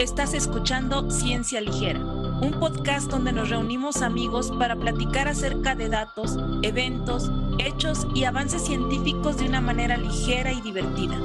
Estás 0.00 0.32
escuchando 0.32 1.10
Ciencia 1.10 1.60
Ligera, 1.60 2.00
un 2.00 2.56
podcast 2.58 3.10
donde 3.10 3.32
nos 3.32 3.50
reunimos 3.50 4.00
amigos 4.00 4.50
para 4.58 4.74
platicar 4.74 5.28
acerca 5.28 5.74
de 5.74 5.90
datos, 5.90 6.38
eventos, 6.62 7.30
hechos 7.58 8.06
y 8.14 8.24
avances 8.24 8.64
científicos 8.64 9.36
de 9.36 9.44
una 9.46 9.60
manera 9.60 9.98
ligera 9.98 10.52
y 10.52 10.62
divertida, 10.62 11.18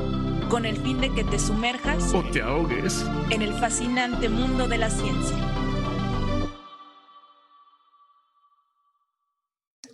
con 0.49 0.65
el 0.65 0.75
fin 0.75 0.99
de 0.99 1.09
que 1.13 1.23
te 1.23 1.39
sumerjas 1.39 2.13
o 2.13 2.21
te 2.33 2.41
ahogues 2.41 3.05
en 3.29 3.43
el 3.43 3.53
fascinante 3.53 4.27
mundo 4.27 4.67
de 4.67 4.77
la 4.77 4.89
ciencia. 4.89 5.37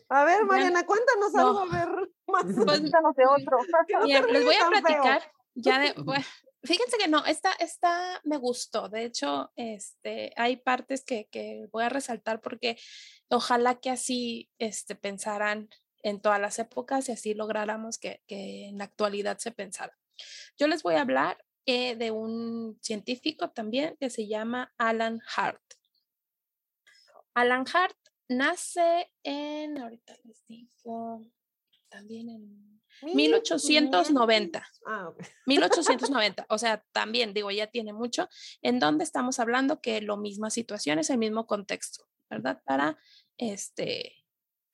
A 0.10 0.24
ver, 0.24 0.44
Mariana, 0.46 0.88
cuéntanos 0.88 1.36
algo, 1.36 1.60
a 1.60 1.66
ver, 1.66 1.88
más 2.26 2.46
Pues, 2.46 2.56
cuéntanos 2.56 3.16
de 3.16 3.26
otro. 3.28 3.58
No 4.00 4.06
Bien, 4.08 4.26
les 4.28 4.44
voy 4.44 4.56
a 4.56 4.58
feo. 4.58 4.70
platicar 4.72 5.22
ya 5.54 5.78
de, 5.78 5.94
bueno, 6.02 6.26
fíjense 6.64 6.98
que 6.98 7.08
no, 7.08 7.26
esta, 7.26 7.52
esta 7.54 8.22
me 8.24 8.38
gustó. 8.38 8.90
De 8.90 9.06
hecho, 9.06 9.52
este, 9.56 10.34
hay 10.36 10.58
partes 10.58 11.04
que, 11.04 11.28
que 11.32 11.68
voy 11.72 11.84
a 11.84 11.90
resaltar 11.90 12.42
porque 12.42 12.78
ojalá 13.30 13.80
que 13.80 13.90
así 13.90 14.50
este, 14.60 14.96
pensaran 14.96 15.70
en 16.04 16.22
todas 16.22 16.40
las 16.40 16.60
épocas 16.60 17.10
y 17.10 17.12
así 17.12 17.34
lográramos 17.34 17.98
que, 17.98 18.22
que 18.28 18.68
en 18.70 18.78
la 18.78 18.86
actualidad 18.86 19.38
se 19.38 19.52
pensara. 19.52 19.98
Yo 20.58 20.68
les 20.68 20.84
voy 20.84 20.96
a 20.96 21.02
hablar 21.02 21.44
eh, 21.66 21.96
de 21.96 22.12
un 22.12 22.78
científico 22.82 23.52
también 23.52 23.96
que 24.00 24.10
se 24.10 24.28
llama 24.28 24.74
Alan 24.78 25.22
Hart. 25.36 25.62
Alan 27.34 27.66
Hart 27.72 27.98
nace 28.28 29.12
en, 29.24 29.78
ahorita 29.78 30.16
les 30.24 30.46
digo, 30.48 31.22
también 31.90 32.30
en 32.30 32.81
1890. 33.04 34.68
Ah, 34.86 35.10
ok. 35.10 35.20
1890, 35.46 36.46
o 36.50 36.58
sea, 36.58 36.84
también 36.92 37.34
digo, 37.34 37.52
ya 37.52 37.68
tiene 37.68 37.94
mucho, 37.94 38.30
en 38.62 38.80
donde 38.80 39.04
estamos 39.04 39.40
hablando 39.40 39.82
que 39.82 40.02
lo 40.02 40.18
misma 40.18 40.50
situación 40.50 41.00
es 41.00 41.10
el 41.10 41.18
mismo 41.18 41.48
contexto, 41.48 42.06
¿verdad? 42.30 42.62
Para 42.66 42.98
este, 43.38 44.16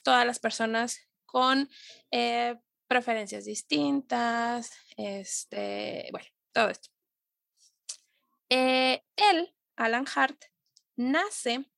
todas 0.04 0.26
las 0.26 0.40
personas 0.40 1.00
con 1.26 1.70
eh, 2.12 2.58
preferencias 2.88 3.46
distintas, 3.46 4.72
este, 4.96 6.08
bueno, 6.12 6.28
todo 6.54 6.70
esto. 6.70 6.90
Eh, 8.50 9.04
él, 9.16 9.54
Alan 9.76 10.06
Hart, 10.16 10.46
nace 10.96 11.70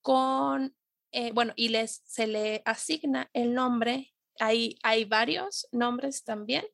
con, 0.00 0.76
eh, 1.12 1.32
bueno, 1.32 1.52
y 1.56 1.68
les, 1.68 2.02
se 2.06 2.26
le 2.26 2.62
asigna 2.64 3.30
el 3.32 3.54
nombre 3.54 4.13
hay, 4.40 4.78
hay 4.82 5.04
varios 5.04 5.68
nombres 5.72 6.24
también, 6.24 6.64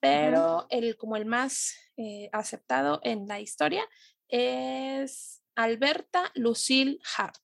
pero 0.00 0.66
el, 0.70 0.96
como 0.96 1.16
el 1.16 1.24
más 1.26 1.74
eh, 1.96 2.28
aceptado 2.32 3.00
en 3.02 3.26
la 3.28 3.40
historia 3.40 3.88
es 4.28 5.42
Alberta 5.54 6.30
Lucille 6.34 6.98
Hart. 7.16 7.42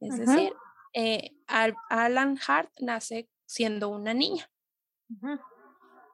Es 0.00 0.18
decir, 0.18 0.52
eh, 0.94 1.36
Al- 1.46 1.76
Alan 1.88 2.38
Hart 2.46 2.72
nace 2.80 3.28
siendo 3.46 3.88
una 3.90 4.12
niña. 4.14 4.50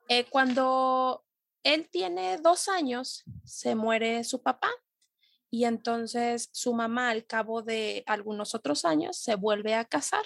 Eh, 0.08 0.24
cuando 0.30 1.24
él 1.62 1.88
tiene 1.90 2.38
dos 2.38 2.68
años, 2.68 3.24
se 3.44 3.74
muere 3.74 4.22
su 4.24 4.42
papá 4.42 4.70
y 5.50 5.64
entonces 5.64 6.48
su 6.52 6.74
mamá 6.74 7.10
al 7.10 7.26
cabo 7.26 7.62
de 7.62 8.02
algunos 8.06 8.54
otros 8.54 8.84
años 8.84 9.16
se 9.16 9.34
vuelve 9.34 9.74
a 9.74 9.84
casar. 9.84 10.24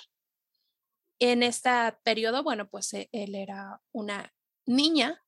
En 1.21 1.43
este 1.43 1.71
periodo, 2.03 2.43
bueno, 2.43 2.69
pues 2.69 2.93
eh, 2.95 3.09
él 3.13 3.35
era 3.37 3.81
una 3.93 4.35
niña 4.67 5.23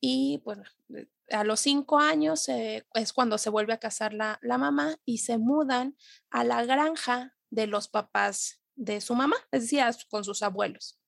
y 0.00 0.42
bueno, 0.44 0.64
eh, 0.96 1.06
a 1.30 1.44
los 1.44 1.60
cinco 1.60 1.98
años 1.98 2.48
es 2.48 3.12
cuando 3.12 3.38
se 3.38 3.50
vuelve 3.50 3.72
a 3.72 3.78
casar 3.78 4.12
la, 4.14 4.38
la 4.42 4.58
mamá 4.58 4.96
y 5.04 5.18
se 5.18 5.38
mudan 5.38 5.96
a 6.30 6.42
la 6.42 6.64
granja 6.64 7.36
de 7.50 7.66
los 7.66 7.88
papás 7.88 8.62
de 8.76 9.00
su 9.00 9.14
mamá, 9.14 9.36
es 9.50 9.62
decir, 9.62 9.82
con 10.08 10.24
sus 10.24 10.42
abuelos. 10.42 11.00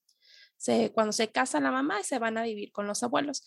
Cuando 0.93 1.13
se 1.13 1.31
casa 1.31 1.61
la 1.61 1.71
mamá, 1.71 2.03
se 2.03 2.19
van 2.19 2.37
a 2.37 2.43
vivir 2.43 2.73
con 2.73 2.87
los 2.87 3.03
abuelos. 3.03 3.45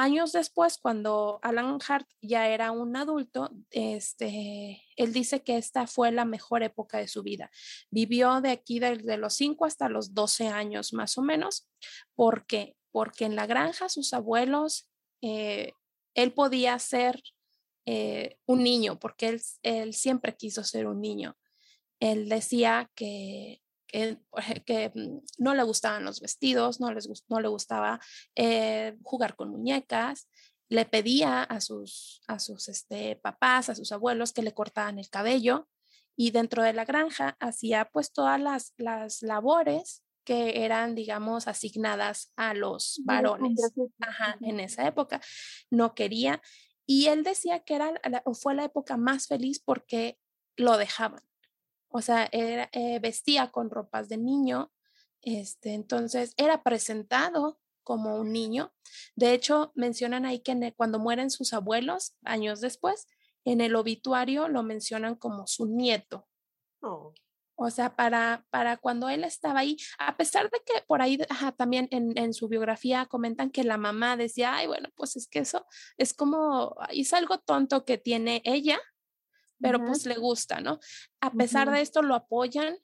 Años 0.00 0.30
después, 0.30 0.78
cuando 0.78 1.40
Alan 1.42 1.76
Hart 1.88 2.06
ya 2.22 2.46
era 2.46 2.70
un 2.70 2.94
adulto, 2.94 3.50
este, 3.72 4.80
él 4.94 5.12
dice 5.12 5.42
que 5.42 5.56
esta 5.56 5.88
fue 5.88 6.12
la 6.12 6.24
mejor 6.24 6.62
época 6.62 6.98
de 6.98 7.08
su 7.08 7.24
vida. 7.24 7.50
Vivió 7.90 8.40
de 8.40 8.52
aquí 8.52 8.78
desde 8.78 9.16
los 9.16 9.34
5 9.34 9.64
hasta 9.64 9.88
los 9.88 10.14
12 10.14 10.46
años 10.46 10.92
más 10.92 11.18
o 11.18 11.22
menos. 11.22 11.68
¿Por 12.14 12.46
qué? 12.46 12.76
Porque 12.92 13.24
en 13.24 13.34
la 13.34 13.46
granja 13.48 13.88
sus 13.88 14.14
abuelos, 14.14 14.88
eh, 15.20 15.72
él 16.14 16.32
podía 16.32 16.78
ser 16.78 17.20
eh, 17.84 18.38
un 18.46 18.62
niño, 18.62 19.00
porque 19.00 19.26
él, 19.26 19.42
él 19.64 19.94
siempre 19.94 20.36
quiso 20.36 20.62
ser 20.62 20.86
un 20.86 21.00
niño. 21.00 21.36
Él 21.98 22.28
decía 22.28 22.88
que, 22.94 23.62
que, 23.88 24.18
que, 24.64 24.92
mm, 24.94 25.20
no 25.38 25.54
le 25.54 25.62
gustaban 25.64 26.04
los 26.04 26.20
vestidos, 26.20 26.80
no, 26.80 26.92
les, 26.92 27.08
no 27.28 27.40
le 27.40 27.48
gustaba 27.48 28.00
eh, 28.36 28.96
jugar 29.02 29.34
con 29.34 29.50
muñecas, 29.50 30.28
le 30.68 30.84
pedía 30.84 31.42
a 31.42 31.60
sus, 31.60 32.22
a 32.28 32.38
sus 32.38 32.68
este, 32.68 33.16
papás, 33.16 33.68
a 33.68 33.74
sus 33.74 33.90
abuelos 33.90 34.32
que 34.32 34.42
le 34.42 34.54
cortaban 34.54 34.98
el 34.98 35.08
cabello 35.08 35.68
y 36.16 36.30
dentro 36.30 36.62
de 36.62 36.72
la 36.72 36.84
granja 36.84 37.36
hacía 37.40 37.88
pues 37.90 38.12
todas 38.12 38.40
las, 38.40 38.74
las 38.76 39.22
labores 39.22 40.04
que 40.24 40.64
eran, 40.64 40.94
digamos, 40.94 41.48
asignadas 41.48 42.32
a 42.36 42.52
los 42.52 43.00
varones 43.04 43.72
Ajá, 44.00 44.36
en 44.42 44.60
esa 44.60 44.86
época. 44.86 45.22
No 45.70 45.94
quería. 45.94 46.42
Y 46.86 47.06
él 47.06 47.22
decía 47.22 47.60
que 47.60 47.76
era, 47.76 47.94
fue 48.34 48.54
la 48.54 48.64
época 48.64 48.98
más 48.98 49.26
feliz 49.26 49.58
porque 49.58 50.18
lo 50.56 50.76
dejaban. 50.76 51.22
O 51.90 52.00
sea, 52.02 52.28
era, 52.32 52.68
eh, 52.72 52.98
vestía 53.00 53.50
con 53.50 53.70
ropas 53.70 54.08
de 54.08 54.18
niño, 54.18 54.72
este, 55.22 55.74
entonces 55.74 56.34
era 56.36 56.62
presentado 56.62 57.58
como 57.82 58.16
un 58.16 58.32
niño. 58.32 58.74
De 59.16 59.32
hecho, 59.32 59.72
mencionan 59.74 60.26
ahí 60.26 60.40
que 60.40 60.52
el- 60.52 60.74
cuando 60.74 60.98
mueren 60.98 61.30
sus 61.30 61.52
abuelos, 61.52 62.14
años 62.22 62.60
después, 62.60 63.06
en 63.44 63.60
el 63.60 63.74
obituario 63.76 64.48
lo 64.48 64.62
mencionan 64.62 65.14
como 65.14 65.46
su 65.46 65.66
nieto. 65.66 66.28
Oh. 66.82 67.14
O 67.60 67.70
sea, 67.70 67.96
para, 67.96 68.46
para 68.50 68.76
cuando 68.76 69.08
él 69.08 69.24
estaba 69.24 69.60
ahí, 69.60 69.76
a 69.98 70.16
pesar 70.16 70.48
de 70.48 70.60
que 70.64 70.82
por 70.86 71.02
ahí 71.02 71.18
ajá, 71.28 71.50
también 71.50 71.88
en, 71.90 72.16
en 72.16 72.32
su 72.32 72.46
biografía 72.48 73.06
comentan 73.06 73.50
que 73.50 73.64
la 73.64 73.78
mamá 73.78 74.16
decía, 74.16 74.54
ay, 74.54 74.68
bueno, 74.68 74.90
pues 74.94 75.16
es 75.16 75.26
que 75.26 75.40
eso 75.40 75.66
es 75.96 76.14
como, 76.14 76.76
es 76.90 77.12
algo 77.12 77.38
tonto 77.38 77.84
que 77.84 77.98
tiene 77.98 78.42
ella, 78.44 78.78
pero 79.60 79.78
Ujú. 79.78 79.88
pues 79.88 80.06
le 80.06 80.16
gusta, 80.16 80.60
¿no? 80.60 80.78
A 81.20 81.32
pesar 81.32 81.68
Ujú. 81.68 81.76
de 81.76 81.82
esto 81.82 82.02
lo 82.02 82.14
apoyan 82.14 82.76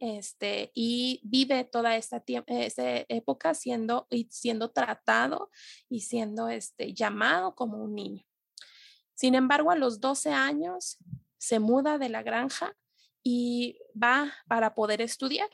este, 0.00 0.72
y 0.74 1.20
vive 1.24 1.64
toda 1.64 1.96
esta, 1.96 2.22
esta 2.46 2.82
época 3.08 3.54
siendo, 3.54 4.06
y 4.10 4.28
siendo 4.30 4.70
tratado 4.70 5.50
y 5.88 6.00
siendo 6.00 6.48
este, 6.48 6.92
llamado 6.92 7.54
como 7.54 7.78
un 7.82 7.94
niño. 7.94 8.24
Sin 9.14 9.34
embargo, 9.34 9.70
a 9.70 9.76
los 9.76 10.00
12 10.00 10.30
años 10.32 10.98
se 11.38 11.58
muda 11.58 11.96
de 11.98 12.10
la 12.10 12.22
granja 12.22 12.76
y 13.22 13.78
va 14.00 14.34
para 14.48 14.74
poder 14.74 15.00
estudiar. 15.00 15.48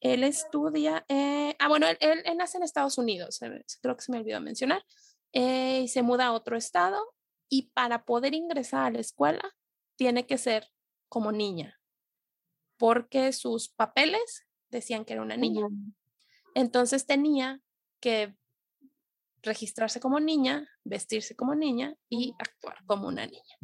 Él 0.00 0.24
estudia, 0.24 1.04
eh, 1.08 1.54
ah, 1.58 1.68
bueno, 1.68 1.86
él, 1.88 1.98
él- 2.00 2.22
él 2.24 2.36
nace 2.36 2.56
en 2.56 2.62
Estados 2.62 2.98
Unidos, 2.98 3.40
creo 3.82 3.96
que 3.96 4.02
se 4.02 4.12
me 4.12 4.18
olvidó 4.18 4.40
mencionar, 4.40 4.84
eh, 5.32 5.82
y 5.82 5.88
se 5.88 6.02
muda 6.02 6.26
a 6.26 6.32
otro 6.32 6.56
estado 6.56 6.98
y 7.50 7.70
para 7.72 8.04
poder 8.04 8.34
ingresar 8.34 8.84
a 8.86 8.90
la 8.90 9.00
escuela 9.00 9.42
tiene 9.98 10.26
que 10.26 10.38
ser 10.38 10.72
como 11.08 11.32
niña, 11.32 11.78
porque 12.78 13.32
sus 13.32 13.68
papeles 13.68 14.46
decían 14.70 15.04
que 15.04 15.14
era 15.14 15.22
una 15.22 15.36
niña. 15.36 15.66
Entonces 16.54 17.04
tenía 17.04 17.60
que 18.00 18.36
registrarse 19.42 19.98
como 19.98 20.20
niña, 20.20 20.68
vestirse 20.84 21.34
como 21.34 21.54
niña 21.56 21.96
y 22.08 22.32
actuar 22.38 22.76
como 22.86 23.08
una 23.08 23.26
niña. 23.26 23.56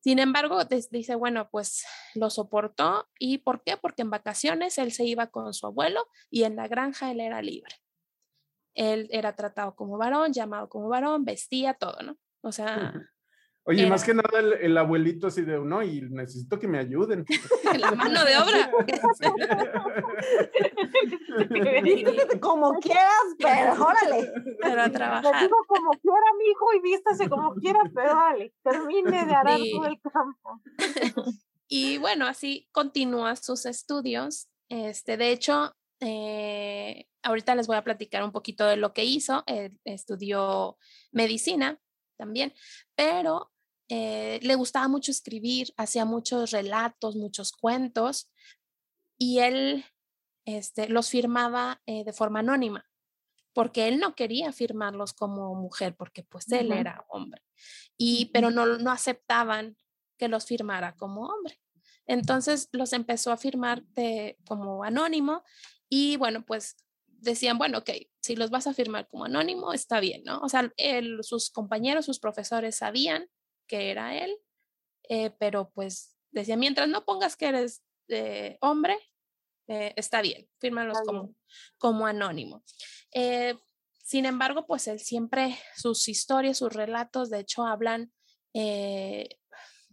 Sin 0.00 0.18
embargo, 0.20 0.58
dice, 0.64 1.16
bueno, 1.16 1.50
pues 1.50 1.84
lo 2.14 2.30
soportó. 2.30 3.08
¿Y 3.18 3.38
por 3.38 3.62
qué? 3.62 3.76
Porque 3.76 4.02
en 4.02 4.10
vacaciones 4.10 4.78
él 4.78 4.92
se 4.92 5.04
iba 5.04 5.26
con 5.26 5.52
su 5.52 5.66
abuelo 5.66 6.06
y 6.30 6.44
en 6.44 6.56
la 6.56 6.68
granja 6.68 7.10
él 7.10 7.20
era 7.20 7.42
libre. 7.42 7.74
Él 8.74 9.08
era 9.10 9.34
tratado 9.34 9.74
como 9.74 9.98
varón, 9.98 10.32
llamado 10.32 10.68
como 10.68 10.88
varón, 10.88 11.24
vestía 11.24 11.74
todo, 11.74 12.00
¿no? 12.02 12.16
O 12.42 12.52
sea, 12.52 12.94
Oye, 13.68 13.80
Era- 13.82 13.90
más 13.90 14.04
que 14.04 14.14
nada 14.14 14.38
el, 14.38 14.52
el 14.54 14.78
abuelito 14.78 15.26
así 15.26 15.42
de, 15.42 15.58
no, 15.58 15.82
y 15.82 16.00
necesito 16.02 16.58
que 16.58 16.68
me 16.68 16.78
ayuden. 16.78 17.24
La 17.80 17.90
mano 17.92 18.24
de 18.24 18.36
obra. 18.36 18.70
Como 22.40 22.72
quieras, 22.80 23.10
pero 23.38 23.72
órale. 23.84 24.32
Pero 24.60 24.82
a 24.82 24.90
trabajar. 24.90 25.42
digo 25.42 25.56
como 25.66 25.90
quiera, 25.90 26.26
mi 26.38 26.44
hijo, 26.50 26.66
y 26.76 26.80
vístase 26.82 27.28
como 27.28 27.54
quiera, 27.56 27.80
pero 27.94 28.14
dale, 28.14 28.54
termine 28.62 29.24
de 29.26 29.34
arar 29.34 29.58
Sí. 29.58 29.72
todo 29.72 29.86
el 29.86 30.00
campo. 30.00 30.60
Y 31.68 31.98
bueno, 31.98 32.26
así 32.26 32.68
continúa 32.72 33.36
sus 33.36 33.66
estudios. 33.66 34.48
Este, 34.68 35.16
de 35.16 35.30
hecho, 35.32 35.74
eh, 36.00 37.06
ahorita 37.22 37.54
les 37.54 37.66
voy 37.66 37.76
a 37.76 37.84
platicar 37.84 38.22
un 38.22 38.32
poquito 38.32 38.66
de 38.66 38.76
lo 38.76 38.92
que 38.92 39.04
hizo. 39.04 39.42
Él 39.46 39.78
estudió 39.84 40.78
medicina 41.12 41.78
también, 42.16 42.52
pero 42.94 43.50
eh, 43.88 44.38
le 44.42 44.54
gustaba 44.54 44.88
mucho 44.88 45.10
escribir, 45.10 45.72
hacía 45.76 46.04
muchos 46.04 46.50
relatos, 46.50 47.16
muchos 47.16 47.52
cuentos, 47.52 48.30
y 49.18 49.38
él 49.38 49.84
este, 50.44 50.88
los 50.88 51.08
firmaba 51.10 51.82
eh, 51.86 52.04
de 52.04 52.12
forma 52.12 52.40
anónima, 52.40 52.88
porque 53.52 53.88
él 53.88 53.98
no 53.98 54.14
quería 54.14 54.52
firmarlos 54.52 55.12
como 55.12 55.54
mujer, 55.54 55.96
porque 55.96 56.22
pues 56.22 56.50
él 56.52 56.72
era 56.72 57.04
hombre, 57.08 57.42
y, 57.96 58.26
pero 58.26 58.50
no, 58.50 58.66
no 58.78 58.90
aceptaban 58.90 59.76
que 60.18 60.28
los 60.28 60.46
firmara 60.46 60.94
como 60.96 61.26
hombre. 61.26 61.60
Entonces 62.06 62.68
los 62.72 62.92
empezó 62.92 63.32
a 63.32 63.36
firmar 63.36 63.82
de, 63.88 64.38
como 64.46 64.84
anónimo 64.84 65.42
y 65.88 66.16
bueno, 66.16 66.44
pues 66.46 66.76
decían, 67.06 67.58
bueno, 67.58 67.78
ok, 67.78 67.90
si 68.20 68.36
los 68.36 68.50
vas 68.50 68.66
a 68.66 68.74
firmar 68.74 69.08
como 69.08 69.24
anónimo, 69.24 69.72
está 69.72 69.98
bien, 70.00 70.22
¿no? 70.24 70.38
O 70.40 70.48
sea, 70.48 70.72
él- 70.76 71.18
sus 71.22 71.50
compañeros, 71.50 72.04
sus 72.04 72.20
profesores 72.20 72.76
sabían 72.76 73.28
que 73.66 73.90
era 73.90 74.16
él, 74.16 74.36
eh, 75.08 75.30
pero 75.38 75.70
pues 75.70 76.16
decían, 76.30 76.58
mientras 76.58 76.88
no 76.88 77.04
pongas 77.04 77.36
que 77.36 77.46
eres 77.46 77.82
eh, 78.08 78.58
hombre, 78.60 78.98
eh, 79.68 79.92
está 79.96 80.22
bien, 80.22 80.48
fírmalos 80.58 80.98
Está 80.98 81.06
como, 81.06 81.34
como 81.78 82.06
anónimo. 82.06 82.64
Sin 84.02 84.24
embargo, 84.24 84.66
pues 84.66 84.86
él 84.86 85.00
siempre, 85.00 85.58
sus 85.76 86.08
historias, 86.08 86.58
sus 86.58 86.72
relatos, 86.72 87.28
de 87.28 87.40
hecho, 87.40 87.64
hablan, 87.66 88.12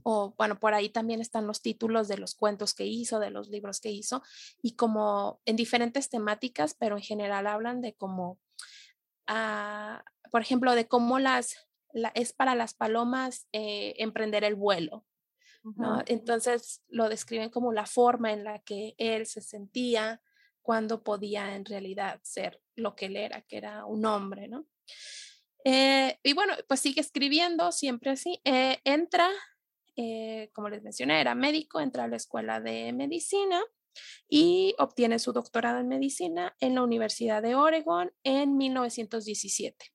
o 0.03 0.35
bueno, 0.37 0.59
por 0.59 0.73
ahí 0.73 0.89
también 0.89 1.21
están 1.21 1.47
los 1.47 1.61
títulos 1.61 2.07
de 2.07 2.17
los 2.17 2.35
cuentos 2.35 2.73
que 2.73 2.85
hizo, 2.85 3.19
de 3.19 3.31
los 3.31 3.49
libros 3.49 3.79
que 3.79 3.89
hizo, 3.89 4.21
y 4.61 4.75
como 4.75 5.41
en 5.45 5.55
diferentes 5.55 6.09
temáticas, 6.09 6.75
pero 6.77 6.97
en 6.97 7.03
general 7.03 7.47
hablan 7.47 7.81
de 7.81 7.95
cómo, 7.95 8.39
ah, 9.27 10.03
por 10.29 10.41
ejemplo, 10.41 10.75
de 10.75 10.87
cómo 10.87 11.19
las, 11.19 11.55
la- 11.93 12.11
es 12.15 12.33
para 12.33 12.55
las 12.55 12.73
palomas 12.73 13.47
eh, 13.53 13.93
emprender 13.97 14.43
el 14.43 14.55
vuelo. 14.55 15.05
Entonces 16.07 16.83
lo 16.89 17.07
describen 17.07 17.49
como 17.49 17.71
la 17.71 17.85
forma 17.85 18.33
en 18.33 18.43
la 18.43 18.59
que 18.59 18.95
él 18.97 19.25
se 19.25 19.39
sentía 19.39 20.21
cuando 20.61 21.03
podía 21.03 21.55
en 21.55 21.63
realidad 21.63 22.19
ser 22.23 22.61
lo 22.75 22.95
que 22.95 23.05
él 23.05 23.15
era, 23.15 23.41
que 23.43 23.57
era 23.57 23.85
un 23.85 24.05
hombre, 24.05 24.47
¿no? 24.49 24.65
Eh, 25.63 26.19
y 26.23 26.33
bueno, 26.33 26.53
pues 26.67 26.81
sigue 26.81 26.99
escribiendo 26.99 27.71
siempre 27.71 28.11
así. 28.11 28.41
Eh, 28.43 28.79
entra, 28.83 29.29
eh, 29.95 30.49
como 30.53 30.67
les 30.67 30.83
mencioné, 30.83 31.21
era 31.21 31.35
médico, 31.35 31.79
entra 31.79 32.03
a 32.03 32.07
la 32.09 32.17
escuela 32.17 32.59
de 32.59 32.91
medicina 32.91 33.61
y 34.27 34.75
obtiene 34.79 35.19
su 35.19 35.31
doctorado 35.31 35.79
en 35.79 35.87
medicina 35.87 36.55
en 36.59 36.75
la 36.75 36.83
Universidad 36.83 37.41
de 37.41 37.55
Oregon 37.55 38.11
en 38.23 38.57
1917. 38.57 39.92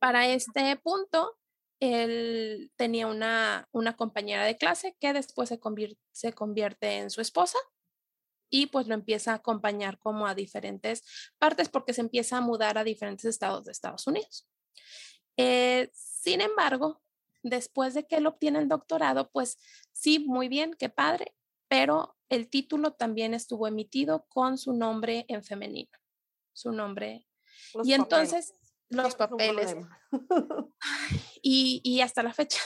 Para 0.00 0.26
este 0.26 0.76
punto, 0.76 1.38
él 1.78 2.72
tenía 2.76 3.06
una, 3.06 3.68
una 3.70 3.96
compañera 3.96 4.44
de 4.44 4.56
clase 4.56 4.96
que 4.98 5.12
después 5.12 5.48
se, 5.48 5.60
convier- 5.60 5.98
se 6.10 6.32
convierte 6.32 6.98
en 6.98 7.10
su 7.10 7.20
esposa 7.20 7.58
y 8.50 8.66
pues 8.66 8.88
lo 8.88 8.94
empieza 8.94 9.32
a 9.32 9.36
acompañar 9.36 9.98
como 9.98 10.26
a 10.26 10.34
diferentes 10.34 11.04
partes 11.38 11.68
porque 11.68 11.94
se 11.94 12.00
empieza 12.00 12.38
a 12.38 12.40
mudar 12.40 12.76
a 12.78 12.84
diferentes 12.84 13.24
estados 13.24 13.64
de 13.64 13.72
Estados 13.72 14.06
Unidos. 14.08 14.48
Eh, 15.36 15.88
sin 15.94 16.40
embargo, 16.40 17.00
después 17.42 17.94
de 17.94 18.06
que 18.06 18.16
él 18.16 18.26
obtiene 18.26 18.58
el 18.58 18.68
doctorado, 18.68 19.30
pues 19.30 19.58
sí, 19.92 20.18
muy 20.18 20.48
bien, 20.48 20.74
qué 20.78 20.88
padre, 20.88 21.34
pero 21.68 22.16
el 22.28 22.48
título 22.48 22.92
también 22.92 23.32
estuvo 23.34 23.66
emitido 23.68 24.26
con 24.28 24.58
su 24.58 24.72
nombre 24.72 25.24
en 25.28 25.44
femenino, 25.44 25.96
su 26.52 26.72
nombre. 26.72 27.26
Los 27.74 27.86
y 27.86 27.96
papeles. 27.96 28.32
entonces 28.32 28.54
los 28.90 29.14
papeles. 29.14 29.76
Y, 31.42 31.80
y 31.84 32.02
hasta 32.02 32.22
la 32.22 32.34
fecha. 32.34 32.60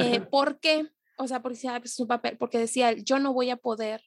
eh, 0.00 0.20
¿Por 0.30 0.60
qué? 0.60 0.88
O 1.18 1.26
sea, 1.26 1.42
porque 1.42 1.54
decía, 1.56 1.74
"Ah, 1.74 1.80
pues, 1.80 1.92
es 1.92 2.00
un 2.00 2.06
papel, 2.08 2.38
porque 2.38 2.58
decía, 2.58 2.90
él, 2.90 3.04
yo 3.04 3.18
no 3.18 3.32
voy 3.32 3.50
a 3.50 3.56
poder 3.56 4.02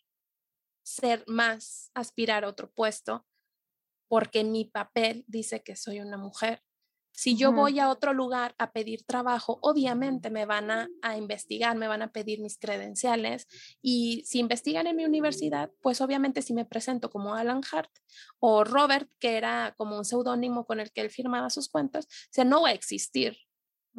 ser 0.83 1.23
más, 1.27 1.91
aspirar 1.93 2.45
a 2.45 2.47
otro 2.49 2.71
puesto, 2.71 3.27
porque 4.07 4.39
en 4.41 4.51
mi 4.51 4.65
papel 4.65 5.25
dice 5.27 5.63
que 5.63 5.75
soy 5.75 5.99
una 5.99 6.17
mujer. 6.17 6.63
Si 7.17 7.35
yo 7.35 7.51
voy 7.51 7.79
a 7.79 7.89
otro 7.89 8.13
lugar 8.13 8.53
a 8.59 8.71
pedir 8.71 9.03
trabajo, 9.03 9.57
obviamente 9.63 10.29
me 10.29 10.45
van 10.45 10.69
a, 10.69 10.87
a 11.01 11.17
investigar, 11.17 11.75
me 11.75 11.87
van 11.87 12.03
a 12.03 12.11
pedir 12.11 12.39
mis 12.41 12.59
credenciales 12.59 13.47
y 13.81 14.23
si 14.27 14.37
investigan 14.37 14.85
en 14.85 14.95
mi 14.95 15.03
universidad, 15.03 15.71
pues 15.81 15.99
obviamente 15.99 16.43
si 16.43 16.53
me 16.53 16.63
presento 16.63 17.09
como 17.09 17.33
Alan 17.33 17.63
Hart 17.71 17.89
o 18.37 18.63
Robert, 18.63 19.09
que 19.17 19.35
era 19.35 19.73
como 19.77 19.97
un 19.97 20.05
seudónimo 20.05 20.67
con 20.67 20.79
el 20.79 20.91
que 20.91 21.01
él 21.01 21.09
firmaba 21.09 21.49
sus 21.49 21.69
cuentos, 21.69 22.05
o 22.05 22.09
sea, 22.29 22.43
no 22.43 22.61
va 22.61 22.69
a 22.69 22.73
existir. 22.73 23.35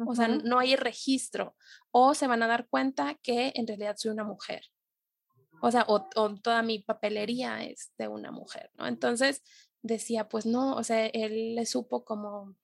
O 0.07 0.15
sea, 0.15 0.29
no 0.29 0.57
hay 0.57 0.77
registro. 0.77 1.57
O 1.91 2.13
se 2.13 2.25
van 2.25 2.41
a 2.41 2.47
dar 2.47 2.69
cuenta 2.69 3.15
que 3.15 3.51
en 3.53 3.67
realidad 3.67 3.97
soy 3.97 4.11
una 4.11 4.23
mujer. 4.23 4.63
O 5.61 5.69
sea, 5.71 5.83
o, 5.89 6.07
o 6.15 6.35
toda 6.35 6.61
mi 6.61 6.79
papelería 6.79 7.65
es 7.65 7.91
de 7.97 8.07
una 8.07 8.31
mujer, 8.31 8.71
¿no? 8.75 8.87
Entonces 8.87 9.43
decía, 9.81 10.29
pues 10.29 10.45
no, 10.45 10.77
o 10.77 10.83
sea, 10.85 11.07
él 11.07 11.55
le 11.55 11.65
supo 11.65 12.05
como, 12.05 12.55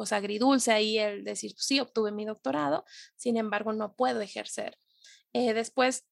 pues 0.00 0.14
agridulce 0.14 0.72
ahí 0.72 0.98
el 0.98 1.24
decir, 1.24 1.52
"Pues, 1.52 1.66
sí, 1.66 1.78
obtuve 1.78 2.10
mi 2.10 2.24
doctorado, 2.24 2.86
sin 3.16 3.36
embargo, 3.36 3.74
no 3.74 3.96
puedo 3.96 4.22
ejercer. 4.22 4.78
Eh, 5.34 5.52
después 5.52 6.06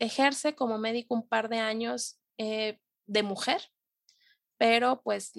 ejerce 0.00 0.56
como 0.56 0.76
médico 0.78 1.14
un 1.14 1.28
par 1.28 1.48
de 1.48 1.58
años 1.60 2.18
eh, 2.36 2.80
de 3.06 3.22
mujer, 3.22 3.62
pero 4.56 5.02
pues 5.04 5.34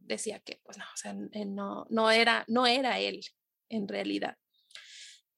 decía 0.00 0.40
que, 0.40 0.60
pues 0.64 0.78
no, 0.78 0.84
o 0.92 0.96
sea, 0.96 1.16
eh, 1.30 1.44
no, 1.44 1.86
no, 1.90 2.10
era, 2.10 2.44
no 2.48 2.66
era 2.66 2.98
él 2.98 3.20
en 3.68 3.86
realidad. 3.86 4.36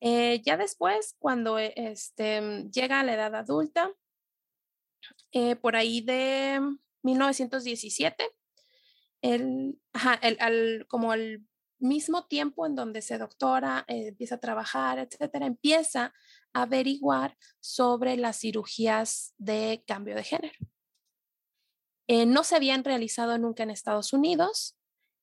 Ya 0.01 0.57
después, 0.57 1.17
cuando 1.19 1.59
este, 1.59 2.41
mm, 2.41 2.71
llega 2.71 3.01
a 3.01 3.05
la 3.05 3.13
edad 3.13 3.35
adulta, 3.35 3.91
por 5.61 5.77
ahí 5.77 6.01
de 6.01 6.61
1917, 7.03 8.25
él, 9.23 9.79
ajá, 9.93 10.15
el- 10.23 10.39
al- 10.41 10.87
como 10.89 11.13
al 11.13 11.47
mismo 11.81 12.27
tiempo 12.27 12.67
en 12.67 12.75
donde 12.75 13.03
se 13.03 13.19
doctora, 13.19 13.85
eh, 13.89 14.09
empieza 14.09 14.37
a 14.37 14.41
trabajar, 14.41 14.99
etcétera, 14.99 15.47
empieza 15.47 16.13
a 16.53 16.63
averiguar 16.63 17.37
sobre 17.61 18.17
las 18.17 18.39
cirugías 18.39 19.35
de 19.39 19.83
cambio 19.87 20.15
de 20.15 20.25
género. 20.25 20.59
Eh, 22.09 22.27
no 22.27 22.43
se 22.43 22.57
habían 22.57 22.83
realizado 22.83 23.39
nunca 23.39 23.63
en 23.63 23.71
Estados 23.71 24.13
Unidos. 24.13 24.77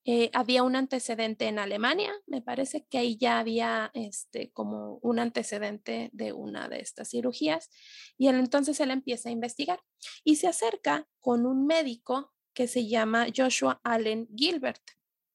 eh, 0.10 0.30
había 0.34 0.64
un 0.64 0.78
antecedente 0.78 1.50
en 1.50 1.60
Alemania, 1.60 2.14
me 2.28 2.42
parece 2.42 2.86
que 2.90 2.98
ahí 2.98 3.18
ya 3.18 3.40
había 3.40 3.92
este, 3.94 4.52
como 4.54 5.00
un 5.02 5.20
antecedente 5.20 6.10
de 6.14 6.32
una 6.32 6.70
de 6.70 6.80
estas 6.80 7.10
cirugías 7.10 7.70
y 8.18 8.30
entonces 8.30 8.80
él 8.80 8.92
empieza 8.92 9.28
a 9.28 9.34
investigar 9.34 9.82
y 10.24 10.38
se 10.38 10.48
acerca 10.48 11.10
con 11.20 11.46
un 11.46 11.66
médico 11.66 12.32
que 12.54 12.70
se 12.70 12.88
llama 12.88 13.28
Joshua 13.36 13.82
Allen 13.84 14.30
Gilbert, 14.34 14.82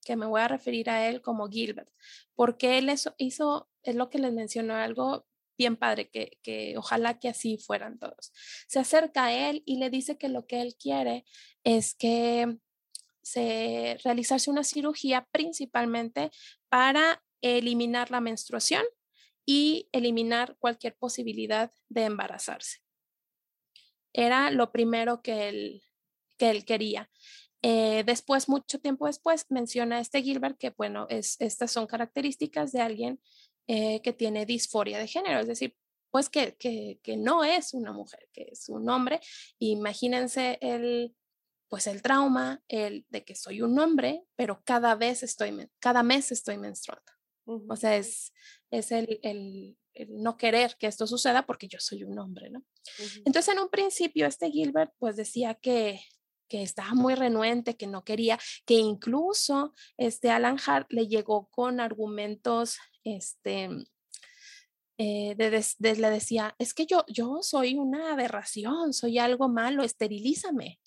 que 0.04 0.16
me 0.16 0.26
voy 0.26 0.40
a 0.40 0.48
referir 0.48 0.90
a 0.90 1.08
él 1.08 1.22
como 1.22 1.48
Gilbert, 1.48 1.90
porque 2.34 2.78
él 2.78 2.88
eso 2.88 3.14
hizo, 3.18 3.70
es 3.82 3.94
lo 3.94 4.10
que 4.10 4.18
les 4.18 4.32
mencionó, 4.32 4.74
algo 4.74 5.26
bien 5.56 5.76
padre, 5.76 6.10
que, 6.10 6.74
ojalá 6.76 7.18
que 7.18 7.28
así 7.28 7.58
fueran 7.58 7.98
todos. 7.98 8.32
Se 8.66 8.80
acerca 8.80 9.26
a 9.26 9.32
él 9.32 9.62
y 9.64 9.76
le 9.76 9.90
dice 9.90 10.18
que 10.18 10.28
lo 10.28 10.46
que 10.46 10.60
él 10.60 10.76
quiere 10.76 11.24
es 11.62 11.94
que 11.94 12.58
se 13.22 13.98
realizarse 14.02 14.50
una 14.50 14.64
cirugía 14.64 15.28
principalmente 15.30 16.30
para 16.68 17.22
eliminar 17.40 18.10
la 18.10 18.20
menstruación 18.20 18.84
y 19.44 19.88
eliminar 19.92 20.56
cualquier 20.58 20.96
posibilidad 20.96 21.70
de 21.88 22.04
embarazarse. 22.04 22.78
Era 24.12 24.50
lo 24.50 24.72
primero 24.72 25.22
que 25.22 25.48
él, 25.48 25.82
que 26.38 26.50
él 26.50 26.64
quería. 26.64 27.10
Eh, 27.62 28.02
después, 28.04 28.48
mucho 28.48 28.80
tiempo 28.80 29.06
después, 29.06 29.46
menciona 29.48 30.00
este 30.00 30.22
Gilbert 30.22 30.58
que, 30.58 30.70
bueno, 30.70 31.06
es, 31.08 31.36
estas 31.40 31.70
son 31.70 31.86
características 31.86 32.72
de 32.72 32.80
alguien 32.80 33.20
eh, 33.68 34.02
que 34.02 34.12
tiene 34.12 34.46
disforia 34.46 34.98
de 34.98 35.06
género, 35.06 35.40
es 35.40 35.46
decir, 35.46 35.76
pues 36.10 36.28
que, 36.28 36.56
que, 36.56 37.00
que, 37.02 37.16
no 37.16 37.42
es 37.44 37.72
una 37.72 37.92
mujer, 37.92 38.28
que 38.32 38.48
es 38.52 38.68
un 38.68 38.88
hombre. 38.90 39.20
Imagínense 39.58 40.58
el, 40.60 41.14
pues 41.68 41.86
el 41.86 42.02
trauma, 42.02 42.62
el 42.68 43.06
de 43.08 43.24
que 43.24 43.34
soy 43.34 43.62
un 43.62 43.78
hombre, 43.78 44.24
pero 44.36 44.62
cada 44.64 44.94
vez 44.94 45.22
estoy, 45.22 45.70
cada 45.78 46.02
mes 46.02 46.30
estoy 46.30 46.58
menstruando. 46.58 47.10
O 47.46 47.76
sea, 47.76 47.96
es, 47.96 48.32
es 48.70 48.92
el, 48.92 49.18
el, 49.22 49.78
no 50.10 50.36
querer 50.36 50.76
que 50.78 50.86
esto 50.86 51.06
suceda 51.06 51.46
porque 51.46 51.68
yo 51.68 51.78
soy 51.80 52.04
un 52.04 52.18
hombre, 52.18 52.50
¿no? 52.50 52.62
Entonces, 53.24 53.54
en 53.54 53.60
un 53.60 53.68
principio, 53.68 54.26
este 54.26 54.50
Gilbert 54.50 54.92
pues 54.98 55.16
decía 55.16 55.54
que, 55.54 56.00
que 56.52 56.62
estaba 56.62 56.92
muy 56.92 57.14
renuente, 57.14 57.78
que 57.78 57.86
no 57.86 58.04
quería, 58.04 58.38
que 58.66 58.74
incluso 58.74 59.72
este 59.96 60.30
Alan 60.30 60.58
Hart 60.66 60.92
le 60.92 61.08
llegó 61.08 61.48
con 61.48 61.80
argumentos, 61.80 62.76
este, 63.04 63.70
eh, 64.98 65.34
le 65.34 66.10
decía, 66.10 66.54
es 66.58 66.74
que 66.74 66.84
yo, 66.84 67.06
yo 67.08 67.38
soy 67.40 67.76
una 67.76 68.12
aberración, 68.12 68.92
soy 68.92 69.18
algo 69.18 69.48
malo, 69.48 69.82
esterilízame 69.82 70.78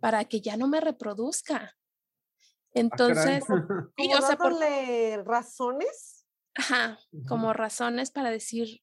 para 0.00 0.24
que 0.24 0.40
ya 0.40 0.56
no 0.56 0.66
me 0.66 0.80
reproduzca. 0.80 1.72
Ah, 1.72 2.70
Entonces, 2.74 3.44
¿Y 3.98 4.12
o 4.14 4.20
sea, 4.22 4.36
por... 4.36 4.54
razones? 5.24 6.26
Ajá, 6.56 6.98
como 7.28 7.52
razones 7.52 8.10
para 8.10 8.32
decir, 8.32 8.82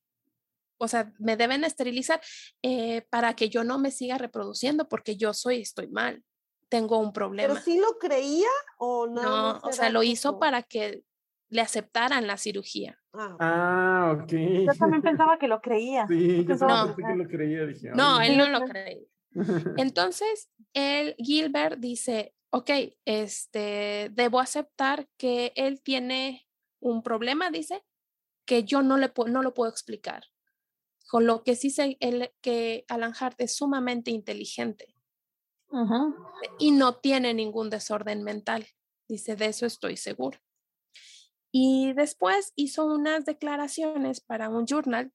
o 0.78 0.88
sea, 0.88 1.12
me 1.20 1.36
deben 1.36 1.66
esterilizar 1.66 2.22
eh, 2.62 3.02
para 3.10 3.36
que 3.36 3.50
yo 3.50 3.66
no 3.66 3.78
me 3.78 3.92
siga 3.92 4.18
reproduciendo 4.18 4.88
porque 4.88 5.18
yo 5.18 5.34
soy, 5.34 5.60
estoy 5.60 5.90
mal, 5.90 6.24
tengo 6.70 7.00
un 7.00 7.12
problema. 7.12 7.50
¿Pero 7.50 7.62
sí 7.62 7.80
lo 7.80 7.98
creía 8.00 8.48
o 8.78 9.08
no? 9.08 9.22
No, 9.22 9.60
o 9.64 9.72
sea, 9.72 9.90
lo 9.90 10.04
hizo 10.04 10.40
para 10.40 10.64
que 10.64 11.04
le 11.50 11.62
aceptaran 11.62 12.28
la 12.28 12.38
cirugía. 12.38 13.00
Ah, 13.14 13.38
ah 13.40 14.18
ok. 14.18 14.32
Yo 14.32 14.74
también 14.76 15.02
pensaba 15.04 15.38
que 15.38 15.48
lo 15.48 15.60
creía. 15.60 16.08
Sí, 16.08 16.46
yo 16.46 16.56
no, 16.56 16.96
que 16.96 17.16
lo 17.16 17.28
creía. 17.28 17.66
Dije, 17.66 17.90
no, 17.94 18.22
él 18.22 18.38
no 18.38 18.48
lo 18.48 18.62
creía. 18.62 19.08
Entonces, 19.78 20.50
el 20.74 21.16
Gilbert 21.18 21.80
dice, 21.80 22.36
ok, 22.52 22.70
este, 23.06 24.10
debo 24.14 24.40
aceptar 24.40 25.08
que 25.18 25.52
él 25.56 25.82
tiene 25.82 26.48
un 26.80 27.04
problema, 27.04 27.50
dice, 27.50 27.84
que 28.46 28.64
yo 28.64 28.82
no, 28.82 28.98
le 28.98 29.12
no 29.28 29.42
lo 29.42 29.54
puedo 29.54 29.70
explicar. 29.70 30.24
Con 31.08 31.26
lo 31.26 31.44
que 31.44 31.56
sí 31.56 31.72
sé 31.72 31.98
el, 32.00 32.32
que 32.42 32.86
Alan 32.88 33.14
Hart 33.20 33.42
es 33.42 33.56
sumamente 33.56 34.12
inteligente 34.12 34.96
y 36.58 36.72
no 36.72 36.96
tiene 36.96 37.34
ningún 37.34 37.70
desorden 37.70 38.24
mental. 38.24 38.68
Dice, 39.08 39.36
de 39.36 39.48
eso 39.48 39.66
estoy 39.66 39.98
seguro. 39.98 40.40
Y 41.52 41.94
después 41.94 42.54
hizo 42.56 42.86
unas 42.86 43.26
declaraciones 43.26 44.22
para 44.22 44.50
un 44.50 44.66
journal 44.66 45.12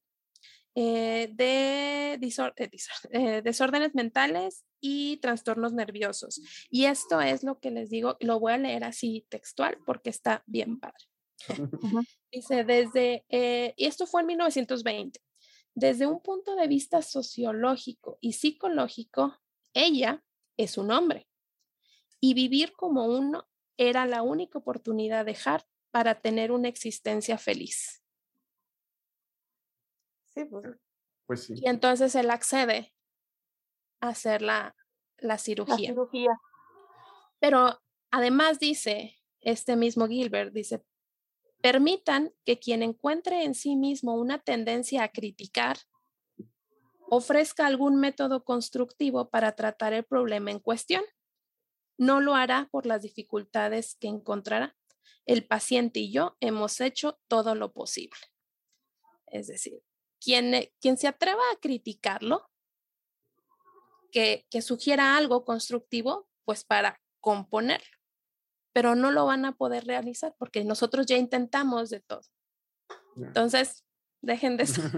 eh, 0.76 1.30
de 1.32 2.14
eh, 2.14 2.18
eh, 3.12 3.42
desórdenes 3.42 3.94
mentales 3.94 4.64
y 4.80 5.18
trastornos 5.18 5.72
nerviosos. 5.72 6.40
Y 6.68 6.86
esto 6.86 7.20
es 7.20 7.44
lo 7.44 7.60
que 7.60 7.70
les 7.70 7.90
digo, 7.90 8.16
lo 8.20 8.40
voy 8.40 8.52
a 8.52 8.58
leer 8.58 8.82
así 8.82 9.24
textual 9.28 9.78
porque 9.86 10.10
está 10.10 10.42
bien 10.46 10.80
padre. 10.80 11.04
Dice, 12.32 12.64
desde, 12.64 13.24
y 13.76 13.84
esto 13.84 14.06
fue 14.06 14.22
en 14.22 14.28
1920, 14.28 15.20
desde 15.74 16.06
un 16.06 16.20
punto 16.22 16.56
de 16.56 16.66
vista 16.66 17.02
sociológico 17.02 18.18
y 18.20 18.32
psicológico, 18.32 19.36
ella 19.74 20.24
es 20.56 20.78
un 20.78 20.90
hombre. 20.90 21.28
Y 22.20 22.34
vivir 22.34 22.72
como 22.72 23.06
uno 23.06 23.48
era 23.76 24.06
la 24.06 24.22
única 24.22 24.58
oportunidad 24.58 25.24
de 25.24 25.36
Hart 25.44 25.66
para 25.90 26.20
tener 26.20 26.52
una 26.52 26.68
existencia 26.68 27.38
feliz. 27.38 28.02
Sí, 30.34 30.44
pues. 30.44 30.66
pues 31.26 31.44
sí. 31.44 31.54
Y 31.56 31.68
entonces 31.68 32.14
él 32.14 32.30
accede 32.30 32.94
a 34.00 34.08
hacer 34.08 34.42
la, 34.42 34.74
la 35.18 35.38
cirugía. 35.38 35.76
La 35.76 35.94
cirugía. 35.94 36.30
Pero 37.38 37.80
además 38.10 38.58
dice, 38.58 39.20
este 39.40 39.76
mismo 39.76 40.06
Gilbert 40.06 40.52
dice, 40.52 40.84
permitan 41.60 42.32
que 42.44 42.58
quien 42.58 42.82
encuentre 42.82 43.44
en 43.44 43.54
sí 43.54 43.76
mismo 43.76 44.14
una 44.14 44.38
tendencia 44.38 45.02
a 45.02 45.08
criticar 45.08 45.78
ofrezca 47.16 47.66
algún 47.66 47.96
método 47.96 48.44
constructivo 48.44 49.30
para 49.30 49.54
tratar 49.54 49.92
el 49.92 50.04
problema 50.04 50.50
en 50.50 50.58
cuestión. 50.58 51.02
No 51.98 52.20
lo 52.20 52.34
hará 52.34 52.68
por 52.70 52.86
las 52.86 53.02
dificultades 53.02 53.96
que 54.00 54.08
encontrará, 54.08 54.76
el 55.26 55.46
paciente 55.46 56.00
y 56.00 56.12
yo 56.12 56.36
hemos 56.40 56.80
hecho 56.80 57.18
todo 57.28 57.54
lo 57.54 57.72
posible. 57.72 58.18
Es 59.26 59.46
decir, 59.46 59.80
quien, 60.20 60.54
eh, 60.54 60.72
quien 60.80 60.98
se 60.98 61.08
atreva 61.08 61.42
a 61.52 61.60
criticarlo, 61.60 62.50
que, 64.10 64.46
que 64.50 64.62
sugiera 64.62 65.16
algo 65.16 65.44
constructivo, 65.44 66.28
pues 66.44 66.64
para 66.64 67.00
componerlo, 67.20 67.96
pero 68.72 68.94
no 68.94 69.10
lo 69.10 69.26
van 69.26 69.44
a 69.44 69.56
poder 69.56 69.86
realizar 69.86 70.34
porque 70.38 70.64
nosotros 70.64 71.06
ya 71.06 71.16
intentamos 71.16 71.90
de 71.90 72.00
todo. 72.00 72.22
Entonces, 73.16 73.83
dejen 74.26 74.56
de 74.56 74.64
estar, 74.64 74.90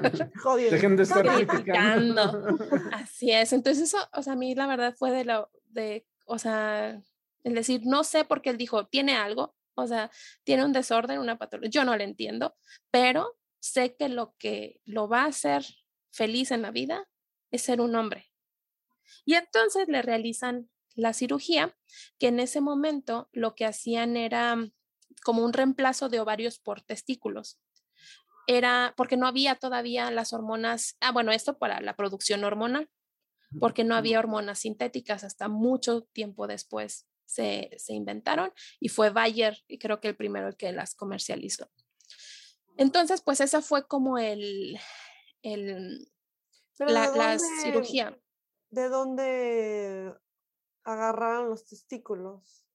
dejen 0.70 0.96
de 0.96 1.02
estar 1.02 1.26
criticando. 1.26 2.58
Así 2.92 3.32
es. 3.32 3.52
Entonces 3.52 3.84
eso, 3.84 3.98
o 4.12 4.22
sea, 4.22 4.34
a 4.34 4.36
mí 4.36 4.54
la 4.54 4.66
verdad 4.66 4.94
fue 4.96 5.10
de 5.10 5.24
lo, 5.24 5.50
de, 5.68 6.06
o 6.24 6.38
sea, 6.38 7.02
el 7.44 7.54
decir, 7.54 7.82
no 7.84 8.04
sé 8.04 8.24
por 8.24 8.42
qué 8.42 8.50
él 8.50 8.56
dijo, 8.56 8.86
tiene 8.86 9.16
algo, 9.16 9.56
o 9.74 9.86
sea, 9.86 10.10
tiene 10.44 10.64
un 10.64 10.72
desorden, 10.72 11.18
una 11.18 11.38
patología. 11.38 11.70
Yo 11.70 11.84
no 11.84 11.96
lo 11.96 12.02
entiendo, 12.02 12.56
pero 12.90 13.36
sé 13.60 13.94
que 13.96 14.08
lo 14.08 14.34
que 14.38 14.80
lo 14.84 15.08
va 15.08 15.22
a 15.22 15.26
hacer 15.26 15.64
feliz 16.10 16.50
en 16.50 16.62
la 16.62 16.70
vida 16.70 17.08
es 17.50 17.62
ser 17.62 17.80
un 17.80 17.94
hombre. 17.94 18.32
Y 19.24 19.34
entonces 19.34 19.88
le 19.88 20.02
realizan 20.02 20.68
la 20.94 21.12
cirugía, 21.12 21.76
que 22.18 22.28
en 22.28 22.40
ese 22.40 22.60
momento 22.60 23.28
lo 23.32 23.54
que 23.54 23.66
hacían 23.66 24.16
era 24.16 24.56
mm, 24.56 24.72
como 25.22 25.44
un 25.44 25.52
reemplazo 25.52 26.08
de 26.08 26.20
ovarios 26.20 26.58
por 26.58 26.80
testículos. 26.80 27.60
Era 28.46 28.94
porque 28.96 29.16
no 29.16 29.26
había 29.26 29.56
todavía 29.56 30.10
las 30.10 30.32
hormonas, 30.32 30.96
ah, 31.00 31.12
bueno, 31.12 31.32
esto 31.32 31.58
para 31.58 31.80
la 31.80 31.96
producción 31.96 32.44
hormonal, 32.44 32.88
porque 33.60 33.84
no 33.84 33.94
había 33.94 34.18
hormonas 34.18 34.60
sintéticas 34.60 35.24
hasta 35.24 35.48
mucho 35.48 36.02
tiempo 36.12 36.46
después 36.46 37.06
se, 37.26 37.70
inventaron 37.88 38.52
y 38.80 38.88
fue 38.88 39.10
Bayer, 39.10 39.58
y 39.66 39.78
creo 39.78 40.00
que 40.00 40.08
el 40.08 40.16
primero 40.16 40.48
el 40.48 40.56
que 40.56 40.72
las 40.72 40.94
comercializó. 40.94 41.68
Entonces, 42.76 43.20
pues 43.22 43.40
esa 43.40 43.62
fue 43.62 43.86
como 43.86 44.18
el, 44.18 44.78
el 45.42 46.12
la, 46.78 47.38
cirugía. 47.62 48.18
¿De 48.70 48.88
dónde 48.88 50.14
agarraron 50.84 51.48
los 51.48 51.66
testículos? 51.66 52.66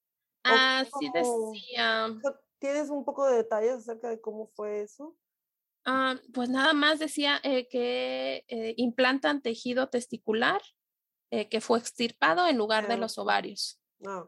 Ah, 0.43 0.83
sí 0.99 1.09
decía. 1.13 2.07
¿Tienes 2.59 2.89
un 2.89 3.05
poco 3.05 3.27
de 3.27 3.37
detalles 3.37 3.73
acerca 3.73 4.09
de 4.09 4.21
cómo 4.21 4.47
fue 4.47 4.81
eso? 4.81 5.15
Ah, 5.85 6.15
pues 6.33 6.49
nada 6.49 6.73
más 6.73 6.99
decía 6.99 7.39
eh, 7.43 7.67
que 7.67 8.45
eh, 8.47 8.73
implantan 8.77 9.41
tejido 9.41 9.89
testicular 9.89 10.61
eh, 11.31 11.49
que 11.49 11.61
fue 11.61 11.79
extirpado 11.79 12.47
en 12.47 12.57
lugar 12.57 12.87
de 12.87 12.97
los 12.97 13.17
ovarios. 13.17 13.79
Ah, 14.05 14.27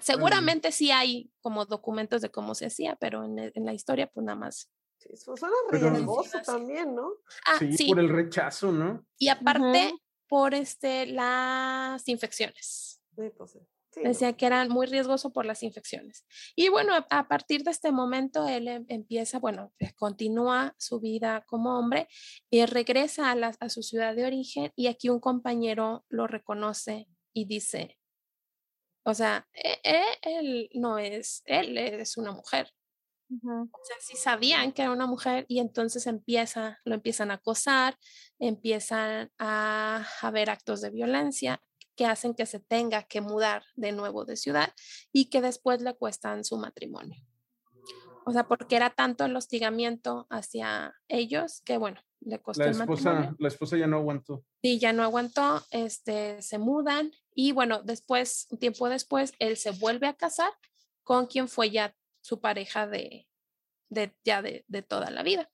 seguramente 0.00 0.72
sí 0.72 0.90
hay 0.90 1.30
como 1.40 1.64
documentos 1.64 2.20
de 2.20 2.30
cómo 2.30 2.54
se 2.54 2.66
hacía, 2.66 2.96
pero 2.96 3.24
en, 3.24 3.38
e, 3.38 3.52
la 3.56 3.72
historia 3.72 4.06
pues 4.08 4.24
nada 4.24 4.36
más. 4.36 4.70
Sí, 4.98 5.08
eso 5.12 5.36
suena 5.36 5.54
riesgoso 5.70 6.40
también, 6.44 6.94
¿no? 6.94 7.12
Ah, 7.46 7.58
sí, 7.58 7.88
por 7.88 7.98
el 7.98 8.08
rechazo, 8.08 8.70
¿no? 8.70 9.06
Y 9.18 9.28
aparte 9.28 9.92
por 10.28 10.54
este, 10.54 11.06
las 11.06 12.06
infecciones. 12.08 13.00
Sí, 13.16 13.30
pues 13.36 13.58
Decía 13.94 14.32
que 14.32 14.46
era 14.46 14.66
muy 14.68 14.86
riesgoso 14.86 15.32
por 15.32 15.44
las 15.44 15.62
infecciones. 15.62 16.24
Y 16.56 16.68
bueno, 16.70 16.94
a, 17.10 17.28
partir 17.28 17.62
de 17.62 17.70
este 17.70 17.92
momento 17.92 18.48
él 18.48 18.68
em, 18.68 18.86
empieza, 18.88 19.38
bueno, 19.38 19.72
continúa 19.96 20.74
su 20.78 21.00
vida 21.00 21.44
como 21.46 21.78
hombre 21.78 22.08
y 22.50 22.64
regresa 22.64 23.32
a, 23.32 23.52
a 23.60 23.68
su 23.68 23.82
ciudad 23.82 24.14
de 24.14 24.24
origen 24.24 24.72
y 24.76 24.86
aquí 24.86 25.08
un 25.08 25.20
compañero 25.20 26.04
lo 26.08 26.26
reconoce 26.26 27.06
y 27.34 27.46
dice, 27.46 27.98
o 29.04 29.14
sea, 29.14 29.46
e, 29.52 29.78
e, 29.82 30.04
él 30.22 30.70
no 30.74 30.98
es, 30.98 31.42
él 31.46 31.76
es 31.76 32.16
una 32.16 32.32
mujer. 32.32 32.70
O 33.44 33.84
sea, 33.84 33.96
sí 34.00 34.16
sabían 34.16 34.72
que 34.72 34.82
era 34.82 34.92
una 34.92 35.06
mujer 35.06 35.46
y 35.48 35.60
entonces 35.60 36.06
empieza, 36.06 36.80
lo 36.84 36.94
empiezan 36.94 37.30
a 37.30 37.34
acosar, 37.34 37.96
empiezan 38.38 39.30
a 39.38 40.06
haber 40.20 40.50
actos 40.50 40.82
de 40.82 40.90
violencia 40.90 41.62
que 41.96 42.06
hacen 42.06 42.34
que 42.34 42.46
se 42.46 42.58
tenga 42.58 43.02
que 43.02 43.20
mudar 43.20 43.64
de 43.76 43.92
nuevo 43.92 44.24
de 44.24 44.36
ciudad 44.36 44.72
y 45.12 45.26
que 45.26 45.40
después 45.40 45.82
le 45.82 45.94
cuestan 45.94 46.44
su 46.44 46.56
matrimonio. 46.56 47.22
O 48.24 48.32
sea, 48.32 48.46
porque 48.46 48.76
era 48.76 48.90
tanto 48.90 49.24
el 49.24 49.34
hostigamiento 49.34 50.26
hacia 50.30 50.94
ellos 51.08 51.60
que, 51.64 51.76
bueno, 51.76 52.00
le 52.20 52.40
costó 52.40 52.64
la 52.64 52.70
esposa, 52.70 53.34
La 53.38 53.48
esposa 53.48 53.76
ya 53.76 53.86
no 53.86 53.96
aguantó. 53.96 54.44
Sí, 54.62 54.78
ya 54.78 54.92
no 54.92 55.02
aguantó, 55.02 55.62
este, 55.70 56.40
se 56.40 56.58
mudan 56.58 57.10
y 57.34 57.52
bueno, 57.52 57.82
después, 57.82 58.46
un 58.50 58.58
tiempo 58.58 58.88
después, 58.88 59.32
él 59.38 59.56
se 59.56 59.70
vuelve 59.70 60.06
a 60.06 60.14
casar 60.14 60.52
con 61.02 61.26
quien 61.26 61.48
fue 61.48 61.70
ya 61.70 61.96
su 62.20 62.40
pareja 62.40 62.86
de, 62.86 63.26
de 63.88 64.14
ya 64.24 64.42
de, 64.42 64.64
de, 64.68 64.82
toda 64.82 65.10
la 65.10 65.22
vida. 65.22 65.50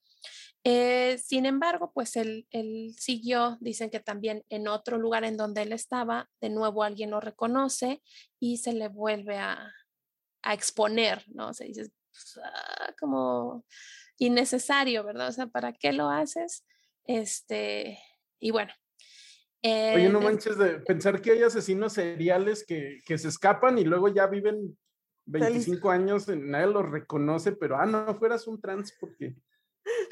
Eh, 0.63 1.17
sin 1.23 1.45
embargo, 1.45 1.91
pues 1.93 2.15
él, 2.15 2.45
él, 2.51 2.93
siguió, 2.97 3.57
dicen 3.61 3.89
que 3.89 3.99
también 3.99 4.43
en 4.49 4.67
otro 4.67 4.97
lugar 4.97 5.23
en 5.23 5.37
donde 5.37 5.61
él 5.61 5.71
estaba, 5.71 6.29
de 6.41 6.49
nuevo 6.49 6.83
alguien 6.83 7.11
lo 7.11 7.21
reconoce 7.21 8.01
y 8.39 8.57
se 8.57 8.73
le 8.73 8.89
vuelve 8.89 9.37
a, 9.37 9.73
a 10.41 10.53
exponer, 10.53 11.23
¿no? 11.27 11.53
Se 11.53 11.65
dice, 11.65 11.89
pues, 12.11 12.39
ah, 12.43 12.93
como 12.99 13.65
innecesario, 14.17 15.03
¿verdad? 15.03 15.29
O 15.29 15.31
sea, 15.31 15.47
¿para 15.47 15.73
qué 15.73 15.93
lo 15.93 16.09
haces? 16.09 16.65
Este, 17.05 17.97
y 18.39 18.51
bueno. 18.51 18.73
Oye, 19.63 20.09
no 20.09 20.21
eh, 20.21 20.23
manches 20.23 20.57
de 20.57 20.79
pensar 20.79 21.21
que 21.21 21.31
hay 21.31 21.43
asesinos 21.43 21.93
seriales 21.93 22.65
que, 22.65 22.99
que 23.05 23.17
se 23.17 23.27
escapan 23.27 23.77
y 23.77 23.83
luego 23.83 24.07
ya 24.07 24.27
viven 24.27 24.77
25 25.25 25.89
años, 25.89 26.27
nadie 26.27 26.67
los 26.67 26.89
reconoce, 26.89 27.51
pero 27.51 27.77
ah, 27.77 27.85
no 27.85 28.15
fueras 28.15 28.47
un 28.47 28.59
trans 28.59 28.95
porque. 28.99 29.35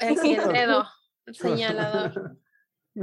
Aquí 0.00 0.34
el 0.34 0.52
dedo 0.52 0.86
señalador. 1.32 2.38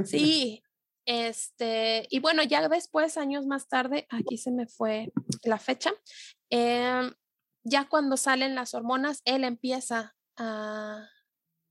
Sí, 0.04 0.62
este, 1.06 2.06
y 2.10 2.20
bueno, 2.20 2.42
ya 2.42 2.68
después, 2.68 3.16
años 3.16 3.46
más 3.46 3.66
tarde, 3.66 4.06
aquí 4.10 4.36
se 4.36 4.50
me 4.50 4.66
fue 4.66 5.10
la 5.42 5.58
fecha, 5.58 5.94
em, 6.50 7.14
ya 7.64 7.88
cuando 7.88 8.18
salen 8.18 8.54
las 8.54 8.74
hormonas, 8.74 9.22
él 9.24 9.42
empieza 9.42 10.14
a, 10.36 11.08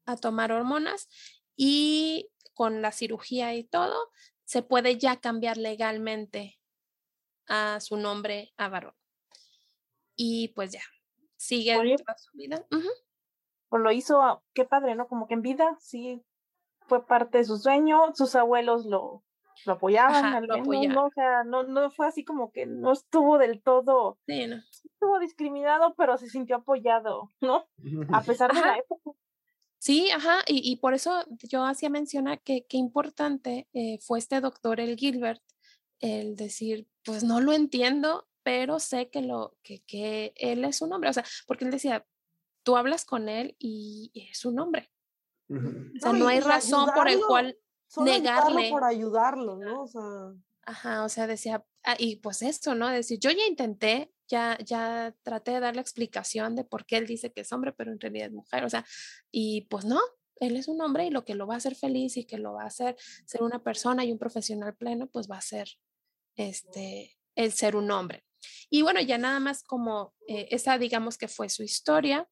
a 0.08 0.18
tomar 0.18 0.52
hormonas 0.52 1.08
y 1.56 2.32
con 2.56 2.82
la 2.82 2.92
cirugía 2.92 3.54
y 3.54 3.64
todo, 3.64 4.10
se 4.44 4.64
puede 4.64 4.98
ya 4.98 5.18
cambiar 5.18 5.58
legalmente 5.58 6.60
a 7.48 7.80
su 7.82 7.98
nombre 7.98 8.54
a 8.58 8.70
varón. 8.70 8.96
Y 10.16 10.48
pues 10.56 10.72
ya, 10.72 10.84
sigue 11.36 11.78
Oye. 11.78 11.98
toda 11.98 12.18
su 12.18 12.36
vida. 12.36 12.66
Pues 13.70 13.82
lo 13.84 13.92
hizo, 13.92 14.22
a- 14.22 14.42
qué 14.54 14.66
padre, 14.66 14.96
¿no? 14.96 15.08
Como 15.08 15.28
que 15.28 15.34
en 15.34 15.42
vida 15.42 15.76
sí 15.80 16.22
fue 16.88 17.06
parte 17.06 17.40
de 17.40 17.44
su 17.46 17.58
sueño, 17.58 18.14
sus 18.14 18.36
abuelos 18.36 18.86
lo, 18.86 19.24
lo 19.66 19.74
apoyaban, 19.74 20.26
Ajá, 20.26 20.38
al 20.38 20.46
lo 20.46 20.56
apoyaban. 20.56 20.94
¿no? 20.96 21.06
O 21.06 21.12
sea, 21.12 21.44
no, 21.44 21.64
no 21.64 21.90
fue 21.92 22.08
así 22.08 22.24
como 22.24 22.52
que 22.52 22.66
no 22.66 22.92
estuvo 22.94 23.38
del 23.38 23.62
todo, 23.64 24.20
Sí, 24.28 24.46
¿no? 24.48 24.58
estuvo 24.84 25.20
discriminado, 25.20 25.96
pero 25.96 26.18
se 26.18 26.30
sintió 26.30 26.58
apoyado, 26.58 27.32
¿no? 27.42 27.66
A 28.14 28.22
pesar 28.40 28.54
de 28.54 28.62
la 28.62 28.78
época. 28.78 29.12
Sí, 29.78 30.10
ajá, 30.12 30.40
y, 30.48 30.62
y 30.72 30.78
por 30.78 30.94
eso 30.94 31.24
yo 31.44 31.64
hacía 31.64 31.90
mencionar 31.90 32.42
que 32.42 32.66
qué 32.68 32.78
importante 32.78 33.68
eh, 33.74 34.00
fue 34.02 34.18
este 34.20 34.42
doctor, 34.42 34.80
el 34.80 34.96
Gilbert, 34.98 35.42
el 36.00 36.36
decir, 36.36 36.88
pues 37.04 37.24
no 37.24 37.40
lo 37.40 37.54
entiendo, 37.54 38.28
pero 38.44 38.80
sé 38.80 39.10
que, 39.10 39.22
lo, 39.22 39.56
que, 39.64 39.84
que 39.86 40.34
él 40.38 40.66
es 40.66 40.82
un 40.82 40.92
hombre, 40.94 41.10
o 41.10 41.14
sea, 41.14 41.24
porque 41.48 41.66
él 41.66 41.72
decía, 41.72 42.06
tú 42.66 42.76
hablas 42.76 43.06
con 43.06 43.30
él 43.30 43.56
y 43.60 44.12
es 44.14 44.44
un 44.44 44.60
hombre, 44.60 44.92
o 45.50 46.00
sea, 46.00 46.12
No, 46.12 46.20
no 46.20 46.28
hay 46.28 46.40
razón 46.42 46.90
por 46.94 47.08
el 47.08 47.16
ayudarlo, 47.16 47.28
cual 47.28 47.60
ayudarlo 47.96 48.04
negarle. 48.04 48.70
por 48.72 48.84
ayudarlo, 48.84 49.56
¿no? 49.58 49.84
O 49.84 49.88
sea, 49.88 50.02
Ajá, 50.68 51.04
o 51.04 51.10
sea, 51.10 51.28
decía, 51.28 51.64
ah, 51.84 51.96
y 52.00 52.16
pues 52.18 52.42
esto, 52.42 52.74
¿no? 52.74 52.90
Decir, 52.90 53.20
yo 53.20 53.30
ya 53.30 53.46
intenté, 53.46 54.12
ya, 54.28 54.58
ya 54.66 55.16
traté 55.22 55.52
de 55.52 55.60
dar 55.60 55.76
la 55.76 55.82
explicación 55.82 56.56
de 56.56 56.64
por 56.64 56.88
qué 56.88 56.98
él 56.98 57.06
dice 57.06 57.32
que 57.32 57.42
es 57.42 57.52
hombre, 57.54 57.72
pero 57.72 57.92
en 57.92 58.00
realidad 58.00 58.28
es 58.28 58.34
mujer, 58.34 58.66
o 58.66 58.70
sea, 58.70 58.84
y 59.32 59.68
pues 59.70 59.86
no, 59.86 60.02
él 60.40 60.56
es 60.58 60.68
un 60.68 60.82
hombre 60.82 61.06
y 61.06 61.12
lo 61.12 61.24
que 61.24 61.36
lo 61.36 61.46
va 61.46 61.54
a 61.54 61.58
hacer 61.58 61.76
feliz 61.76 62.18
y 62.18 62.26
que 62.26 62.40
lo 62.40 62.54
va 62.54 62.64
a 62.64 62.68
hacer 62.68 62.98
ser 63.26 63.44
una 63.44 63.64
persona 63.64 64.04
y 64.04 64.12
un 64.12 64.18
profesional 64.18 64.76
pleno, 64.76 65.08
pues 65.08 65.30
va 65.30 65.38
a 65.38 65.42
ser 65.42 65.70
este, 66.36 67.16
el 67.36 67.54
ser 67.54 67.76
un 67.76 67.92
hombre. 67.92 68.26
Y 68.70 68.82
bueno, 68.82 69.00
ya 69.02 69.18
nada 69.18 69.40
más 69.40 69.64
como 69.64 70.14
eh, 70.28 70.48
esa, 70.52 70.78
digamos 70.78 71.18
que 71.18 71.28
fue 71.28 71.50
su 71.50 71.64
historia. 71.64 72.28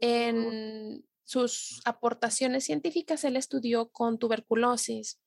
En 0.00 1.04
sus 1.24 1.80
aportaciones 1.84 2.64
científicas, 2.64 3.24
él 3.24 3.36
estudió 3.36 3.88
con 3.90 4.18
tuberculosis, 4.18 5.20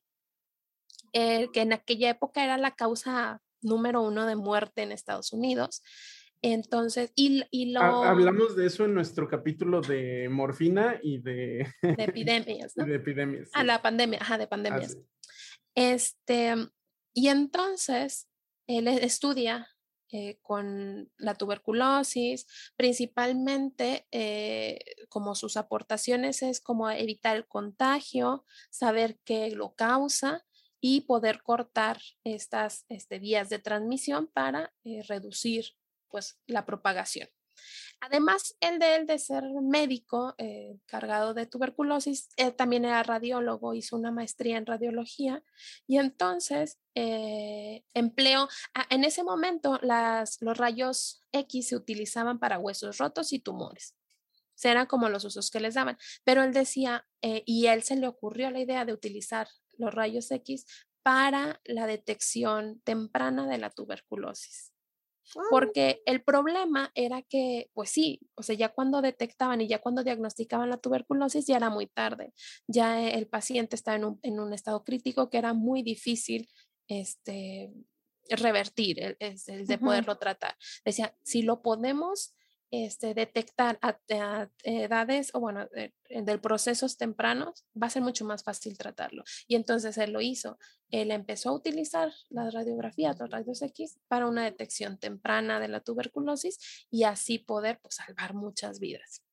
eh, 1.14 1.50
que 1.54 1.62
en 1.62 1.74
aquella 1.74 2.10
época 2.10 2.44
era 2.44 2.58
la 2.58 2.72
causa 2.72 3.42
número 3.62 4.02
uno 4.04 4.26
de 4.28 4.36
muerte 4.36 4.84
en 4.84 4.92
Estados 4.92 5.34
Unidos. 5.34 5.82
Entonces, 6.44 7.12
y, 7.16 7.44
y 7.50 7.72
lo 7.72 7.82
Ha- 7.82 8.10
Hablamos 8.12 8.56
de 8.56 8.68
eso 8.68 8.86
en 8.86 8.94
nuestro 8.94 9.28
capítulo 9.28 9.82
de 9.82 10.30
morfina 10.30 11.00
y 11.02 11.18
de, 11.18 11.68
de 11.82 12.04
epidemias, 12.04 12.74
¿no? 12.78 12.86
de 12.86 12.96
epidemias. 12.96 13.50
A 13.54 13.62
sí. 13.62 13.66
la 13.66 13.82
pandemia, 13.82 14.20
ajá, 14.22 14.38
de 14.38 14.44
Ah, 14.44 14.50
pandemias. 14.50 14.92
sí. 14.92 15.00
Este, 15.74 16.56
y 17.14 17.30
entonces 17.30 18.28
él 18.68 18.88
e- 18.88 19.04
estudia 19.04 19.68
eh, 20.12 20.40
con 20.42 21.12
la 21.18 21.36
tuberculosis, 21.36 22.48
principalmente 22.76 24.08
eh, 24.12 24.80
como 25.10 25.36
sus 25.36 25.58
aportaciones 25.58 26.42
es 26.44 26.62
como 26.62 26.90
evitar 26.90 27.36
el 27.36 27.48
contagio, 27.48 28.46
saber 28.70 29.20
qué 29.26 29.52
lo 29.52 29.76
causa 29.76 30.46
y 30.80 31.02
poder 31.02 31.42
cortar 31.42 32.00
estas 32.24 32.86
este, 32.88 33.20
vías 33.20 33.50
de 33.50 33.60
transmisión 33.60 34.28
para 34.28 34.74
eh, 34.84 35.04
reducir 35.08 35.76
pues 36.08 36.40
la 36.48 36.66
propagación. 36.66 37.28
Además, 38.00 38.56
el 38.60 38.80
de 38.80 38.96
él 38.96 39.08
de 39.08 39.18
ser 39.18 39.44
médico 39.62 40.36
eh, 40.38 40.78
cargado 40.86 41.34
de 41.34 41.46
tuberculosis, 41.46 42.30
él 42.38 42.56
también 42.56 42.86
era 42.86 43.04
radiólogo, 43.04 43.74
hizo 43.74 43.96
una 43.96 44.12
maestría 44.12 44.58
en 44.58 44.66
radiología 44.66 45.44
y 45.88 45.98
entonces 45.98 46.80
eh, 46.96 47.84
empleó, 47.94 48.48
ah, 48.74 48.86
en 48.90 49.04
ese 49.04 49.24
momento 49.24 49.80
los 49.82 50.58
rayos 50.58 51.22
X 51.32 51.70
se 51.70 51.76
utilizaban 51.76 52.40
para 52.40 52.60
huesos 52.60 52.98
rotos 52.98 53.34
y 53.34 53.40
tumores. 53.40 53.96
O 54.64 54.68
eran 54.68 54.88
como 54.88 55.10
los 55.10 55.24
usos 55.24 55.52
que 55.52 55.60
les 55.60 55.76
daban. 55.76 55.98
Pero 56.24 56.44
él 56.44 56.52
decía, 56.52 57.06
eh, 57.22 57.44
y 57.46 57.68
él 57.68 57.84
se 57.84 57.96
le 57.96 58.08
ocurrió 58.08 58.50
la 58.50 58.60
idea 58.60 58.86
de 58.86 58.94
utilizar 58.94 59.48
los 59.78 59.94
rayos 59.94 60.32
X 60.32 60.66
para 61.04 61.62
la 61.64 61.88
detección 61.88 62.82
temprana 62.82 63.48
de 63.48 63.60
la 63.60 63.70
tuberculosis. 63.70 64.74
Porque 65.50 66.02
el 66.06 66.24
problema 66.24 66.92
era 66.96 67.22
que, 67.22 67.70
pues 67.74 67.90
sí, 67.90 68.22
o 68.36 68.44
sea, 68.44 68.56
ya 68.56 68.70
cuando 68.70 69.02
detectaban 69.02 69.62
y 69.62 69.68
ya 69.68 69.80
cuando 69.80 70.04
diagnosticaban 70.04 70.70
la 70.70 70.78
tuberculosis 70.78 71.46
ya 71.46 71.58
era 71.58 71.70
muy 71.70 71.88
tarde. 71.88 72.34
Ya 72.68 73.02
eh, 73.02 73.18
el 73.18 73.28
paciente 73.28 73.76
estaba 73.76 73.98
en 73.98 74.06
un, 74.06 74.20
en 74.24 74.40
un 74.40 74.54
estado 74.54 74.84
crítico 74.84 75.30
que 75.30 75.38
era 75.38 75.54
muy 75.54 75.84
difícil 75.84 76.48
este, 76.88 77.72
revertir, 78.30 79.00
el, 79.02 79.18
el 79.20 79.68
de 79.68 79.78
poderlo 79.78 80.18
tratar. 80.18 80.56
Decía, 80.86 81.16
si 81.24 81.42
lo 81.42 81.62
podemos 81.62 82.37
este, 82.72 83.14
detectar 83.14 83.80
a, 83.82 83.98
a 84.12 84.50
edades 84.64 85.32
o 85.34 85.40
bueno, 85.40 85.68
de- 85.74 85.94
del 86.10 86.40
procesos 86.40 86.98
tempranos, 86.98 87.66
va 87.82 87.88
a 87.88 87.90
ser 87.90 88.02
mucho 88.02 88.26
más 88.26 88.44
fácil 88.44 88.78
tratarlo. 88.78 89.24
Y 89.48 89.56
entonces 89.56 89.98
él 89.98 90.12
lo 90.12 90.22
hizo. 90.22 90.58
Él 90.90 91.12
empezó 91.12 91.50
a 91.50 91.54
utilizar 91.54 92.12
las 92.30 92.54
radiografías, 92.54 93.20
los 93.20 93.30
rayos 93.30 93.62
X, 93.62 94.00
para 94.08 94.28
una 94.28 94.44
detección 94.44 94.98
temprana 94.98 95.60
de 95.60 95.68
la 95.68 95.82
tuberculosis 95.82 96.88
y 96.90 97.04
así 97.04 97.40
poder 97.40 97.80
pues, 97.82 97.96
salvar 97.96 98.34
muchas 98.34 98.80
vidas. 98.80 99.24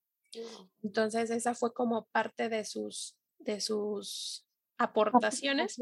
Entonces 0.83 1.31
esa 1.31 1.55
fue 1.55 1.73
como 1.73 2.07
parte 2.13 2.49
de 2.49 2.65
sus, 2.65 3.17
de 3.39 3.61
sus 3.61 4.45
aportaciones. 4.79 5.77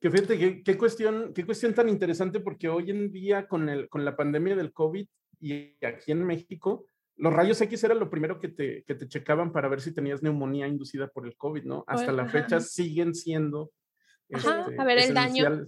Que 0.00 0.10
fíjate, 0.10 0.38
qué, 0.38 0.62
qué 0.62 0.78
cuestión, 0.78 1.34
qué 1.34 1.44
cuestión 1.44 1.74
tan 1.74 1.88
interesante, 1.88 2.40
porque 2.40 2.68
hoy 2.68 2.90
en 2.90 3.10
día 3.10 3.48
con, 3.48 3.68
el, 3.68 3.88
con 3.88 4.04
la 4.04 4.16
pandemia 4.16 4.56
del 4.56 4.72
COVID 4.72 5.06
y 5.40 5.76
aquí 5.84 6.12
en 6.12 6.24
México, 6.24 6.86
los 7.16 7.32
rayos 7.32 7.60
X 7.60 7.84
era 7.84 7.94
lo 7.94 8.08
primero 8.10 8.38
que 8.40 8.48
te, 8.48 8.84
que 8.84 8.94
te 8.94 9.08
checaban 9.08 9.52
para 9.52 9.68
ver 9.68 9.80
si 9.80 9.92
tenías 9.92 10.22
neumonía 10.22 10.66
inducida 10.68 11.08
por 11.08 11.26
el 11.26 11.36
COVID, 11.36 11.64
¿no? 11.64 11.84
Hasta 11.86 12.12
la 12.12 12.22
ajá. 12.22 12.32
fecha 12.32 12.60
siguen 12.60 13.14
siendo. 13.14 13.72
Ajá, 14.32 14.60
este, 14.60 14.80
a 14.80 14.84
ver 14.84 14.98
el 14.98 15.14
daño. 15.14 15.66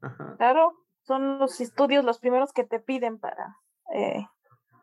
Ajá. 0.00 0.36
Claro, 0.38 0.72
son 1.02 1.38
los 1.38 1.60
estudios 1.60 2.04
los 2.04 2.18
primeros 2.18 2.52
que 2.52 2.64
te 2.64 2.80
piden 2.80 3.18
para, 3.18 3.56
eh, 3.94 4.26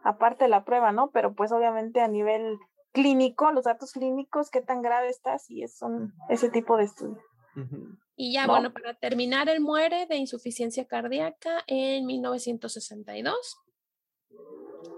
aparte 0.04 0.46
de 0.46 0.50
la 0.50 0.64
prueba, 0.64 0.92
¿no? 0.92 1.12
Pero 1.12 1.34
pues 1.34 1.52
obviamente 1.52 2.02
a 2.02 2.08
nivel 2.08 2.58
clínico, 2.92 3.52
los 3.52 3.66
datos 3.66 3.92
clínicos, 3.92 4.50
qué 4.50 4.62
tan 4.62 4.82
grave 4.82 5.10
estás 5.10 5.50
y 5.50 5.64
es 5.64 5.78
son 5.78 6.14
ese 6.30 6.50
tipo 6.50 6.78
de 6.78 6.86
estudios. 6.86 7.24
Ujú. 7.56 7.98
Y 8.16 8.32
ya, 8.34 8.48
No. 8.48 8.54
bueno, 8.54 8.72
para 8.72 8.94
terminar, 8.94 9.50
él 9.50 9.60
muere 9.60 10.06
de 10.06 10.16
insuficiencia 10.16 10.86
cardíaca 10.86 11.64
en 11.68 12.06
1962. 12.06 13.58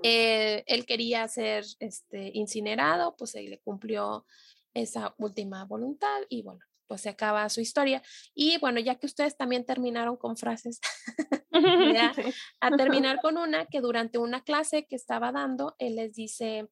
Eh, 0.03 0.63
él 0.67 0.85
quería 0.85 1.27
ser 1.27 1.65
este, 1.79 2.31
incinerado, 2.33 3.15
pues 3.17 3.31
se 3.31 3.43
le 3.43 3.59
cumplió 3.59 4.25
esa 4.73 5.15
última 5.17 5.65
voluntad 5.65 6.21
y 6.29 6.43
bueno, 6.43 6.63
pues 6.87 7.01
se 7.01 7.09
acaba 7.09 7.49
su 7.49 7.61
historia. 7.61 8.01
Y 8.33 8.57
bueno, 8.59 8.79
ya 8.79 8.95
que 8.95 9.05
ustedes 9.05 9.37
también 9.37 9.65
terminaron 9.65 10.17
con 10.17 10.37
frases, 10.37 10.79
a 12.61 12.71
terminar 12.77 13.19
con 13.21 13.37
una 13.37 13.65
que 13.65 13.81
durante 13.81 14.17
una 14.17 14.43
clase 14.43 14.85
que 14.87 14.95
estaba 14.95 15.31
dando, 15.31 15.75
él 15.79 15.95
les 15.95 16.13
dice 16.13 16.69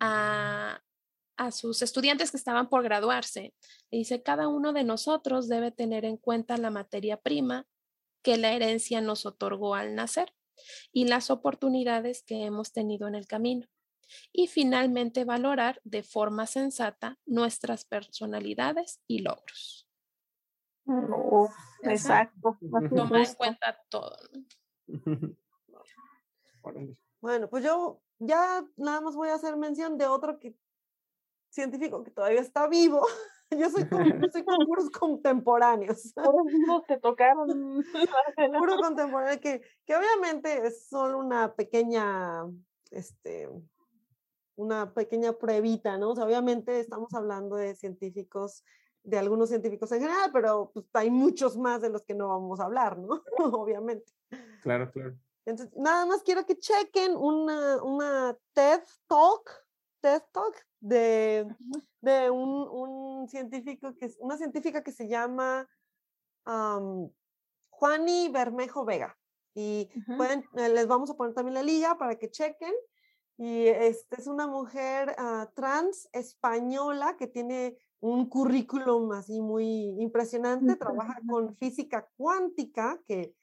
a, 0.00 0.82
a 1.36 1.50
sus 1.50 1.82
estudiantes 1.82 2.30
que 2.30 2.36
estaban 2.36 2.68
por 2.68 2.82
graduarse, 2.82 3.54
le 3.90 3.98
dice, 3.98 4.22
cada 4.22 4.48
uno 4.48 4.72
de 4.72 4.84
nosotros 4.84 5.48
debe 5.48 5.70
tener 5.70 6.04
en 6.04 6.16
cuenta 6.16 6.56
la 6.56 6.70
materia 6.70 7.16
prima 7.16 7.66
que 8.22 8.36
la 8.36 8.52
herencia 8.52 9.00
nos 9.00 9.26
otorgó 9.26 9.74
al 9.74 9.94
nacer 9.94 10.32
y 10.92 11.06
las 11.06 11.30
oportunidades 11.30 12.22
que 12.22 12.44
hemos 12.44 12.72
tenido 12.72 13.08
en 13.08 13.14
el 13.14 13.26
camino. 13.26 13.66
Y 14.32 14.48
finalmente 14.48 15.24
valorar 15.24 15.80
de 15.84 16.02
forma 16.02 16.46
sensata 16.46 17.18
nuestras 17.24 17.84
personalidades 17.84 19.00
y 19.06 19.20
logros. 19.20 19.88
No, 20.84 21.46
Ajá. 21.46 21.92
exacto. 21.92 22.58
así 22.74 22.94
Tomar 22.94 23.26
en 23.26 23.34
cuenta 23.34 23.80
todo. 23.88 24.16
Bueno, 27.20 27.48
pues 27.48 27.64
yo 27.64 28.02
ya 28.18 28.64
nada 28.76 29.00
más 29.00 29.14
voy 29.14 29.28
a 29.28 29.34
hacer 29.34 29.56
mención 29.56 29.96
de 29.96 30.06
otro 30.06 30.38
que, 30.38 30.56
científico 31.50 32.02
que 32.02 32.10
todavía 32.10 32.40
está 32.40 32.66
vivo. 32.68 33.06
Yo 33.58 33.70
soy 33.70 33.88
con, 33.88 34.20
yo 34.20 34.28
soy 34.30 34.44
con 34.44 34.66
puros 34.66 34.90
contemporáneos. 34.90 36.12
Puros 36.16 36.86
te 36.86 36.98
tocaron. 36.98 37.84
Puro 38.58 38.76
contemporáneo, 38.76 39.40
que, 39.40 39.62
que 39.84 39.96
obviamente 39.96 40.66
es 40.66 40.88
solo 40.88 41.18
una 41.18 41.54
pequeña, 41.54 42.44
este, 42.90 43.48
una 44.56 44.92
pequeña 44.92 45.32
pruebita, 45.32 45.98
¿no? 45.98 46.10
O 46.10 46.16
sea, 46.16 46.24
obviamente 46.24 46.80
estamos 46.80 47.12
hablando 47.14 47.56
de 47.56 47.74
científicos, 47.74 48.64
de 49.02 49.18
algunos 49.18 49.48
científicos 49.48 49.90
en 49.92 50.00
general, 50.00 50.30
pero 50.32 50.70
pues, 50.72 50.86
hay 50.94 51.10
muchos 51.10 51.56
más 51.56 51.82
de 51.82 51.90
los 51.90 52.04
que 52.04 52.14
no 52.14 52.28
vamos 52.28 52.60
a 52.60 52.64
hablar, 52.64 52.98
¿no? 52.98 53.22
obviamente. 53.38 54.12
Claro, 54.62 54.90
claro. 54.90 55.16
Entonces, 55.44 55.76
nada 55.76 56.06
más 56.06 56.22
quiero 56.22 56.46
que 56.46 56.56
chequen 56.56 57.16
una, 57.16 57.82
una 57.82 58.38
TED 58.52 58.80
Talk, 59.08 59.50
TED 60.00 60.22
Talk 60.30 60.54
de, 60.78 61.46
de 62.02 62.30
un, 62.30 62.68
un, 62.68 63.28
científico, 63.28 63.94
que, 63.94 64.10
una 64.18 64.36
científica 64.36 64.82
que 64.82 64.92
se 64.92 65.08
llama 65.08 65.66
um, 66.46 67.10
Juani 67.70 68.28
Bermejo 68.28 68.84
Vega. 68.84 69.16
Y 69.54 69.88
pueden, 70.16 70.44
eh, 70.56 70.68
les 70.68 70.86
vamos 70.86 71.10
a 71.10 71.14
poner 71.14 71.34
también 71.34 71.54
la 71.54 71.62
liga 71.62 71.96
para 71.96 72.16
que 72.16 72.30
chequen. 72.30 72.72
Y 73.38 73.66
este 73.66 74.20
es 74.20 74.26
una 74.26 74.46
mujer 74.46 75.14
uh, 75.18 75.46
trans 75.54 76.08
española 76.12 77.16
que 77.16 77.26
tiene 77.26 77.78
un 78.00 78.28
currículum 78.28 79.12
así 79.12 79.40
muy 79.40 79.96
impresionante, 80.00 80.76
trabaja 80.76 81.20
con 81.26 81.56
física 81.56 82.08
cuántica, 82.16 83.00
que 83.06 83.34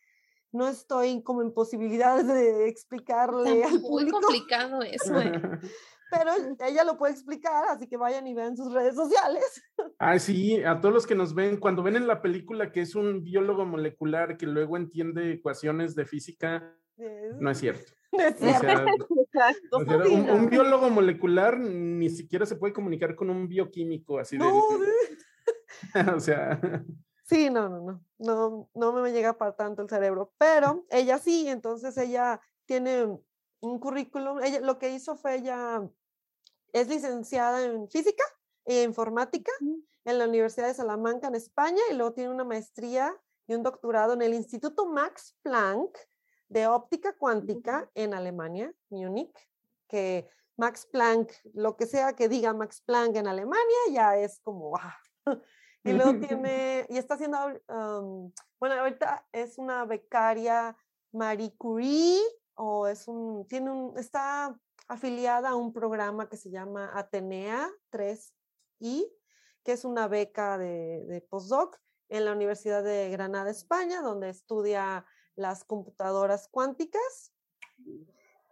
no 0.52 0.67
estoy 0.67 1.24
como 1.24 1.41
en 1.41 1.54
posibilidades 1.54 2.28
de 2.28 2.67
explicarle 2.67 3.62
Está 3.62 3.80
muy 3.80 4.10
complicado 4.10 4.82
eso. 4.82 5.19
¿eh? 5.19 5.32
Pero 6.10 6.32
ella 6.65 6.84
lo 6.84 6.98
puede 6.98 7.13
explicar, 7.13 7.65
así 7.69 7.88
que 7.88 7.98
vayan 7.98 8.26
y 8.28 8.34
vean 8.34 8.58
sus 8.58 8.74
redes 8.74 8.95
sociales. 8.95 9.43
Ah, 10.02 10.17
sí, 10.17 10.63
a 10.63 10.80
todos 10.80 10.93
los 10.93 11.08
que 11.08 11.15
nos 11.15 11.34
ven, 11.34 11.58
cuando 11.58 11.84
ven 11.84 11.98
en 11.98 12.08
la 12.08 12.22
película 12.22 12.72
que 12.72 12.82
es 12.82 12.95
un 12.95 13.22
biólogo 13.22 13.65
molecular 13.65 14.38
que 14.38 14.45
luego 14.45 14.78
entiende 14.78 15.34
ecuaciones 15.34 15.93
de 15.93 16.06
física, 16.06 16.74
no 17.39 17.52
es 17.52 17.58
cierto. 17.58 17.93
No 18.12 18.24
es 18.24 18.38
cierto. 18.38 19.08
O 19.72 19.86
sea, 19.86 19.98
un, 19.98 20.30
un, 20.30 20.50
biólogo 20.50 20.89
molecular 20.89 21.60
ni 21.60 22.10
siquiera 22.10 22.45
se 22.45 22.56
puede 22.56 22.74
comunicar 22.74 23.15
con 23.15 23.30
un 23.30 23.48
bioquímico 23.48 24.19
así 24.19 24.38
de... 24.38 24.43
No, 24.43 26.15
o 26.15 26.19
sea... 26.19 26.60
Sí, 27.24 27.50
no, 27.50 27.69
no, 27.69 27.82
no, 27.86 28.02
no, 28.17 28.69
no 28.74 28.93
me 28.93 29.12
llega 29.12 29.38
para 29.38 29.56
tanto 29.56 29.84
el 29.84 29.89
cerebro, 29.89 30.34
pero 30.39 30.86
ella 30.89 31.19
sí, 31.19 31.48
entonces 31.48 31.95
ella 31.98 32.41
tiene 32.65 33.06
un 33.60 33.80
currículum, 33.80 34.41
ella 34.41 34.62
lo 34.62 34.80
que 34.80 34.89
hizo 34.91 35.15
fue 35.15 35.36
ella 35.36 35.88
es 36.73 36.88
licenciada 36.88 37.63
en 37.63 37.89
física 37.89 38.23
e 38.65 38.84
informática 38.84 39.51
en 40.05 40.17
la 40.17 40.27
Universidad 40.27 40.67
de 40.67 40.73
Salamanca 40.73 41.27
en 41.27 41.36
España 41.36 41.82
y 41.91 41.93
luego 41.93 42.13
tiene 42.13 42.29
una 42.29 42.43
maestría 42.43 43.15
y 43.47 43.55
un 43.55 43.63
doctorado 43.63 44.13
en 44.13 44.21
el 44.21 44.34
Instituto 44.34 44.86
Max 44.86 45.36
Planck 45.41 45.97
de 46.49 46.67
óptica 46.67 47.13
cuántica 47.13 47.89
en 47.93 48.13
Alemania, 48.13 48.73
Múnich, 48.89 49.36
que 49.88 50.27
Max 50.58 50.88
Planck, 50.91 51.32
lo 51.53 51.77
que 51.77 51.86
sea 51.86 52.13
que 52.13 52.27
diga 52.27 52.53
Max 52.53 52.82
Planck 52.86 53.15
en 53.15 53.27
Alemania 53.27 53.77
ya 53.91 54.17
es 54.17 54.39
como, 54.41 54.69
wow. 54.69 54.79
Y 55.84 55.93
luego 55.93 56.13
tiene, 56.27 56.86
y 56.89 56.97
está 56.97 57.13
haciendo, 57.15 57.38
um, 57.69 58.32
bueno, 58.60 58.75
ahorita 58.75 59.25
es 59.32 59.58
una 59.58 59.86
becaria 59.86 60.75
Marie 61.13 61.55
Curie, 61.58 62.19
o 62.62 62.88
es 62.88 63.08
un, 63.08 63.48
tiene 63.48 63.72
un, 63.72 63.98
está 63.98 64.54
afiliada 64.89 65.50
a 65.50 65.56
un 65.56 65.72
programa 65.72 66.28
que 66.28 66.36
se 66.36 66.52
llama 66.52 66.91
Atenea 66.93 67.69
3I, 67.91 69.10
que 69.63 69.72
es 69.72 69.86
una 69.86 70.10
beca 70.10 70.58
de, 70.58 71.06
de 71.08 71.22
postdoc 71.22 71.80
en 72.10 72.26
la 72.26 72.34
Universidad 72.34 72.84
de 72.84 73.10
Granada, 73.12 73.50
España, 73.50 74.02
donde 74.02 74.30
estudia 74.30 75.06
las 75.36 75.63
computadoras 75.63 76.50
cuánticas. 76.50 77.32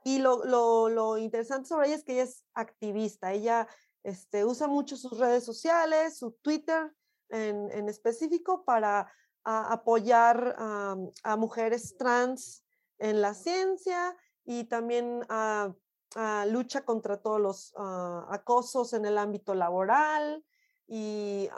Y 0.05 0.19
lo, 0.19 0.45
lo, 0.45 0.87
lo, 0.87 1.17
interesante 1.17 1.67
sobre 1.67 1.87
ella 1.87 1.97
es 1.97 2.03
que 2.05 2.13
ella 2.13 2.23
es 2.23 2.45
activista. 2.53 3.33
Ella 3.33 3.67
este, 4.03 4.45
usa 4.45 4.67
mucho 4.67 4.95
sus 4.95 5.19
redes 5.19 5.43
sociales, 5.43 6.17
su 6.17 6.31
Twitter 6.41 6.93
en, 7.27 7.69
en 7.71 7.89
específico, 7.89 8.63
para 8.63 9.11
apoyar 9.43 10.55
a, 10.57 11.35
mujeres 11.37 11.95
trans 11.97 12.65
en 12.99 13.21
la 13.21 13.33
ciencia 13.33 14.15
y 14.45 14.65
también 14.65 15.21
a, 15.29 15.73
lucha 16.47 16.85
contra 16.85 17.21
todos 17.21 17.39
los 17.39 17.73
acosos 18.29 18.93
en 18.93 19.05
el 19.05 19.17
ámbito 19.17 19.53
laboral 19.53 20.43
y 20.87 21.49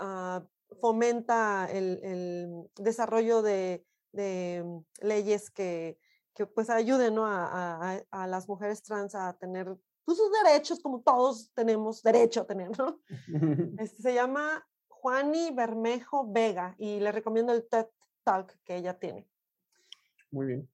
fomenta 0.82 1.68
el, 1.72 2.00
el 2.04 2.70
desarrollo 2.76 3.42
de, 3.42 3.86
de 4.12 4.82
leyes 5.02 5.50
que, 5.52 6.00
que, 6.34 6.46
pues 6.46 6.70
ayuden 6.70 7.16
¿no? 7.16 7.26
a, 7.26 7.46
a, 7.94 8.02
a, 8.12 8.28
las 8.28 8.48
mujeres 8.48 8.82
trans 8.82 9.16
a 9.16 9.34
tener 9.38 9.78
pues, 10.06 10.18
sus 10.18 10.32
derechos 10.44 10.80
como 10.80 11.02
todos 11.02 11.52
tenemos 11.54 12.02
derecho 12.02 12.42
a 12.42 12.48
tener, 12.48 12.72
¿no? 12.78 13.00
Este, 13.80 14.02
se 14.02 14.14
llama 14.14 14.68
Juani 14.88 15.52
Bermejo 15.52 16.32
Vega 16.32 16.76
y 16.78 17.00
le 17.00 17.12
recomiendo 17.12 17.54
el 17.54 17.68
TED 17.68 17.88
Talk 18.24 18.58
que 18.64 18.78
ella 18.78 18.98
tiene. 18.98 19.28
Muy 20.32 20.48
bien. 20.48 20.70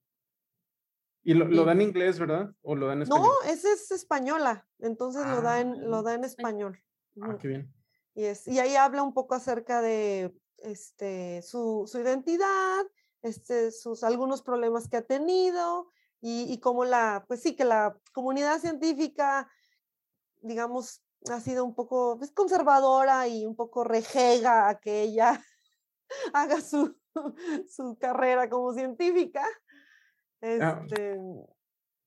Y 1.27 1.33
lo, 1.33 1.45
lo, 1.45 1.65
da 1.65 1.71
en 1.71 1.81
inglés, 1.81 2.19
¿verdad? 2.19 2.51
¿O 2.61 2.75
lo 2.75 2.85
da 2.87 2.93
en 2.93 3.01
español? 3.01 3.27
No, 3.27 3.49
esa 3.49 3.73
es 3.73 3.89
española, 3.89 4.67
entonces 4.79 5.23
ah, 5.25 5.33
lo, 5.33 5.41
da 5.41 5.59
en, 5.59 5.89
lo 5.89 6.03
da 6.03 6.13
en 6.13 6.23
español. 6.23 6.79
Ah, 7.19 7.35
qué 7.41 7.47
bien. 7.47 7.73
Y, 8.13 8.25
es, 8.25 8.47
y 8.47 8.59
ahí 8.59 8.75
habla 8.75 9.01
un 9.01 9.13
poco 9.13 9.33
acerca 9.33 9.81
de 9.81 10.33
este, 10.59 11.41
su, 11.41 11.85
su 11.87 11.99
identidad, 11.99 12.85
este, 13.23 13.71
sus 13.71 14.03
algunos 14.03 14.43
problemas 14.43 14.87
que 14.87 14.97
ha 14.97 15.01
tenido 15.01 15.91
y, 16.21 16.43
y 16.43 16.59
cómo 16.59 16.85
la, 16.85 17.25
pues 17.27 17.41
sí, 17.41 17.55
que 17.55 17.65
la 17.65 17.99
comunidad 18.13 18.59
científica, 18.59 19.49
digamos, 20.41 21.01
ha 21.31 21.39
sido 21.39 21.65
un 21.65 21.73
poco 21.73 22.17
pues, 22.19 22.31
conservadora 22.31 23.27
y 23.27 23.47
un 23.47 23.55
poco 23.55 23.83
rejega 23.83 24.69
a 24.69 24.79
que 24.79 25.01
ella 25.01 25.43
haga 26.33 26.61
su, 26.61 26.95
su 27.67 27.97
carrera 27.97 28.47
como 28.47 28.73
científica. 28.73 29.43
Este, 30.57 31.19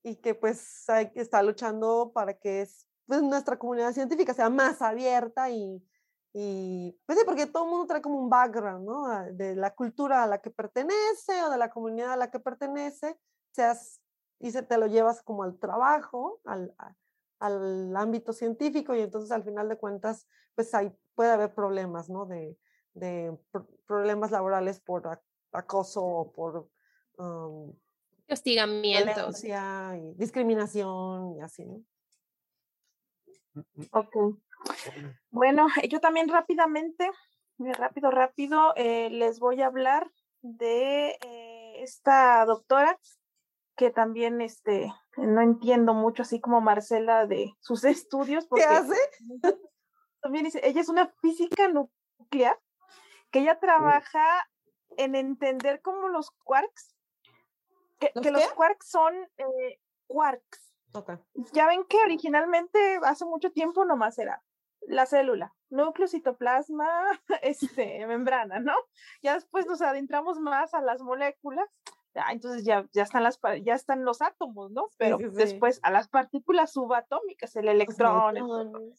y 0.02 0.16
que 0.16 0.34
pues 0.34 0.88
hay 0.88 1.10
estar 1.14 1.44
luchando 1.44 2.12
para 2.14 2.34
que 2.34 2.62
es, 2.62 2.88
pues, 3.06 3.22
nuestra 3.22 3.58
comunidad 3.58 3.92
científica 3.92 4.34
sea 4.34 4.48
más 4.50 4.80
abierta 4.82 5.50
y, 5.50 5.82
y 6.32 6.98
pues 7.06 7.18
sí, 7.18 7.24
porque 7.26 7.46
todo 7.46 7.64
el 7.64 7.70
mundo 7.70 7.86
trae 7.86 8.02
como 8.02 8.18
un 8.18 8.30
background, 8.30 8.86
¿no? 8.86 9.06
Ah, 9.06 9.26
de 9.30 9.56
la 9.56 9.74
cultura 9.74 10.22
a 10.22 10.26
la 10.26 10.40
que 10.40 10.50
pertenece 10.50 11.42
o 11.44 11.50
de 11.50 11.58
la 11.58 11.70
comunidad 11.70 12.12
a 12.12 12.16
la 12.16 12.30
que 12.30 12.40
pertenece, 12.40 13.18
seas 13.52 14.00
y 14.40 14.52
se 14.52 14.62
te 14.62 14.78
lo 14.78 14.86
llevas 14.86 15.22
como 15.22 15.42
al 15.42 15.58
trabajo, 15.58 16.40
al, 16.44 16.74
al 17.40 17.96
ámbito 17.96 18.32
científico 18.32 18.94
y 18.94 19.00
entonces 19.00 19.32
al 19.32 19.42
final 19.42 19.68
de 19.68 19.78
cuentas, 19.78 20.28
pues 20.54 20.72
hay, 20.74 20.96
puede 21.14 21.30
haber 21.30 21.54
problemas, 21.54 22.08
¿no? 22.08 22.26
De, 22.26 22.56
de 22.94 23.36
pr 23.50 23.66
problemas 23.86 24.30
laborales 24.30 24.80
por 24.80 25.20
acoso 25.52 26.04
o 26.04 26.32
por 26.32 26.68
um, 27.16 27.72
hostigamientos 28.28 29.44
y 29.44 29.52
discriminación 30.16 31.36
y 31.36 31.40
así, 31.40 31.64
¿no? 31.64 31.82
Ok. 33.92 34.16
Bueno, 35.30 35.66
yo 35.88 36.00
también 36.00 36.28
rápidamente, 36.28 37.10
rápido, 37.58 38.10
rápido, 38.10 38.72
eh, 38.76 39.10
les 39.10 39.40
voy 39.40 39.62
a 39.62 39.66
hablar 39.66 40.10
de 40.42 41.18
eh, 41.20 41.82
esta 41.82 42.44
doctora 42.44 42.98
que 43.76 43.90
también 43.90 44.40
este, 44.40 44.92
no 45.16 45.40
entiendo 45.40 45.94
mucho, 45.94 46.22
así 46.22 46.40
como 46.40 46.60
Marcela, 46.60 47.26
de 47.26 47.54
sus 47.60 47.84
estudios. 47.84 48.46
Porque 48.46 48.64
¿Qué 48.64 48.74
hace? 48.74 48.96
También 50.20 50.44
dice, 50.44 50.60
ella 50.64 50.80
es 50.80 50.88
una 50.88 51.06
física 51.22 51.68
nuclear, 51.68 52.58
que 53.30 53.38
ella 53.38 53.60
trabaja 53.60 54.48
en 54.96 55.14
entender 55.14 55.80
cómo 55.80 56.08
los 56.08 56.32
quarks 56.42 56.97
que, 57.98 58.10
¿Los, 58.14 58.22
que 58.22 58.30
los 58.30 58.52
quarks 58.52 58.88
son 58.88 59.14
eh, 59.36 59.80
quarks. 60.06 60.74
Okay. 60.92 61.16
Ya 61.52 61.66
ven 61.66 61.84
que 61.84 61.98
originalmente 61.98 62.98
hace 63.02 63.24
mucho 63.24 63.52
tiempo 63.52 63.84
nomás 63.84 64.18
era 64.18 64.42
la 64.86 65.06
célula, 65.06 65.54
núcleo, 65.70 66.08
citoplasma, 66.08 66.88
este, 67.42 68.06
membrana, 68.06 68.58
¿no? 68.60 68.74
Ya 69.22 69.34
después 69.34 69.66
nos 69.66 69.82
adentramos 69.82 70.38
más 70.40 70.72
a 70.74 70.80
las 70.80 71.02
moléculas, 71.02 71.68
ya, 72.14 72.26
entonces 72.30 72.64
ya, 72.64 72.86
ya, 72.92 73.02
están 73.02 73.22
las, 73.22 73.38
ya 73.62 73.74
están 73.74 74.04
los 74.04 74.22
átomos, 74.22 74.70
¿no? 74.70 74.88
Pero 74.96 75.18
sí, 75.18 75.24
sí, 75.24 75.30
sí. 75.30 75.36
después 75.36 75.80
a 75.82 75.90
las 75.90 76.08
partículas 76.08 76.72
subatómicas, 76.72 77.54
el 77.56 77.68
electrón. 77.68 78.34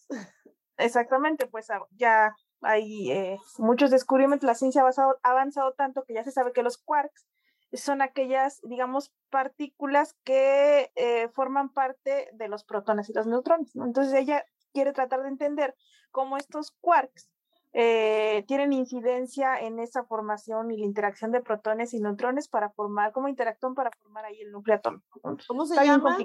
Exactamente, 0.78 1.46
pues 1.48 1.68
ya 1.92 2.34
hay 2.62 3.12
eh, 3.12 3.38
muchos 3.58 3.92
descubrimientos, 3.92 4.48
la 4.48 4.56
ciencia 4.56 4.82
ha 4.82 4.84
avanzado, 4.84 5.20
ha 5.24 5.32
avanzado 5.32 5.74
tanto 5.74 6.04
que 6.06 6.14
ya 6.14 6.24
se 6.24 6.32
sabe 6.32 6.54
que 6.54 6.64
los 6.64 6.78
quarks 6.78 7.28
son 7.74 8.02
aquellas, 8.02 8.62
digamos, 8.64 9.12
partículas 9.30 10.16
que 10.24 10.92
eh, 10.96 11.30
forman 11.30 11.70
parte 11.70 12.30
de 12.34 12.48
los 12.48 12.64
protones 12.64 13.10
y 13.10 13.14
los 13.14 13.28
neutrones. 13.28 13.76
Entonces 13.76 14.14
ella 14.14 14.44
quiere 14.74 14.94
tratar 14.94 15.22
de 15.22 15.30
entender 15.30 15.76
cómo 16.12 16.38
estos 16.38 16.72
quarks 16.82 17.30
eh, 17.72 18.44
tienen 18.48 18.74
incidencia 18.74 19.60
en 19.60 19.80
esa 19.80 20.04
formación 20.04 20.72
y 20.72 20.78
la 20.78 20.86
interacción 20.86 21.32
de 21.32 21.42
protones 21.42 21.94
y 21.94 22.00
neutrones 22.00 22.48
para 22.48 22.72
formar, 22.72 23.12
cómo 23.12 23.28
interactúan 23.28 23.76
para 23.76 23.92
formar 23.92 24.26
ahí 24.26 24.42
el 24.42 24.52
núcleo 24.52 24.78
atómico. 24.78 25.22
¿Cómo 25.48 25.66
se 25.66 25.76
llama? 25.86 26.18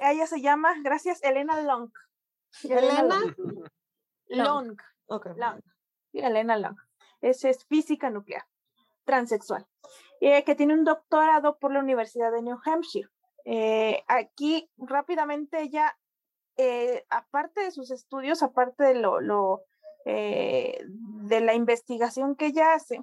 Ella 0.00 0.26
se 0.26 0.40
llama, 0.40 0.74
gracias, 0.82 1.22
Elena 1.22 1.60
Long. 1.60 1.90
¿Elena? 2.64 3.20
Long. 4.28 4.76
Okay. 5.06 5.32
Long. 5.36 5.60
Elena 6.12 6.56
Long. 6.56 6.76
Esa 7.20 7.50
es 7.50 7.66
física 7.66 8.08
nuclear, 8.08 8.44
transexual, 9.08 9.66
eh, 10.20 10.44
que 10.44 10.54
tiene 10.54 10.74
un 10.74 10.84
doctorado 10.84 11.58
por 11.58 11.72
la 11.72 11.80
Universidad 11.80 12.30
de 12.30 12.42
New 12.42 12.58
Hampshire. 12.62 13.08
Eh, 13.46 14.04
aquí 14.06 14.70
rápidamente 14.76 15.62
ella, 15.62 15.96
eh, 16.58 17.06
aparte 17.08 17.62
de 17.62 17.70
sus 17.70 17.90
estudios, 17.90 18.42
aparte 18.42 18.84
de 18.84 18.94
lo, 18.96 19.62
de 20.04 21.40
la 21.40 21.54
investigación 21.54 22.36
que 22.36 22.46
ella 22.46 22.74
hace, 22.74 23.02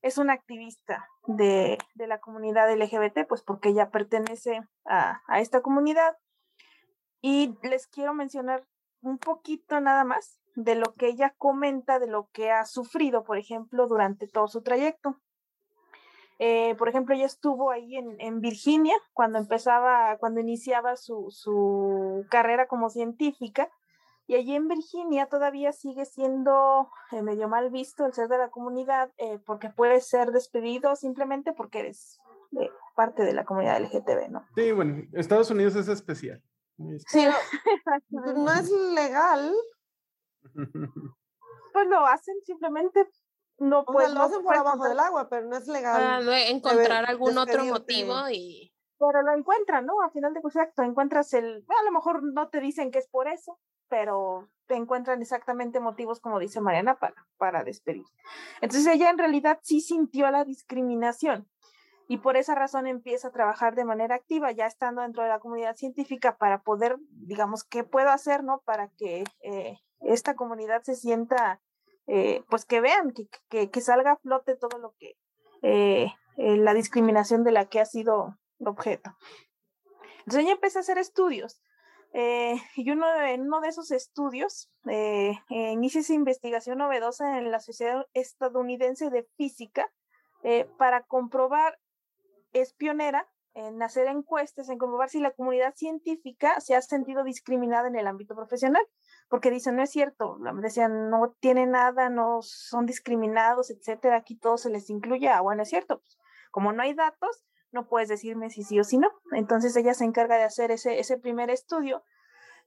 es 0.00 0.16
una 0.16 0.32
activista 0.32 1.06
de, 1.26 1.78
de, 1.94 2.06
la 2.06 2.18
comunidad 2.18 2.74
LGBT, 2.74 3.26
pues 3.28 3.42
porque 3.42 3.68
ella 3.68 3.90
pertenece 3.90 4.62
a, 4.86 5.20
a 5.26 5.40
esta 5.40 5.60
comunidad. 5.60 6.16
Y 7.20 7.54
les 7.62 7.86
quiero 7.86 8.14
mencionar 8.14 8.66
un 9.02 9.18
poquito 9.18 9.80
nada 9.80 10.04
más 10.04 10.40
de 10.54 10.74
lo 10.74 10.92
que 10.94 11.08
ella 11.08 11.34
comenta, 11.38 11.98
de 11.98 12.06
lo 12.06 12.28
que 12.32 12.50
ha 12.50 12.64
sufrido, 12.64 13.22
por 13.22 13.38
ejemplo, 13.38 13.86
durante 13.86 14.26
todo 14.26 14.48
su 14.48 14.62
trayecto. 14.62 15.20
Eh, 16.44 16.74
por 16.74 16.88
ejemplo, 16.88 17.14
ella 17.14 17.26
estuvo 17.26 17.70
ahí 17.70 17.96
en, 17.96 18.20
en, 18.20 18.40
Virginia 18.40 18.96
cuando 19.12 19.38
empezaba, 19.38 20.16
cuando 20.18 20.40
iniciaba 20.40 20.96
su, 20.96 21.30
su, 21.30 22.26
carrera 22.30 22.66
como 22.66 22.90
científica. 22.90 23.70
Y 24.26 24.34
allí 24.34 24.56
en 24.56 24.66
Virginia 24.66 25.26
todavía 25.26 25.70
sigue 25.70 26.04
siendo 26.04 26.90
eh, 27.12 27.22
medio 27.22 27.48
mal 27.48 27.70
visto 27.70 28.06
el 28.06 28.12
ser 28.12 28.26
de 28.26 28.38
la 28.38 28.50
comunidad 28.50 29.12
eh, 29.18 29.38
porque 29.46 29.70
puedes 29.70 30.08
ser 30.08 30.32
despedido 30.32 30.96
simplemente 30.96 31.52
porque 31.52 31.78
eres 31.78 32.18
parte 32.96 33.22
de 33.22 33.34
la 33.34 33.44
comunidad 33.44 33.80
LGTB, 33.80 34.30
¿no? 34.30 34.44
Sí, 34.56 34.72
bueno, 34.72 35.04
Estados 35.12 35.48
Unidos 35.52 35.76
es 35.76 35.86
especial. 35.86 36.42
Sí, 37.06 37.24
no 38.10 38.52
es 38.52 38.68
legal 38.68 39.54
pues 41.72 41.86
lo 41.86 42.04
hacen 42.06 42.34
simplemente 42.44 43.08
no 43.62 43.84
pues 43.84 44.10
lo 44.12 44.22
hacen 44.22 44.42
por 44.42 44.56
abajo 44.56 44.88
del 44.88 44.98
agua 44.98 45.28
pero 45.28 45.46
no 45.46 45.56
es 45.56 45.66
legal 45.68 46.28
ah, 46.28 46.38
encontrar 46.48 47.04
algún 47.06 47.38
otro 47.38 47.64
motivo 47.64 48.14
y 48.30 48.74
pero 48.98 49.22
lo 49.22 49.32
encuentran 49.32 49.86
no 49.86 50.00
al 50.02 50.10
final 50.10 50.34
de 50.34 50.40
exacto 50.40 50.82
encuentras 50.82 51.32
el 51.34 51.64
a 51.68 51.84
lo 51.84 51.92
mejor 51.92 52.22
no 52.22 52.48
te 52.48 52.60
dicen 52.60 52.90
que 52.90 52.98
es 52.98 53.08
por 53.08 53.28
eso 53.28 53.58
pero 53.88 54.48
te 54.66 54.74
encuentran 54.74 55.20
exactamente 55.20 55.80
motivos 55.80 56.20
como 56.20 56.38
dice 56.38 56.60
Mariana 56.60 56.98
para 56.98 57.26
para 57.36 57.62
despedir. 57.62 58.04
Entonces 58.60 58.86
ella 58.86 59.10
en 59.10 59.18
realidad 59.18 59.58
sí 59.62 59.80
sintió 59.80 60.30
la 60.30 60.44
discriminación 60.44 61.46
y 62.08 62.18
por 62.18 62.36
esa 62.36 62.54
razón 62.54 62.86
empieza 62.86 63.28
a 63.28 63.32
trabajar 63.32 63.74
de 63.74 63.84
manera 63.84 64.14
activa, 64.14 64.52
ya 64.52 64.66
estando 64.66 65.02
dentro 65.02 65.22
de 65.22 65.28
la 65.28 65.38
comunidad 65.38 65.76
científica, 65.76 66.36
para 66.36 66.62
poder, 66.62 66.98
digamos, 67.10 67.64
qué 67.64 67.84
puedo 67.84 68.10
hacer, 68.10 68.44
¿no? 68.44 68.60
Para 68.64 68.88
que 68.88 69.24
eh, 69.42 69.78
esta 70.00 70.34
comunidad 70.34 70.82
se 70.82 70.94
sienta, 70.94 71.60
eh, 72.06 72.42
pues 72.48 72.64
que 72.64 72.80
vean, 72.80 73.12
que, 73.48 73.70
que, 73.70 73.80
salga 73.80 74.12
a 74.12 74.16
flote 74.16 74.56
todo 74.56 74.78
lo 74.78 74.94
que, 74.98 75.16
eh, 75.62 76.12
eh, 76.36 76.56
la 76.56 76.74
discriminación 76.74 77.44
de 77.44 77.52
la 77.52 77.68
que 77.68 77.80
ha 77.80 77.86
sido 77.86 78.38
objeto. 78.58 79.16
Entonces 80.18 80.42
ella 80.42 80.52
empezó 80.52 80.78
a 80.78 80.80
hacer 80.80 80.98
estudios. 80.98 81.60
y 82.12 82.90
uno 82.90 83.06
en 83.22 83.42
uno 83.42 83.60
de 83.60 83.68
esos 83.68 83.90
estudios 83.90 84.70
inicia 85.48 86.02
esa 86.02 86.12
investigación 86.12 86.78
novedosa 86.78 87.38
en 87.38 87.50
la 87.50 87.60
Sociedad 87.60 88.06
Estadounidense 88.12 89.08
de 89.08 89.26
Física 89.36 89.90
para 90.76 91.04
comprobar, 91.04 91.78
es 92.52 92.74
pionera 92.74 93.26
en 93.54 93.82
hacer 93.82 94.08
encuestas, 94.08 94.68
en 94.68 94.78
comprobar 94.78 95.08
si 95.08 95.20
la 95.20 95.30
comunidad 95.30 95.74
científica 95.74 96.60
se 96.60 96.74
ha 96.74 96.82
sentido 96.82 97.24
discriminada 97.24 97.88
en 97.88 97.96
el 97.96 98.06
ámbito 98.06 98.34
profesional 98.34 98.82
porque 99.32 99.50
dicen, 99.50 99.76
no 99.76 99.82
es 99.82 99.88
cierto, 99.88 100.36
decían, 100.60 101.08
no 101.08 101.34
tiene 101.40 101.64
nada, 101.64 102.10
no 102.10 102.42
son 102.42 102.84
discriminados, 102.84 103.70
etcétera, 103.70 104.16
aquí 104.16 104.36
todo 104.36 104.58
se 104.58 104.68
les 104.68 104.90
incluye, 104.90 105.30
ah, 105.30 105.40
bueno, 105.40 105.62
es 105.62 105.70
cierto, 105.70 106.00
pues, 106.00 106.18
como 106.50 106.74
no 106.74 106.82
hay 106.82 106.92
datos, 106.92 107.42
no 107.70 107.88
puedes 107.88 108.10
decirme 108.10 108.50
si 108.50 108.62
sí 108.62 108.78
o 108.78 108.84
si 108.84 108.98
no. 108.98 109.08
Entonces 109.30 109.74
ella 109.74 109.94
se 109.94 110.04
encarga 110.04 110.36
de 110.36 110.42
hacer 110.42 110.70
ese, 110.70 111.00
ese 111.00 111.16
primer 111.16 111.48
estudio 111.48 112.04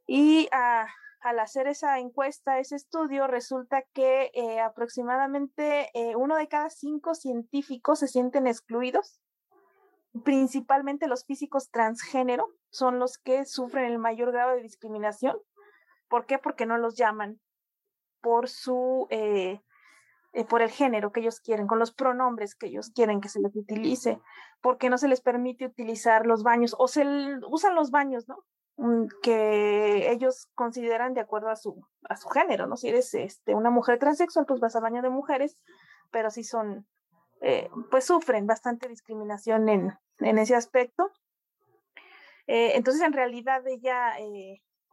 y 0.08 0.50
ah, 0.52 0.88
al 1.20 1.38
hacer 1.38 1.68
esa 1.68 2.00
encuesta, 2.00 2.58
ese 2.58 2.78
estudio, 2.78 3.28
resulta 3.28 3.84
que 3.94 4.32
eh, 4.34 4.60
aproximadamente 4.60 5.92
eh, 5.94 6.16
uno 6.16 6.36
de 6.36 6.48
cada 6.48 6.72
cinco 6.72 7.14
científicos 7.14 8.00
se 8.00 8.08
sienten 8.08 8.48
excluidos. 8.48 9.22
Principalmente 10.24 11.06
los 11.06 11.26
físicos 11.26 11.70
transgénero 11.70 12.48
son 12.72 12.98
los 12.98 13.20
que 13.20 13.46
sufren 13.46 13.86
el 13.86 14.00
mayor 14.00 14.32
grado 14.32 14.56
de 14.56 14.64
discriminación 14.64 15.38
¿Por 16.08 16.26
qué? 16.26 16.38
Porque 16.38 16.66
no 16.66 16.78
los 16.78 16.96
llaman 16.96 17.40
por 18.26 18.50
su, 18.50 19.06
eh, 19.12 19.62
eh, 20.34 20.46
por 20.46 20.64
el 20.64 20.72
género 20.72 21.12
que 21.12 21.20
ellos 21.20 21.40
quieren, 21.40 21.68
con 21.68 21.78
los 21.78 21.94
pronombres 21.94 22.56
que 22.56 22.66
ellos 22.66 22.90
quieren 22.90 23.22
que 23.22 23.30
se 23.30 23.40
les 23.40 23.56
utilice, 23.56 24.20
porque 24.62 24.90
no 24.90 24.98
se 24.98 25.08
les 25.08 25.22
permite 25.22 25.68
utilizar 25.68 26.26
los 26.26 26.42
baños 26.42 26.76
o 26.80 26.88
se 26.88 27.06
usan 27.48 27.76
los 27.76 27.92
baños, 27.92 28.28
¿no? 28.28 28.38
Mm, 28.78 29.06
que 29.22 30.12
ellos 30.12 30.50
consideran 30.56 31.14
de 31.14 31.22
acuerdo 31.22 31.50
a 31.50 31.56
su, 31.56 31.88
a 32.10 32.18
su 32.18 32.28
género, 32.30 32.66
¿no? 32.66 32.78
Si 32.78 32.90
eres 32.90 33.14
este, 33.14 33.54
una 33.54 33.70
mujer 33.70 34.00
transexual, 34.00 34.48
pues 34.48 34.60
vas 34.60 34.76
al 34.76 34.82
baño 34.82 35.04
de 35.04 35.10
mujeres, 35.10 35.58
pero 36.10 36.32
si 36.32 36.44
son, 36.44 36.88
eh, 37.42 37.70
pues 37.92 38.06
sufren 38.06 38.48
bastante 38.48 38.88
discriminación 38.88 39.70
en, 39.70 39.94
en 40.18 40.38
ese 40.40 40.56
aspecto. 40.56 41.12
entonces, 42.48 43.04
en 43.04 43.14
realidad, 43.14 43.66
ella 43.68 44.18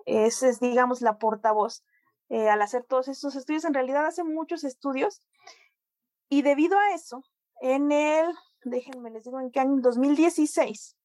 es, 0.07 0.43
es 0.43 0.61
digamos, 0.61 1.01
la 1.01 1.19
portavoz 1.19 1.85
eh, 2.29 2.49
al 2.49 2.63
hacer 2.63 2.85
todos 2.85 3.09
estos 3.09 3.37
estudios. 3.37 3.65
En 3.65 3.75
realidad 3.75 4.07
hace 4.07 4.25
muchos 4.25 4.65
estudios 4.65 5.21
y 6.31 6.41
debido 6.41 6.79
a 6.79 6.95
eso, 6.95 7.23
en 7.61 7.93
el, 7.93 8.27
déjenme 8.65 9.11
les 9.11 9.25
digo 9.25 9.39
en 9.39 9.51
qué 9.51 9.61
año, 9.61 9.77
2016, 9.83 10.97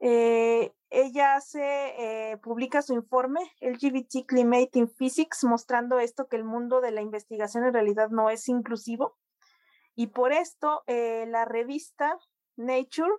eh, 0.00 0.72
ella 0.90 1.36
hace, 1.36 1.62
eh, 1.62 2.36
publica 2.38 2.82
su 2.82 2.94
informe 2.94 3.40
LGBT 3.60 4.26
Climate 4.26 4.70
in 4.74 4.88
Physics, 4.88 5.44
mostrando 5.44 6.00
esto 6.00 6.26
que 6.26 6.36
el 6.36 6.44
mundo 6.44 6.80
de 6.80 6.90
la 6.90 7.02
investigación 7.02 7.64
en 7.64 7.74
realidad 7.74 8.10
no 8.10 8.28
es 8.28 8.48
inclusivo. 8.48 9.16
Y 9.94 10.08
por 10.08 10.32
esto 10.32 10.82
la 10.86 11.44
revista 11.44 12.18
Nature 12.56 13.12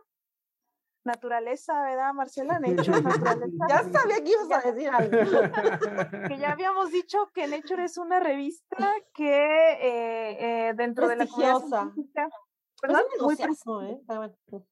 naturaleza, 1.09 1.81
¿verdad, 1.83 2.13
Marcela? 2.13 2.59
Nature, 2.59 3.01
naturaleza. 3.01 3.65
ya 3.67 3.83
sabía 3.83 4.23
que 4.23 4.31
ibas 4.31 4.51
a 4.51 4.71
decir 4.71 4.89
algo. 4.89 5.11
que 6.29 6.37
ya 6.37 6.51
habíamos 6.51 6.91
dicho 6.91 7.17
que 7.33 7.47
Nature 7.47 7.85
es 7.85 7.97
una 7.97 8.19
revista 8.19 8.93
que 9.13 9.33
eh, 9.33 10.69
eh, 10.69 10.73
dentro 10.75 11.07
de 11.07 11.15
la 11.17 11.27
comunidad 11.27 11.89
perdón, 12.81 13.03
muy 13.19 13.35
prestigiosa. 13.35 13.89
¿eh? 13.89 14.63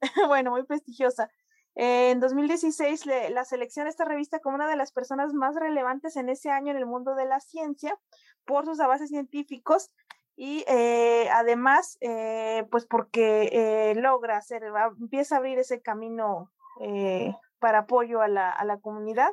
bueno, 0.28 0.50
muy 0.50 0.64
prestigiosa. 0.64 1.30
en 1.74 2.20
2016 2.20 3.06
la 3.30 3.44
selección 3.44 3.84
de 3.84 3.90
esta 3.90 4.04
revista 4.04 4.40
como 4.40 4.56
una 4.56 4.68
de 4.68 4.76
las 4.76 4.92
personas 4.92 5.32
más 5.32 5.54
relevantes 5.54 6.16
en 6.16 6.28
ese 6.28 6.50
año 6.50 6.72
en 6.72 6.76
el 6.76 6.86
mundo 6.86 7.14
de 7.14 7.24
la 7.24 7.40
ciencia 7.40 7.96
por 8.44 8.66
sus 8.66 8.80
avances 8.80 9.08
científicos 9.08 9.90
y 10.36 10.64
eh, 10.66 11.28
además, 11.30 11.98
eh, 12.00 12.66
pues 12.70 12.86
porque 12.86 13.50
eh, 13.52 13.94
logra 13.94 14.38
hacer, 14.38 14.62
empieza 15.00 15.36
a 15.36 15.38
abrir 15.38 15.58
ese 15.58 15.82
camino 15.82 16.50
para 17.58 17.80
apoyo 17.80 18.22
a 18.22 18.28
la, 18.28 18.50
a 18.50 18.64
la, 18.64 18.78
comunidad. 18.80 19.30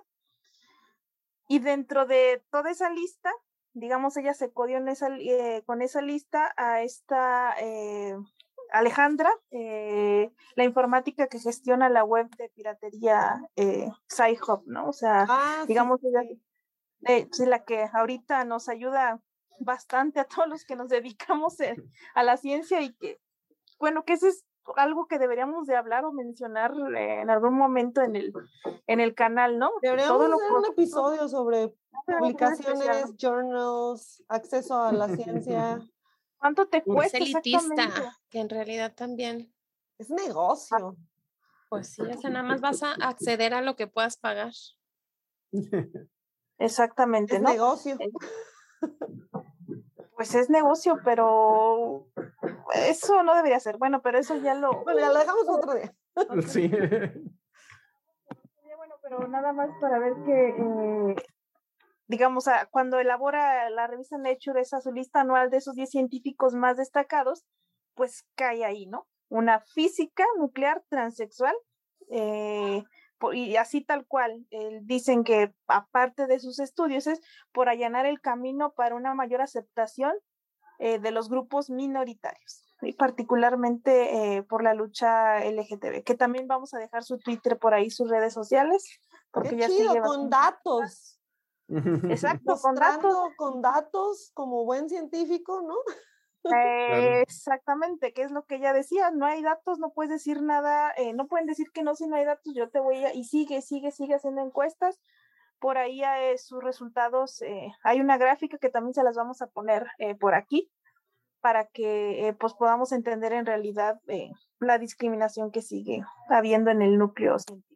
Y 1.47 1.59
dentro 1.59 2.05
de 2.05 2.43
toda 2.51 2.69
esa 2.69 2.89
lista, 2.91 3.31
digamos, 3.73 4.17
ella 4.17 4.33
se 4.33 4.51
codió 4.51 4.77
en 4.77 4.87
esa, 4.87 5.09
con 5.65 5.81
esa 5.81 6.01
lista 6.01 6.53
a 6.57 6.83
esta 6.83 7.55
Alejandra, 8.71 9.31
la 9.49 10.63
informática 10.63 11.27
que 11.27 11.39
gestiona 11.39 11.89
la 11.89 12.03
web 12.03 12.29
de 12.35 12.49
piratería 12.49 13.41
Sci-Hub, 13.55 14.63
¿no? 14.67 14.89
O 14.89 14.93
sea, 14.93 15.25
ah, 15.27 15.63
digamos, 15.65 16.01
ella 16.03 16.21
es 17.01 17.39
la 17.39 17.63
que 17.63 17.89
ahorita 17.91 18.43
nos 18.43 18.69
ayuda 18.69 19.21
bastante 19.59 20.19
a 20.19 20.25
todos 20.25 20.47
los 20.47 20.65
que 20.65 20.75
nos 20.75 20.89
dedicamos 20.89 21.57
a 22.13 22.23
la 22.23 22.37
ciencia 22.37 22.81
y 22.81 22.93
que, 22.93 23.19
bueno, 23.79 24.03
que 24.03 24.13
eso 24.13 24.27
es 24.27 24.45
algo 24.75 25.07
que 25.07 25.19
deberíamos 25.19 25.67
de 25.67 25.75
hablar 25.75 26.05
o 26.05 26.11
mencionar 26.11 26.73
eh, 26.95 27.21
en 27.21 27.29
algún 27.29 27.55
momento 27.55 28.01
en 28.01 28.15
el, 28.15 28.33
en 28.87 28.99
el 28.99 29.15
canal, 29.15 29.57
¿no? 29.57 29.71
Deberíamos 29.81 30.21
hacer 30.21 30.51
un 30.51 30.65
episodio 30.65 31.27
sobre 31.27 31.73
publicaciones, 32.05 33.15
journals, 33.17 34.23
acceso 34.27 34.81
a 34.81 34.91
la 34.91 35.07
ciencia. 35.09 35.79
¿Cuánto 36.37 36.67
te 36.67 36.83
cuesta? 36.83 37.17
Es 37.17 37.35
elitista, 37.35 38.17
que 38.29 38.39
en 38.39 38.49
realidad 38.49 38.93
también. 38.95 39.53
Es 39.97 40.09
negocio. 40.09 40.95
Pues 41.69 41.89
sí, 41.89 42.01
o 42.01 42.17
sea, 42.17 42.29
nada 42.29 42.47
más 42.47 42.61
vas 42.61 42.81
a 42.83 42.93
acceder 43.01 43.53
a 43.53 43.61
lo 43.61 43.75
que 43.75 43.87
puedas 43.87 44.17
pagar. 44.17 44.53
Exactamente, 46.57 47.35
Es 47.35 47.41
¿no? 47.41 47.49
negocio. 47.49 47.97
Pues 50.15 50.35
es 50.35 50.49
negocio, 50.49 50.99
pero 51.05 52.07
eso 52.75 53.23
no 53.23 53.35
debería 53.35 53.57
ser. 53.61 53.77
Bueno, 53.77 54.01
pero 54.01 54.19
eso 54.19 54.35
ya 54.35 54.53
lo. 54.53 54.83
Bueno, 54.83 54.99
ya 54.99 55.07
lo 55.13 55.19
dejamos 55.19 55.47
otro 55.47 55.73
día. 55.75 55.95
Sí. 56.45 56.69
Bueno, 58.75 58.95
pero 59.01 59.27
nada 59.29 59.53
más 59.53 59.69
para 59.79 59.99
ver 59.99 60.13
que, 60.25 60.49
eh, 60.49 61.15
digamos, 62.07 62.49
ah, 62.49 62.67
cuando 62.69 62.99
elabora 62.99 63.69
la 63.69 63.87
revista 63.87 64.17
Nature 64.17 64.59
esa 64.59 64.81
su 64.81 64.91
lista 64.91 65.21
anual 65.21 65.49
de 65.49 65.57
esos 65.57 65.75
10 65.75 65.89
científicos 65.89 66.53
más 66.53 66.75
destacados, 66.75 67.45
pues 67.93 68.25
cae 68.35 68.65
ahí, 68.65 68.87
¿no? 68.87 69.07
Una 69.29 69.61
física 69.61 70.25
nuclear 70.37 70.83
transexual, 70.89 71.55
eh, 72.09 72.83
y 73.33 73.55
así 73.57 73.81
tal 73.81 74.05
cual, 74.05 74.45
eh, 74.51 74.79
dicen 74.83 75.23
que 75.23 75.53
aparte 75.67 76.27
de 76.27 76.39
sus 76.39 76.59
estudios 76.59 77.07
es 77.07 77.21
por 77.51 77.69
allanar 77.69 78.05
el 78.05 78.21
camino 78.21 78.71
para 78.73 78.95
una 78.95 79.13
mayor 79.13 79.41
aceptación 79.41 80.13
eh, 80.79 80.99
de 80.99 81.11
los 81.11 81.29
grupos 81.29 81.69
minoritarios 81.69 82.63
y 82.81 82.93
particularmente 82.93 84.37
eh, 84.37 84.43
por 84.43 84.63
la 84.63 84.73
lucha 84.73 85.43
LGTB, 85.43 86.03
que 86.03 86.15
también 86.15 86.47
vamos 86.47 86.73
a 86.73 86.79
dejar 86.79 87.03
su 87.03 87.17
Twitter 87.17 87.57
por 87.57 87.73
ahí, 87.73 87.89
sus 87.89 88.09
redes 88.09 88.33
sociales, 88.33 89.01
porque 89.31 89.49
Qué 89.49 89.57
ya 89.57 89.67
chido, 89.67 89.89
sigue 89.89 90.01
con 90.01 90.29
datos. 90.29 91.19
Exacto, 91.67 92.57
con 92.61 92.75
datos. 92.75 93.03
Mostrando 93.03 93.33
con 93.37 93.61
datos 93.61 94.31
como 94.33 94.63
buen 94.63 94.87
científico, 94.89 95.61
¿no? 95.61 95.75
Eh, 96.55 97.21
Exactamente, 97.21 98.13
que 98.13 98.21
es 98.23 98.31
lo 98.31 98.45
que 98.45 98.55
ella 98.55 98.73
decía, 98.73 99.11
no 99.11 99.25
hay 99.25 99.41
datos, 99.41 99.77
no 99.79 99.91
puedes 99.91 100.11
decir 100.11 100.41
nada, 100.41 100.91
eh, 100.97 101.13
no 101.13 101.27
pueden 101.27 101.45
decir 101.47 101.67
que 101.73 101.83
no 101.83 101.95
si 101.95 102.07
no 102.07 102.15
hay 102.15 102.25
datos, 102.25 102.53
yo 102.55 102.69
te 102.69 102.79
voy 102.79 103.03
a, 103.05 103.13
y 103.13 103.23
sigue, 103.25 103.61
sigue, 103.61 103.91
sigue 103.91 104.15
haciendo 104.15 104.41
encuestas, 104.41 104.99
por 105.59 105.77
ahí 105.77 106.01
eh, 106.03 106.37
sus 106.37 106.63
resultados, 106.63 107.41
eh, 107.41 107.71
hay 107.83 107.99
una 107.99 108.17
gráfica 108.17 108.57
que 108.57 108.69
también 108.69 108.93
se 108.93 109.03
las 109.03 109.17
vamos 109.17 109.41
a 109.41 109.47
poner 109.47 109.87
eh, 109.97 110.15
por 110.15 110.33
aquí, 110.33 110.71
para 111.41 111.65
que 111.67 112.27
eh, 112.27 112.33
pues 112.33 112.53
podamos 112.53 112.91
entender 112.91 113.33
en 113.33 113.45
realidad 113.45 113.99
eh, 114.07 114.31
la 114.59 114.77
discriminación 114.77 115.51
que 115.51 115.61
sigue 115.61 116.03
habiendo 116.29 116.71
en 116.71 116.81
el 116.81 116.97
núcleo 116.97 117.37
científico. 117.39 117.75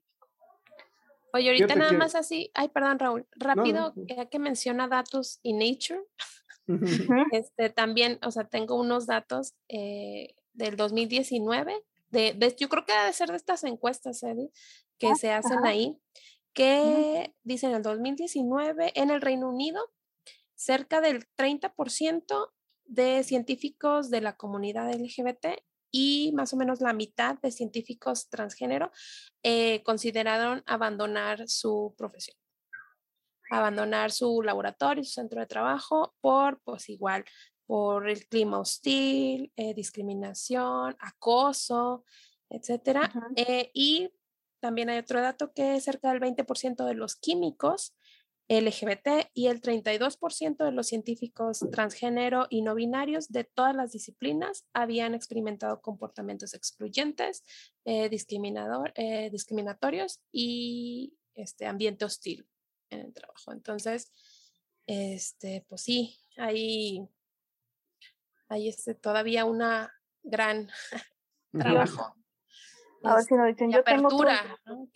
Oye, 1.34 1.49
ahorita 1.49 1.76
nada 1.76 1.91
que- 1.91 1.97
más 1.97 2.15
así, 2.15 2.52
ay, 2.54 2.69
perdón, 2.69 2.99
Raúl, 2.99 3.28
rápido, 3.32 3.93
no. 3.95 4.04
ya 4.06 4.26
que 4.28 4.38
menciona 4.39 4.88
datos 4.88 5.39
y 5.43 5.54
Nature, 5.54 6.04
este 7.32 7.69
también, 7.69 8.19
o 8.26 8.32
sea, 8.32 8.45
tengo 8.45 8.76
unos 8.76 9.06
datos 9.06 9.54
eh, 9.69 10.36
del 10.54 10.76
2019, 10.78 11.73
de, 12.10 12.34
de- 12.34 12.56
yo 12.58 12.69
creo 12.69 12.86
que 12.86 12.93
debe 12.93 13.13
ser 13.13 13.30
de 13.30 13.38
estas 13.38 13.63
encuestas, 13.63 14.21
Eddie, 14.23 14.49
que 14.99 15.10
Ah, 15.10 15.15
se 15.15 15.32
hacen 15.32 15.60
ajá. 15.60 15.69
ahí, 15.69 15.97
que 16.54 17.34
dicen 17.43 17.71
en 17.71 17.78
el 17.78 17.82
2019 17.84 18.91
en 18.95 19.10
el 19.10 19.21
Reino 19.21 19.49
Unido, 19.49 19.82
cerca 20.56 21.02
del 21.02 21.26
30% 21.36 22.54
de 22.86 23.23
científicos 23.23 24.10
de 24.10 24.21
la 24.21 24.36
comunidad 24.38 24.91
LGBT 24.93 25.63
y 25.91 26.32
más 26.34 26.54
o 26.54 26.58
menos 26.58 26.82
la 26.82 26.93
mitad 26.93 27.39
de 27.39 27.52
científicos 27.52 28.30
transgénero 28.30 28.91
eh, 29.43 29.82
consideraron 29.84 30.63
abandonar 30.65 31.47
su 31.47 31.93
profesión, 31.97 32.38
abandonar 33.57 34.11
su 34.11 34.41
laboratorio, 34.41 35.03
su 35.03 35.11
centro 35.11 35.39
de 35.39 35.47
trabajo 35.47 36.13
por, 36.21 36.59
pues 36.63 36.89
igual, 36.89 37.23
por 37.65 38.09
el 38.09 38.27
clima 38.27 38.59
hostil, 38.59 39.51
eh, 39.55 39.73
discriminación, 39.73 40.95
acoso, 40.99 42.03
etcétera. 42.49 43.11
Eh, 43.35 43.71
y 43.73 44.09
también 44.59 44.89
hay 44.89 44.99
otro 44.99 45.21
dato 45.21 45.53
que 45.53 45.79
cerca 45.81 46.11
del 46.11 46.21
20% 46.21 46.85
de 46.85 46.93
los 46.93 47.15
químicos 47.15 47.95
LGBT 48.49 49.29
y 49.33 49.47
el 49.47 49.61
32% 49.61 50.65
de 50.65 50.71
los 50.71 50.87
científicos 50.87 51.59
transgénero 51.71 52.47
y 52.49 52.61
no 52.61 52.75
binarios 52.75 53.29
de 53.29 53.45
todas 53.45 53.75
las 53.75 53.91
disciplinas 53.91 54.65
habían 54.73 55.13
experimentado 55.13 55.81
comportamientos 55.81 56.53
excluyentes, 56.53 57.43
eh, 57.85 58.09
discriminador, 58.09 58.91
eh, 58.95 59.29
discriminatorios 59.31 60.21
y 60.31 61.13
este 61.35 61.65
ambiente 61.65 62.05
hostil 62.05 62.47
en 62.93 62.99
el 63.01 63.13
trabajo. 63.13 63.51
Entonces, 63.51 64.12
este, 64.88 65.65
pues 65.67 65.82
sí, 65.82 66.17
hay, 66.38 67.08
hay 68.47 68.69
este, 68.69 68.95
todavía 68.95 69.45
una 69.45 69.93
gran 70.23 70.69
trabajo 71.51 72.15
A 73.03 73.15
ver 73.15 73.23
si 73.23 73.36
nos 73.36 73.47
dicen, 73.47 73.69
de 73.69 73.75
yo 73.75 73.84
tengo 73.84 74.08
apertura 74.08 74.60
¿no? 74.65 74.88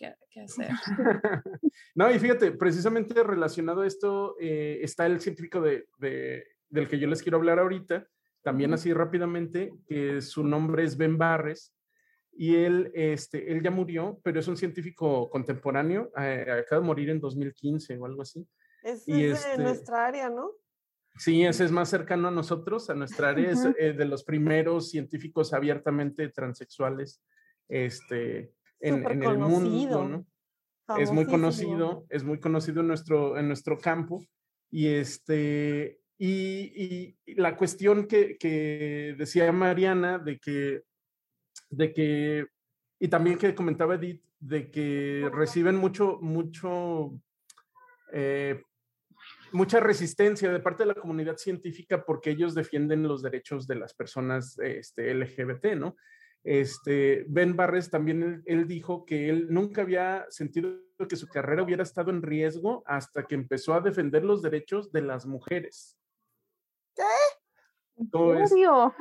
hacer. 0.44 0.70
No, 1.94 2.10
y 2.10 2.18
fíjate, 2.18 2.52
precisamente 2.52 3.22
relacionado 3.24 3.82
a 3.82 3.86
esto 3.86 4.36
eh, 4.40 4.78
está 4.82 5.06
el 5.06 5.20
científico 5.20 5.60
de, 5.60 5.88
de- 5.98 6.44
del 6.68 6.86
que 6.88 6.98
yo 6.98 7.08
les 7.08 7.22
quiero 7.22 7.38
hablar 7.38 7.58
ahorita, 7.58 8.06
también 8.42 8.72
así 8.72 8.92
rápidamente, 8.92 9.72
que 9.86 10.20
su 10.20 10.44
nombre 10.44 10.84
es 10.84 10.96
Ben 10.96 11.18
Barres, 11.18 11.74
y 12.40 12.54
él, 12.54 12.92
este, 12.94 13.50
él 13.52 13.62
ya 13.64 13.70
murió, 13.72 14.20
pero 14.22 14.38
es 14.38 14.46
un 14.46 14.56
científico 14.56 15.28
contemporáneo, 15.28 16.12
eh, 16.16 16.46
acaba 16.64 16.80
de 16.80 16.86
morir 16.86 17.10
en 17.10 17.18
2015 17.20 17.98
o 17.98 18.06
algo 18.06 18.22
así. 18.22 18.46
Es, 18.84 19.08
Y 19.08 19.24
es 19.24 19.42
de 19.44 19.50
este- 19.50 19.62
nuestra 19.62 20.06
área, 20.06 20.30
¿no? 20.30 20.52
Sí, 21.18 21.44
ese 21.44 21.64
es 21.64 21.72
más 21.72 21.88
cercano 21.90 22.28
a 22.28 22.30
nosotros, 22.30 22.90
a 22.90 22.94
nuestra 22.94 23.30
área, 23.30 23.50
es 23.50 23.58
Ujú. 23.58 23.74
eh, 23.76 23.92
de 23.92 24.04
los 24.04 24.22
primeros 24.22 24.88
científicos 24.90 25.52
abiertamente 25.52 26.28
transexuales 26.28 27.20
este, 27.68 28.52
en, 28.80 29.04
en 29.10 29.22
el 29.24 29.38
mundo, 29.38 30.04
¿no? 30.04 30.26
Es 30.96 31.10
muy 31.10 31.26
conocido, 31.26 32.06
es 32.08 32.22
muy 32.22 32.38
conocido 32.38 32.80
en 32.82 32.86
nuestro, 32.86 33.36
en 33.36 33.48
nuestro 33.48 33.78
campo. 33.78 34.24
Y, 34.70 34.86
este, 34.86 36.00
y- 36.18 37.16
y 37.26 37.34
la 37.34 37.56
cuestión 37.56 38.06
que, 38.06 38.38
que 38.38 39.14
decía 39.18 39.50
Mariana 39.50 40.18
de 40.18 40.38
que, 40.38 40.82
de 41.70 41.92
que, 41.92 42.46
y 42.98 43.08
también 43.08 43.38
que 43.38 43.54
comentaba 43.54 43.94
Edith, 43.94 44.22
de 44.40 44.70
que 44.70 45.28
reciben 45.32 45.76
mucho, 45.76 46.18
mucho, 46.20 47.20
eh, 48.12 48.62
mucha 49.52 49.80
resistencia 49.80 50.50
de 50.52 50.60
parte 50.60 50.84
de 50.84 50.88
la 50.88 50.94
comunidad 50.94 51.36
científica 51.36 52.04
porque 52.04 52.30
ellos 52.30 52.54
defienden 52.54 53.02
los 53.02 53.22
derechos 53.22 53.66
de 53.66 53.76
las 53.76 53.94
personas 53.94 54.58
este, 54.58 55.12
LGBT, 55.14 55.76
¿no? 55.76 55.96
Este, 56.44 57.24
Ben 57.28 57.56
Barres 57.56 57.90
también 57.90 58.22
él, 58.22 58.42
él 58.46 58.68
dijo 58.68 59.04
que 59.04 59.28
él 59.28 59.48
nunca 59.50 59.82
había 59.82 60.24
sentido 60.30 60.78
que 61.08 61.16
su 61.16 61.28
carrera 61.28 61.62
hubiera 61.62 61.82
estado 61.82 62.10
en 62.10 62.22
riesgo 62.22 62.82
hasta 62.86 63.26
que 63.26 63.34
empezó 63.34 63.74
a 63.74 63.80
defender 63.80 64.24
los 64.24 64.40
derechos 64.40 64.90
de 64.92 65.02
las 65.02 65.26
mujeres. 65.26 65.98
¿Cómo 68.10 68.34
¿En? 68.34 68.94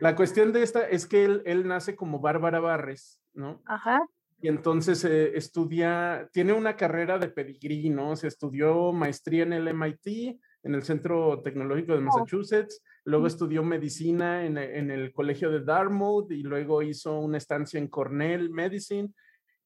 La 0.00 0.16
cuestión 0.16 0.52
de 0.52 0.62
esta 0.62 0.88
es 0.88 1.06
que 1.06 1.24
él, 1.24 1.42
él 1.44 1.68
nace 1.68 1.94
como 1.94 2.20
Bárbara 2.20 2.60
Barres, 2.60 3.20
¿no? 3.34 3.62
Ajá. 3.66 4.00
Y 4.42 4.48
entonces 4.48 5.04
eh, 5.04 5.36
estudia, 5.36 6.28
tiene 6.32 6.54
una 6.54 6.76
carrera 6.76 7.18
de 7.18 7.28
pedigrí, 7.28 7.90
¿no? 7.90 8.16
Se 8.16 8.26
estudió 8.26 8.92
maestría 8.92 9.42
en 9.42 9.52
el 9.52 9.68
MIT, 9.68 10.40
en 10.62 10.74
el 10.74 10.82
Centro 10.82 11.40
Tecnológico 11.42 11.94
de 11.94 12.00
Massachusetts, 12.00 12.82
luego 13.04 13.26
estudió 13.26 13.62
medicina 13.62 14.44
en, 14.44 14.58
en 14.58 14.90
el 14.90 15.12
Colegio 15.12 15.50
de 15.50 15.60
Dartmouth 15.60 16.30
y 16.30 16.42
luego 16.42 16.82
hizo 16.82 17.18
una 17.18 17.38
estancia 17.38 17.78
en 17.78 17.88
Cornell 17.88 18.50
Medicine 18.50 19.10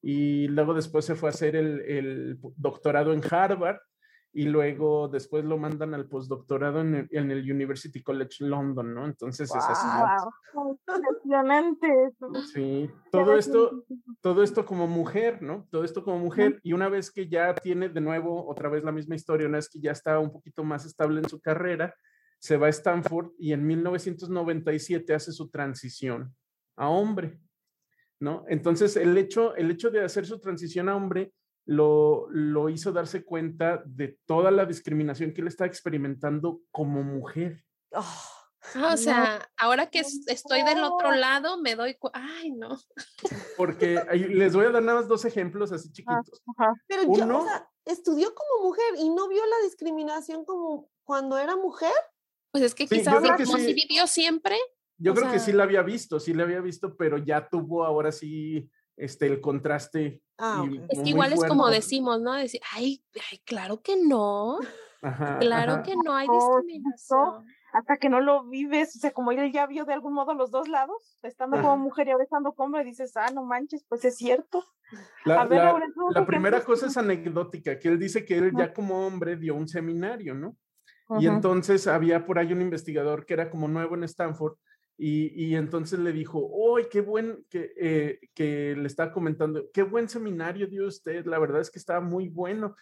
y 0.02 0.48
luego 0.48 0.74
después 0.74 1.04
se 1.04 1.14
fue 1.14 1.28
a 1.28 1.32
hacer 1.32 1.56
el, 1.56 1.80
el 1.80 2.38
doctorado 2.56 3.12
en 3.12 3.22
Harvard 3.28 3.78
y 4.34 4.46
luego 4.46 5.06
después 5.06 5.44
lo 5.44 5.56
mandan 5.56 5.94
al 5.94 6.06
postdoctorado 6.06 6.80
en 6.80 6.94
el, 6.94 7.08
en 7.12 7.30
el 7.30 7.48
University 7.50 8.02
College 8.02 8.44
London, 8.44 8.92
¿no? 8.92 9.06
Entonces 9.06 9.48
es 9.48 9.64
así. 9.64 9.86
Wow. 10.52 10.78
Impresionante 10.98 11.86
eso. 12.08 12.34
Sí, 12.52 12.90
todo 13.12 13.36
esto, 13.36 13.84
todo 14.20 14.42
esto 14.42 14.66
como 14.66 14.88
mujer, 14.88 15.40
¿no? 15.40 15.68
Todo 15.70 15.84
esto 15.84 16.02
como 16.02 16.18
mujer. 16.18 16.58
Y 16.64 16.72
una 16.72 16.88
vez 16.88 17.12
que 17.12 17.28
ya 17.28 17.54
tiene 17.54 17.88
de 17.88 18.00
nuevo 18.00 18.48
otra 18.48 18.68
vez 18.68 18.82
la 18.82 18.90
misma 18.90 19.14
historia, 19.14 19.46
una 19.46 19.58
vez 19.58 19.68
que 19.68 19.80
ya 19.80 19.92
está 19.92 20.18
un 20.18 20.32
poquito 20.32 20.64
más 20.64 20.84
estable 20.84 21.20
en 21.20 21.28
su 21.28 21.40
carrera, 21.40 21.94
se 22.40 22.56
va 22.56 22.66
a 22.66 22.70
Stanford 22.70 23.30
y 23.38 23.52
en 23.52 23.64
1997 23.64 25.14
hace 25.14 25.30
su 25.30 25.48
transición 25.48 26.34
a 26.76 26.88
hombre, 26.88 27.38
¿no? 28.18 28.44
Entonces, 28.48 28.96
el 28.96 29.16
hecho, 29.16 29.54
el 29.54 29.70
hecho 29.70 29.90
de 29.90 30.02
hacer 30.04 30.26
su 30.26 30.40
transición 30.40 30.88
a 30.88 30.96
hombre 30.96 31.32
lo, 31.66 32.26
lo 32.30 32.68
hizo 32.68 32.92
darse 32.92 33.24
cuenta 33.24 33.82
de 33.86 34.18
toda 34.26 34.50
la 34.50 34.66
discriminación 34.66 35.32
que 35.32 35.40
él 35.40 35.48
está 35.48 35.64
experimentando 35.66 36.60
como 36.70 37.02
mujer. 37.02 37.64
Ah, 37.92 38.92
o 38.92 38.96
sea, 38.96 39.48
ahora 39.56 39.88
que 39.90 40.00
es- 40.00 40.26
estoy 40.26 40.62
del 40.62 40.82
otro 40.84 41.12
lado, 41.12 41.58
me 41.60 41.74
doy 41.76 41.96
Ay, 42.12 42.50
no. 42.52 42.78
Porque 43.56 44.00
les 44.30 44.54
voy 44.54 44.66
a 44.66 44.70
dar 44.70 44.82
nada 44.82 44.98
más 45.00 45.08
dos 45.08 45.24
ejemplos 45.24 45.70
así 45.72 45.92
chiquitos. 45.92 46.42
Pero 46.86 47.02
ya, 47.02 47.24
Uno- 47.24 47.42
o 47.42 47.44
sea, 47.44 47.68
estudió 47.84 48.34
como 48.34 48.68
mujer 48.68 48.84
y 48.98 49.10
no 49.10 49.28
vio 49.28 49.44
la 49.44 49.64
discriminación 49.64 50.44
como 50.44 50.88
cuando 51.04 51.38
era 51.38 51.56
mujer. 51.56 51.92
Pues 52.50 52.64
es 52.64 52.74
que 52.74 52.86
Sí, 52.86 52.96
yo 52.96 53.00
quizás 53.00 53.36
que 53.36 53.44
como 53.44 53.58
sí. 53.58 53.66
si 53.66 53.74
vivió 53.74 54.06
siempre. 54.06 54.56
Yo 54.96 55.12
o 55.12 55.14
creo 55.14 55.26
que 55.30 55.38
sea- 55.38 55.46
sí 55.46 55.52
la 55.52 55.64
había 55.64 55.82
visto, 55.82 56.20
sí 56.20 56.32
la 56.34 56.44
había 56.44 56.60
visto, 56.60 56.96
pero 56.96 57.18
ya 57.18 57.48
tuvo 57.48 57.84
ahora 57.84 58.12
sí 58.12 58.70
este, 58.96 59.26
el 59.26 59.40
contraste. 59.40 60.22
Ah, 60.38 60.64
y. 60.68 60.76
Es 60.76 60.88
como 60.88 61.02
que 61.04 61.10
igual 61.10 61.32
es 61.32 61.44
como 61.44 61.68
decimos, 61.68 62.20
¿no? 62.20 62.32
Decir, 62.34 62.60
ay, 62.72 63.04
ay, 63.30 63.38
claro 63.44 63.80
que 63.82 63.96
no, 63.96 64.58
Ajá, 65.02 65.38
claro 65.38 65.72
ajá. 65.74 65.82
que 65.82 65.94
no 65.96 66.14
hay 66.14 66.26
discriminación. 66.28 67.46
Hasta 67.72 67.96
que 67.96 68.08
no 68.08 68.20
lo 68.20 68.44
vives, 68.44 68.94
o 68.94 69.00
sea, 69.00 69.10
como 69.10 69.32
él 69.32 69.50
ya 69.52 69.66
vio 69.66 69.84
de 69.84 69.92
algún 69.92 70.12
modo 70.14 70.32
los 70.32 70.52
dos 70.52 70.68
lados, 70.68 71.18
estando 71.22 71.56
Ajá. 71.56 71.64
como 71.64 71.82
mujer 71.82 72.06
y 72.06 72.12
ahora 72.12 72.22
estando 72.22 72.52
como 72.52 72.66
hombre, 72.66 72.84
dices, 72.84 73.16
ah, 73.16 73.32
no 73.34 73.42
manches, 73.44 73.84
pues 73.88 74.04
es 74.04 74.16
cierto. 74.16 74.64
La, 75.24 75.40
A 75.40 75.46
ver, 75.46 75.58
la- 75.58 75.70
ahora, 75.70 75.86
¿tú 75.92 76.02
la 76.10 76.20
qué 76.20 76.26
primera 76.26 76.62
cosa 76.62 76.86
es 76.86 76.96
anecdótica, 76.96 77.76
que 77.80 77.88
él 77.88 77.98
dice 77.98 78.24
que 78.24 78.38
él 78.38 78.52
ya 78.56 78.72
como 78.72 79.04
hombre 79.04 79.36
dio 79.36 79.56
un 79.56 79.66
seminario, 79.66 80.34
¿no? 80.34 80.56
Y 81.18 81.26
entonces 81.26 81.88
había 81.88 82.24
por 82.26 82.38
ahí 82.38 82.52
un 82.52 82.62
investigador 82.62 83.26
que 83.26 83.34
era 83.34 83.50
como 83.50 83.66
nuevo 83.66 83.96
en 83.96 84.04
Stanford 84.04 84.54
y, 84.96 85.44
y 85.44 85.56
entonces 85.56 85.98
le 85.98 86.12
dijo, 86.12 86.50
¡ay, 86.76 86.86
qué 86.90 87.00
buen! 87.00 87.44
Que, 87.50 87.72
eh, 87.76 88.20
que 88.34 88.76
le 88.76 88.86
estaba 88.86 89.12
comentando, 89.12 89.64
qué 89.72 89.82
buen 89.82 90.08
seminario 90.08 90.66
dio 90.66 90.86
usted, 90.86 91.26
la 91.26 91.38
verdad 91.38 91.60
es 91.60 91.70
que 91.70 91.78
estaba 91.78 92.00
muy 92.00 92.28
bueno. 92.28 92.76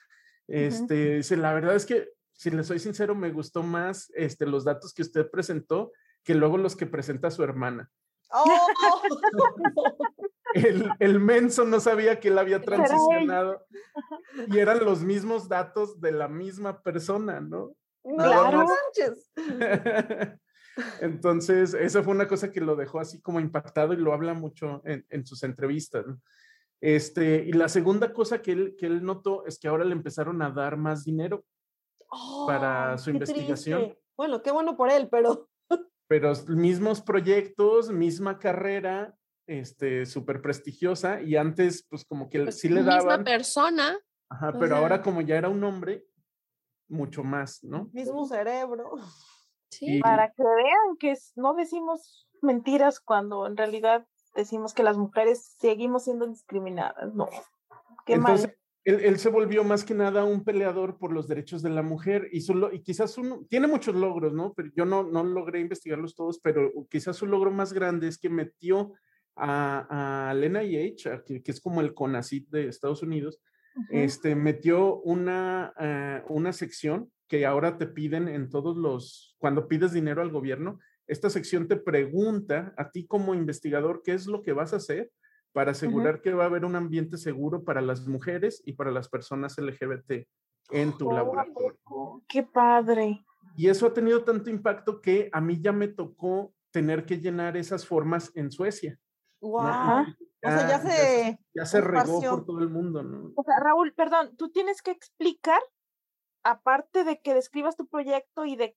Este, 0.48 1.16
dice, 1.16 1.36
la 1.36 1.54
verdad 1.54 1.74
es 1.74 1.86
que, 1.86 2.10
si 2.32 2.50
le 2.50 2.64
soy 2.64 2.78
sincero, 2.78 3.14
me 3.14 3.30
gustó 3.30 3.62
más 3.62 4.10
este, 4.14 4.46
los 4.46 4.64
datos 4.64 4.92
que 4.92 5.02
usted 5.02 5.30
presentó 5.30 5.92
que 6.24 6.34
luego 6.34 6.58
los 6.58 6.76
que 6.76 6.86
presenta 6.86 7.30
su 7.30 7.42
hermana. 7.42 7.90
Oh, 8.30 8.44
El, 10.54 10.90
el 10.98 11.18
menso 11.18 11.64
no 11.64 11.80
sabía 11.80 12.20
que 12.20 12.28
él 12.28 12.38
había 12.38 12.60
transicionado 12.60 13.64
y 14.48 14.58
eran 14.58 14.84
los 14.84 15.02
mismos 15.02 15.48
datos 15.48 16.00
de 16.00 16.12
la 16.12 16.28
misma 16.28 16.82
persona, 16.82 17.40
¿no? 17.40 17.74
no 18.04 18.16
Claro. 18.16 18.66
Entonces, 21.00 21.74
esa 21.74 22.02
fue 22.02 22.14
una 22.14 22.28
cosa 22.28 22.50
que 22.50 22.60
lo 22.60 22.76
dejó 22.76 23.00
así 23.00 23.20
como 23.20 23.40
impactado 23.40 23.92
y 23.92 23.96
lo 23.98 24.12
habla 24.12 24.34
mucho 24.34 24.82
en, 24.84 25.04
en 25.10 25.26
sus 25.26 25.42
entrevistas. 25.42 26.06
¿no? 26.06 26.20
Este, 26.80 27.44
y 27.46 27.52
la 27.52 27.68
segunda 27.68 28.12
cosa 28.12 28.42
que 28.42 28.52
él, 28.52 28.74
que 28.78 28.86
él 28.86 29.02
notó 29.04 29.44
es 29.46 29.58
que 29.58 29.68
ahora 29.68 29.84
le 29.84 29.92
empezaron 29.92 30.40
a 30.42 30.50
dar 30.50 30.76
más 30.76 31.04
dinero 31.04 31.44
para 32.46 32.94
Oh, 32.94 32.98
su 32.98 33.10
investigación. 33.10 33.80
triste. 33.84 34.02
Bueno, 34.16 34.42
qué 34.42 34.50
bueno 34.52 34.76
por 34.76 34.90
él, 34.90 35.08
pero 35.10 35.48
pero 36.08 36.32
mismos 36.48 37.00
proyectos, 37.00 37.90
misma 37.90 38.38
carrera, 38.38 39.14
este, 39.46 40.04
súper 40.06 40.42
prestigiosa 40.42 41.22
y 41.22 41.36
antes 41.36 41.86
pues 41.88 42.04
como 42.04 42.28
que 42.28 42.42
Pues, 42.44 42.58
sí 42.58 42.68
le 42.68 42.76
misma 42.82 42.96
daban, 42.98 43.24
persona. 43.24 43.98
ajá, 44.30 44.52
pero 44.58 44.76
ahora 44.76 45.00
como 45.02 45.20
ya 45.22 45.36
era 45.36 45.48
un 45.48 45.64
hombre, 45.64 46.04
mucho 46.88 47.24
más, 47.24 47.62
¿no? 47.64 47.88
mismo 47.92 48.26
cerebro. 48.26 48.92
Sí. 49.72 50.00
Para 50.00 50.28
que 50.32 50.42
vean 50.42 50.96
que 50.98 51.14
no 51.34 51.54
decimos 51.54 52.28
mentiras 52.42 53.00
cuando 53.00 53.46
en 53.46 53.56
realidad 53.56 54.06
decimos 54.34 54.74
que 54.74 54.82
las 54.82 54.96
mujeres 54.98 55.56
seguimos 55.58 56.04
siendo 56.04 56.26
discriminadas. 56.26 57.14
No, 57.14 57.28
qué 58.04 58.14
Entonces, 58.14 58.48
mal. 58.48 58.56
él, 58.84 59.00
él 59.00 59.18
se 59.18 59.30
volvió 59.30 59.64
más 59.64 59.84
que 59.84 59.94
nada 59.94 60.24
un 60.24 60.44
peleador 60.44 60.98
por 60.98 61.12
los 61.12 61.26
derechos 61.26 61.62
de 61.62 61.70
la 61.70 61.82
mujer 61.82 62.28
y, 62.32 62.42
su, 62.42 62.54
lo- 62.54 62.72
y 62.72 62.82
quizás 62.82 63.16
uno, 63.16 63.46
tiene 63.48 63.66
muchos 63.66 63.94
logros, 63.94 64.34
¿no? 64.34 64.52
Pero 64.54 64.68
yo 64.76 64.84
no, 64.84 65.04
no 65.04 65.24
logré 65.24 65.60
investigarlos 65.60 66.14
todos, 66.14 66.38
pero 66.40 66.70
quizás 66.90 67.16
su 67.16 67.26
logro 67.26 67.50
más 67.50 67.72
grande 67.72 68.08
es 68.08 68.18
que 68.18 68.28
metió 68.28 68.92
a, 69.34 70.28
a 70.28 70.34
Lena 70.34 70.62
que, 70.62 71.42
que 71.42 71.50
es 71.50 71.60
como 71.60 71.80
el 71.80 71.94
CONACYT 71.94 72.50
de 72.50 72.68
Estados 72.68 73.02
Unidos, 73.02 73.40
este, 73.90 74.34
metió 74.34 74.96
una, 75.00 75.72
eh, 75.80 76.22
una 76.28 76.52
sección 76.52 77.10
que 77.26 77.46
ahora 77.46 77.78
te 77.78 77.86
piden 77.86 78.28
en 78.28 78.50
todos 78.50 78.76
los, 78.76 79.31
cuando 79.42 79.66
pides 79.66 79.90
dinero 79.90 80.22
al 80.22 80.30
gobierno, 80.30 80.78
esta 81.08 81.28
sección 81.28 81.66
te 81.66 81.74
pregunta 81.74 82.72
a 82.76 82.92
ti 82.92 83.08
como 83.08 83.34
investigador 83.34 84.02
qué 84.04 84.14
es 84.14 84.28
lo 84.28 84.40
que 84.40 84.52
vas 84.52 84.72
a 84.72 84.76
hacer 84.76 85.10
para 85.52 85.72
asegurar 85.72 86.22
que 86.22 86.32
va 86.32 86.44
a 86.44 86.46
haber 86.46 86.64
un 86.64 86.76
ambiente 86.76 87.18
seguro 87.18 87.64
para 87.64 87.80
las 87.80 88.06
mujeres 88.06 88.62
y 88.64 88.74
para 88.74 88.92
las 88.92 89.08
personas 89.08 89.58
LGBT 89.58 90.28
en 90.70 90.96
tu 90.96 91.10
Oh, 91.10 91.12
laboratorio. 91.12 92.22
Qué 92.28 92.44
padre. 92.44 93.26
Y 93.56 93.68
eso 93.68 93.84
ha 93.84 93.92
tenido 93.92 94.22
tanto 94.22 94.48
impacto 94.48 95.00
que 95.00 95.28
a 95.32 95.40
mí 95.40 95.60
ya 95.60 95.72
me 95.72 95.88
tocó 95.88 96.54
tener 96.70 97.04
que 97.04 97.18
llenar 97.18 97.56
esas 97.56 97.84
formas 97.84 98.30
en 98.36 98.52
Suecia. 98.52 98.96
Wow. 99.40 99.60
Ajá. 99.60 100.16
O 100.44 100.48
sea, 100.48 100.68
ya 100.68 100.78
se 100.78 101.38
ya 101.52 101.66
se 101.66 101.80
regó 101.80 102.20
por 102.20 102.46
todo 102.46 102.60
el 102.60 102.68
mundo, 102.68 103.02
¿no? 103.02 103.32
O 103.34 103.42
sea, 103.42 103.56
Raúl, 103.58 103.92
perdón, 103.92 104.36
tú 104.36 104.52
tienes 104.52 104.82
que 104.82 104.92
explicar, 104.92 105.60
aparte 106.44 107.02
de 107.02 107.20
que 107.20 107.34
describas 107.34 107.76
tu 107.76 107.88
proyecto 107.88 108.44
y 108.44 108.54
de 108.54 108.76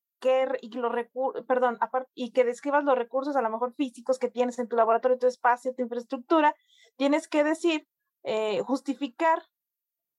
y 0.61 0.69
los 0.69 0.91
recursos, 0.91 1.45
perdón, 1.45 1.77
y 2.13 2.31
que 2.31 2.43
describas 2.43 2.83
los 2.83 2.97
recursos 2.97 3.35
a 3.35 3.41
lo 3.41 3.49
mejor 3.49 3.73
físicos 3.73 4.19
que 4.19 4.29
tienes 4.29 4.59
en 4.59 4.67
tu 4.67 4.75
laboratorio, 4.75 5.17
tu 5.17 5.27
espacio, 5.27 5.73
tu 5.73 5.81
infraestructura, 5.81 6.55
tienes 6.97 7.27
que 7.27 7.43
decir, 7.43 7.87
eh, 8.23 8.61
justificar 8.61 9.43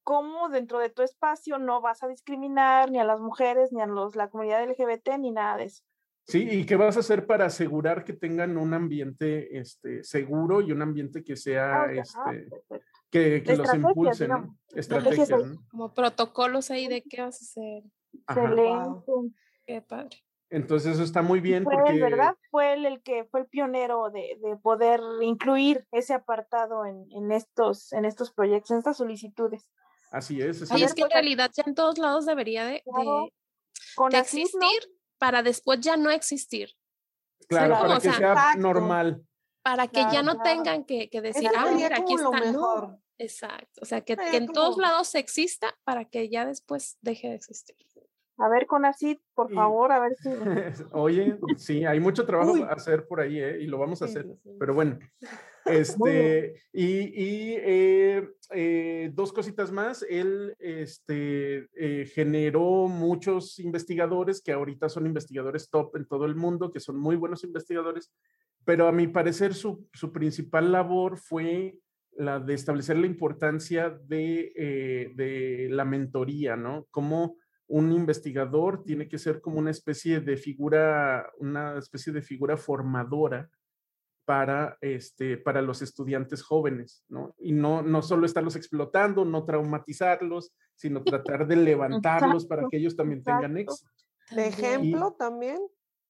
cómo 0.04 0.48
dentro 0.48 0.78
de 0.78 0.90
tu 0.90 1.02
espacio 1.02 1.58
no 1.58 1.80
vas 1.80 2.02
a 2.02 2.08
discriminar 2.08 2.90
ni 2.90 3.00
a 3.00 3.04
las 3.04 3.20
mujeres, 3.20 3.72
ni 3.72 3.82
a 3.82 3.86
los, 3.86 4.14
la 4.14 4.30
comunidad 4.30 4.64
LGBT, 4.68 5.18
ni 5.18 5.32
nada 5.32 5.56
de 5.56 5.64
eso. 5.64 5.82
Sí, 6.28 6.48
¿y 6.48 6.66
qué 6.66 6.76
vas 6.76 6.96
a 6.96 7.00
hacer 7.00 7.26
para 7.26 7.46
asegurar 7.46 8.04
que 8.04 8.12
tengan 8.12 8.56
un 8.56 8.74
ambiente 8.74 9.58
este, 9.58 10.02
seguro 10.02 10.60
y 10.60 10.72
un 10.72 10.82
ambiente 10.82 11.22
que 11.22 11.36
sea, 11.36 11.82
Ah, 11.82 11.86
ah, 11.88 11.92
este, 11.92 12.50
perfecto. 12.50 13.00
que, 13.10 13.42
que 13.44 13.56
los 13.56 13.66
Estrategias, 13.66 13.74
impulse, 13.74 14.24
digamos. 14.24 14.48
¿no? 14.48 14.58
Estrategias. 14.78 15.30
¿no? 15.30 15.64
Como 15.70 15.94
protocolos 15.94 16.70
ahí 16.70 16.88
de 16.88 17.02
qué 17.02 17.22
vas 17.22 17.40
a 17.40 17.44
hacer. 17.44 17.82
Excelente. 18.12 19.36
Qué 19.66 19.82
padre. 19.82 20.22
Entonces 20.48 20.94
eso 20.94 21.02
está 21.02 21.22
muy 21.22 21.40
bien 21.40 21.64
Fue 21.64 21.74
él, 21.74 21.80
porque 21.80 22.00
¿verdad? 22.00 22.36
Fue 22.52 22.72
él 22.74 22.86
el 22.86 23.02
que 23.02 23.24
fue 23.24 23.40
el 23.40 23.46
pionero 23.46 24.10
de, 24.10 24.38
de 24.40 24.56
poder 24.56 25.00
incluir 25.22 25.86
ese 25.90 26.14
apartado 26.14 26.86
en, 26.86 27.04
en 27.10 27.32
estos, 27.32 27.92
en 27.92 28.04
estos 28.04 28.32
proyectos, 28.32 28.70
en 28.70 28.78
estas 28.78 28.96
solicitudes. 28.98 29.68
así 30.12 30.40
es. 30.40 30.62
así 30.62 30.72
Ay, 30.74 30.82
es. 30.84 30.90
es 30.90 30.94
que 30.94 31.02
en 31.02 31.10
realidad 31.10 31.50
ya 31.52 31.64
en 31.66 31.74
todos 31.74 31.98
lados 31.98 32.26
debería 32.26 32.64
de, 32.64 32.80
Claro. 32.84 33.24
de- 33.24 33.32
Con 33.96 34.10
de 34.10 34.18
así, 34.18 34.36
¿no? 34.38 34.42
existir 34.44 34.92
para 35.18 35.42
después 35.42 35.80
ya 35.80 35.96
no 35.96 36.10
existir. 36.10 36.70
Claro, 37.48 37.74
¿no? 37.74 37.80
para 37.80 37.92
O 37.94 37.96
que 37.96 38.02
sea, 38.02 38.12
sea 38.18 38.32
exacto. 38.32 38.60
normal. 38.60 39.26
Para 39.62 39.88
que 39.88 40.00
ya 40.00 40.10
Claro, 40.10 40.26
no 40.26 40.34
claro. 40.38 40.50
tengan 40.62 40.84
que, 40.84 41.10
que 41.10 41.20
decir, 41.22 41.50
ah, 41.56 41.72
mira, 41.74 41.96
aquí 41.96 42.14
está. 42.14 42.22
No, 42.24 42.30
mejor. 42.30 42.98
exacto. 43.18 43.80
O 43.82 43.84
sea, 43.84 44.02
que, 44.02 44.16
que 44.16 44.36
en 44.36 44.46
todos 44.46 44.78
lados 44.78 45.12
exista 45.16 45.76
para 45.82 46.04
que 46.04 46.28
ya 46.28 46.46
después 46.46 46.98
deje 47.00 47.28
de 47.30 47.34
existir. 47.34 47.76
A 48.38 48.48
ver, 48.48 48.66
con 48.66 48.84
así, 48.84 49.18
por 49.34 49.50
Y- 49.50 49.54
favor, 49.54 49.92
a 49.92 49.98
ver 50.00 50.14
si. 50.16 50.28
Oye, 50.92 51.38
sí, 51.56 51.84
hay 51.84 52.00
mucho 52.00 52.26
trabajo 52.26 52.52
Uy. 52.52 52.62
a 52.62 52.66
hacer 52.68 53.06
por 53.06 53.20
ahí, 53.20 53.38
¿eh? 53.40 53.58
Y 53.62 53.66
lo 53.66 53.78
vamos 53.78 54.02
a 54.02 54.04
hacer. 54.06 54.24
sí, 54.24 54.34
sí. 54.42 54.50
Pero 54.58 54.74
bueno, 54.74 54.98
este, 55.64 56.62
y, 56.72 56.84
y, 56.84 57.54
eh, 57.58 58.28
eh, 58.50 59.10
dos 59.14 59.32
cositas 59.32 59.72
más. 59.72 60.04
Él 60.08 60.54
este, 60.58 61.68
eh, 61.74 62.06
generó 62.06 62.88
muchos 62.88 63.58
investigadores 63.58 64.42
que 64.42 64.52
ahorita 64.52 64.88
son 64.88 65.06
investigadores 65.06 65.70
top 65.70 65.96
en 65.96 66.06
todo 66.06 66.24
el 66.26 66.34
mundo, 66.36 66.70
que 66.70 66.80
son 66.80 66.98
muy 66.98 67.16
buenos 67.16 67.42
investigadores, 67.42 68.12
pero 68.64 68.86
a 68.86 68.92
mi 68.92 69.06
parecer 69.08 69.54
su, 69.54 69.88
su 69.92 70.12
principal 70.12 70.70
labor 70.72 71.16
fue 71.18 71.78
la 72.12 72.38
de 72.40 72.54
establecer 72.54 72.96
la 72.98 73.06
importancia 73.06 73.90
de, 73.90 75.12
de 75.14 75.68
la 75.70 75.84
mentoría, 75.84 76.56
¿no? 76.56 76.86
Cómo 76.90 77.36
un 77.68 77.92
investigador 77.92 78.84
tiene 78.84 79.08
que 79.08 79.18
ser 79.18 79.40
como 79.40 79.58
una 79.58 79.70
especie 79.70 80.20
de 80.20 80.36
figura, 80.36 81.30
una 81.38 81.78
especie 81.78 82.12
de 82.12 82.22
figura 82.22 82.56
formadora 82.56 83.50
para, 84.24 84.76
este, 84.80 85.36
para 85.36 85.62
los 85.62 85.82
estudiantes 85.82 86.42
jóvenes, 86.42 87.04
¿no? 87.08 87.34
Y 87.38 87.52
no, 87.52 87.82
no 87.82 88.02
solo 88.02 88.26
estarlos 88.26 88.56
explotando, 88.56 89.24
no 89.24 89.44
traumatizarlos, 89.44 90.52
sino 90.74 91.02
tratar 91.02 91.46
de 91.46 91.56
levantarlos 91.56 92.46
para 92.46 92.66
que 92.68 92.76
ellos 92.76 92.96
también 92.96 93.22
tengan 93.22 93.56
éxito. 93.56 93.90
De 94.32 94.48
ejemplo 94.48 95.14
también. 95.18 95.60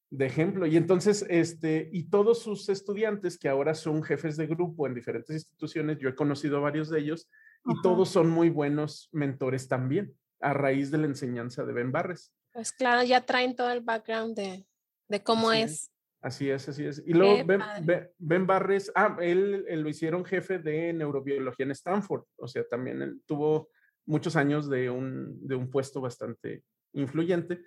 De 0.09 0.25
ejemplo, 0.25 0.67
y 0.67 0.77
entonces, 0.77 1.27
este, 1.29 1.91
y 1.93 2.09
todos 2.09 2.41
sus 2.41 2.69
estudiantes 2.69 3.39
que 3.39 3.49
ahora 3.49 3.75
son 3.75 4.03
jefes 4.03 4.37
de 4.37 4.47
grupo 4.47 4.87
en 4.87 4.95
diferentes 4.95 5.35
instituciones, 5.35 5.99
yo 5.99 6.09
he 6.09 6.15
conocido 6.15 6.59
a 6.59 6.61
varios 6.61 6.89
de 6.89 7.01
ellos, 7.01 7.29
y 7.67 7.73
Ajá. 7.73 7.81
todos 7.83 8.09
son 8.09 8.31
muy 8.31 8.49
buenos 8.49 9.09
mentores 9.13 9.67
también, 9.67 10.15
a 10.41 10.53
raíz 10.53 10.91
de 10.91 10.99
la 10.99 11.07
enseñanza 11.07 11.65
de 11.65 11.73
Ben 11.73 11.93
Barres. 11.93 12.33
Pues 12.53 12.73
claro, 12.73 13.03
ya 13.05 13.21
traen 13.25 13.55
todo 13.57 13.71
el 13.71 13.81
background 13.81 14.37
de, 14.37 14.67
de 15.09 15.23
cómo 15.23 15.51
Así 15.51 15.63
es. 15.63 15.91
Así 16.23 16.51
es, 16.51 16.69
así 16.69 16.85
es. 16.85 17.03
Y 17.07 17.13
luego 17.13 17.45
ben. 17.45 17.61
Ben- 17.83 18.11
Ben 18.19 18.47
Barres, 18.47 18.91
ah, 18.95 19.17
él, 19.21 19.65
él 19.69 19.81
lo 19.83 19.89
hicieron 19.89 20.25
jefe 20.25 20.59
de 20.59 20.93
neurobiología 20.93 21.65
en 21.67 21.73
Stanford, 21.73 22.25
o 22.37 22.49
sea, 22.49 22.67
también 22.67 23.03
él 23.03 23.21
tuvo 23.27 23.69
muchos 24.07 24.35
años 24.37 24.69
de 24.69 24.89
un, 24.91 25.47
de 25.47 25.55
un 25.55 25.71
puesto 25.71 26.01
bastante 26.01 26.65
influyente. 26.95 27.63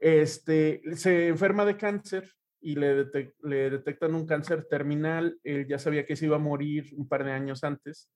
Este, 0.00 0.82
se 0.94 1.28
enferma 1.28 1.64
de 1.64 1.76
cáncer 1.76 2.30
y 2.60 2.76
le, 2.76 3.06
le 3.42 3.70
detectan 3.70 4.14
un 4.14 4.26
cáncer 4.26 4.66
terminal, 4.70 5.38
él 5.42 5.66
ya 5.66 5.78
sabía 5.78 6.06
que 6.06 6.16
se 6.16 6.26
iba 6.26 6.36
a 6.36 6.40
morir 6.40 6.90
un 6.96 7.08
par 7.08 7.24
de 7.24 7.32
años 7.32 7.64
antes. 7.64 8.10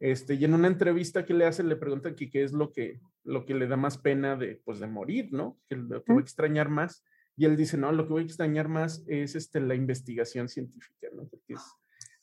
Este, 0.00 0.34
y 0.34 0.44
en 0.46 0.54
una 0.54 0.66
entrevista 0.66 1.26
que 1.26 1.34
le 1.34 1.44
hacen 1.44 1.68
le 1.68 1.76
preguntan 1.76 2.14
que 2.14 2.30
qué 2.30 2.42
es 2.42 2.52
lo 2.52 2.72
que, 2.72 3.00
lo 3.22 3.44
que 3.44 3.54
le 3.54 3.68
da 3.68 3.76
más 3.76 3.98
pena 3.98 4.34
de, 4.34 4.60
pues, 4.64 4.80
de 4.80 4.86
morir, 4.86 5.28
¿no? 5.30 5.58
Que 5.68 5.76
lo 5.76 6.02
que 6.02 6.12
va 6.14 6.18
a 6.18 6.22
extrañar 6.22 6.70
más. 6.70 7.04
Y 7.36 7.44
él 7.44 7.56
dice, 7.56 7.76
no, 7.76 7.92
lo 7.92 8.06
que 8.06 8.14
voy 8.14 8.22
a 8.22 8.26
extrañar 8.26 8.68
más 8.68 9.04
es 9.06 9.34
este, 9.34 9.60
la 9.60 9.74
investigación 9.74 10.48
científica, 10.48 11.08
¿no? 11.12 11.28
Porque 11.28 11.54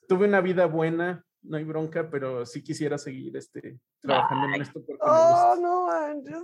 tuve 0.07 0.27
una 0.27 0.41
vida 0.41 0.65
buena, 0.65 1.23
no 1.43 1.57
hay 1.57 1.63
bronca, 1.63 2.09
pero 2.09 2.47
sí 2.47 2.63
quisiera 2.63 2.97
seguir 2.97 3.37
este, 3.37 3.79
trabajando 4.01 4.47
en 4.47 4.61
esto. 4.61 4.83
Porque 4.83 4.99
oh, 5.01 5.55
no 5.61 5.85
manches. 5.85 6.43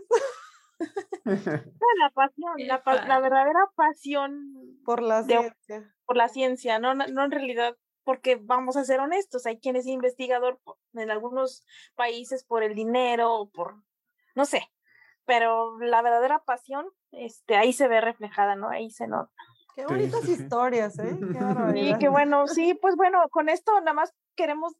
la 1.99 2.09
pasión, 2.13 2.53
la, 2.57 2.83
la, 3.07 3.19
verdadera 3.19 3.59
pasión 3.75 4.81
por 4.85 5.01
la 5.01 5.23
ciencia. 5.23 5.93
por 6.05 6.17
la 6.17 6.29
ciencia, 6.29 6.79
no, 6.79 6.93
no 6.93 7.25
en 7.25 7.31
realidad 7.31 7.75
porque 8.03 8.35
vamos 8.35 8.75
a 8.77 8.85
ser 8.85 8.99
honestos, 8.99 9.45
hay 9.45 9.59
quien 9.59 9.75
es 9.75 9.85
investigador 9.85 10.59
en 10.93 11.11
algunos 11.11 11.65
países 11.95 12.43
por 12.43 12.63
el 12.63 12.75
dinero 12.75 13.33
o 13.33 13.49
por, 13.49 13.75
no 14.35 14.45
sé, 14.45 14.69
pero 15.25 15.79
la 15.79 16.01
verdadera 16.01 16.43
pasión, 16.43 16.87
este, 17.11 17.55
ahí 17.55 17.73
se 17.73 17.87
ve 17.87 18.01
reflejada, 18.01 18.55
¿no? 18.55 18.69
Ahí 18.69 18.89
se 18.89 19.07
nota. 19.07 19.31
Qué 19.75 19.85
bonitas 19.85 20.27
historias, 20.27 20.99
¿eh? 20.99 21.17
Qué 21.73 21.79
y 21.79 21.97
qué 21.97 22.07
bueno, 22.07 22.47
sí, 22.47 22.75
pues 22.75 22.95
bueno, 22.95 23.27
con 23.29 23.49
esto 23.49 23.71
nada 23.79 23.93
más 23.93 24.13
queremos 24.35 24.75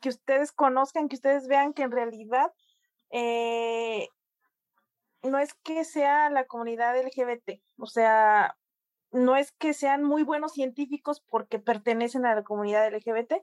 que 0.00 0.08
ustedes 0.08 0.52
conozcan, 0.52 1.08
que 1.08 1.16
ustedes 1.16 1.48
vean 1.48 1.74
que 1.74 1.82
en 1.82 1.90
realidad 1.90 2.52
eh, 3.10 4.08
no 5.22 5.38
es 5.38 5.52
que 5.54 5.84
sea 5.84 6.30
la 6.30 6.46
comunidad 6.46 6.96
LGBT, 6.98 7.60
o 7.78 7.86
sea, 7.86 8.56
no 9.12 9.36
es 9.36 9.52
que 9.52 9.74
sean 9.74 10.04
muy 10.04 10.22
buenos 10.22 10.52
científicos 10.52 11.20
porque 11.28 11.58
pertenecen 11.58 12.26
a 12.26 12.34
la 12.34 12.42
comunidad 12.42 12.92
LGBT, 12.92 13.34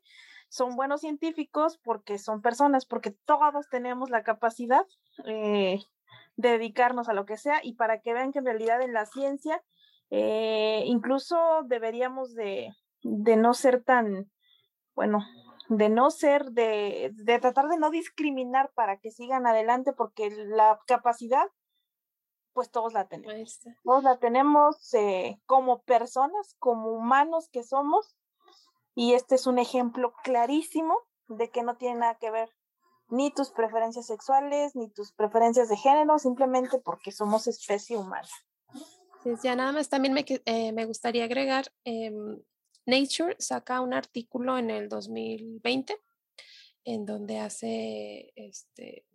son 0.49 0.76
buenos 0.76 1.01
científicos 1.01 1.78
porque 1.84 2.18
son 2.18 2.41
personas, 2.41 2.86
porque 2.86 3.11
todos 3.11 3.68
tenemos 3.70 4.09
la 4.09 4.24
capacidad 4.24 4.86
eh, 5.26 5.80
de 6.38 6.49
dedicarnos 6.49 7.09
a 7.09 7.13
lo 7.13 7.26
que 7.26 7.38
sea 7.38 7.59
y 7.63 7.74
para 7.74 7.99
que 7.99 8.13
vean 8.13 8.32
que 8.32 8.39
en 8.39 8.45
realidad 8.45 8.82
en 8.82 8.93
la 8.93 9.05
ciencia 9.05 9.61
eh, 10.09 10.84
incluso 10.86 11.38
deberíamos 11.65 12.34
de, 12.34 12.74
de, 13.03 13.36
no 13.36 13.53
ser 13.53 13.84
tan, 13.84 14.32
bueno, 14.95 15.26
de 15.68 15.89
no 15.89 16.11
ser, 16.11 16.51
de, 16.51 17.11
de 17.13 17.39
tratar 17.39 17.68
de 17.68 17.78
no 17.78 17.89
discriminar 17.89 18.72
para 18.74 18.99
que 18.99 19.11
sigan 19.11 19.45
adelante 19.45 19.91
porque 19.91 20.30
la 20.30 20.80
capacidad 20.88 21.45
pues 22.58 22.72
todos 22.72 22.93
la 22.93 23.08
tenemos. 23.08 23.60
Todos 23.84 24.03
la 24.03 24.18
tenemos 24.18 24.91
eh, 24.95 25.39
como 25.45 25.84
personas, 25.84 26.55
como 26.58 26.89
humanos 26.89 27.49
que 27.49 27.62
somos. 27.62 28.18
Y 28.95 29.14
este 29.14 29.36
es 29.36 29.45
un 29.45 29.60
ejemplo 29.60 30.16
clarísimo 30.24 30.97
de 31.28 31.51
que 31.51 31.62
no 31.62 31.78
tiene 31.78 31.99
nada 31.99 32.16
que 32.16 32.32
ver 32.32 32.49
ni 33.10 33.30
tus 33.32 33.51
preferencias 33.51 34.08
sexuales, 34.08 34.76
ni 34.76 34.89
tus 34.89 35.12
preferencias 35.12 35.70
de 35.70 35.78
género, 35.78 36.18
simplemente 36.18 36.80
porque 36.80 37.12
somos 37.12 37.45
especie 37.45 37.95
humana. 37.95 38.28
Sí, 39.22 39.36
ya 39.43 39.55
nada 39.55 39.72
más 39.72 39.89
también 39.89 40.16
me, 40.16 40.26
eh, 40.28 40.72
me 40.72 40.86
gustaría 40.86 41.26
agregar, 41.26 41.72
em, 41.84 42.41
Nature 42.88 43.36
saca 43.38 43.82
un 43.82 43.93
artículo 43.93 44.58
en 44.58 44.72
el 44.72 44.89
2020 44.89 45.95
en 46.86 47.05
donde 47.05 47.38
hace 47.38 48.34
este, 48.36 49.05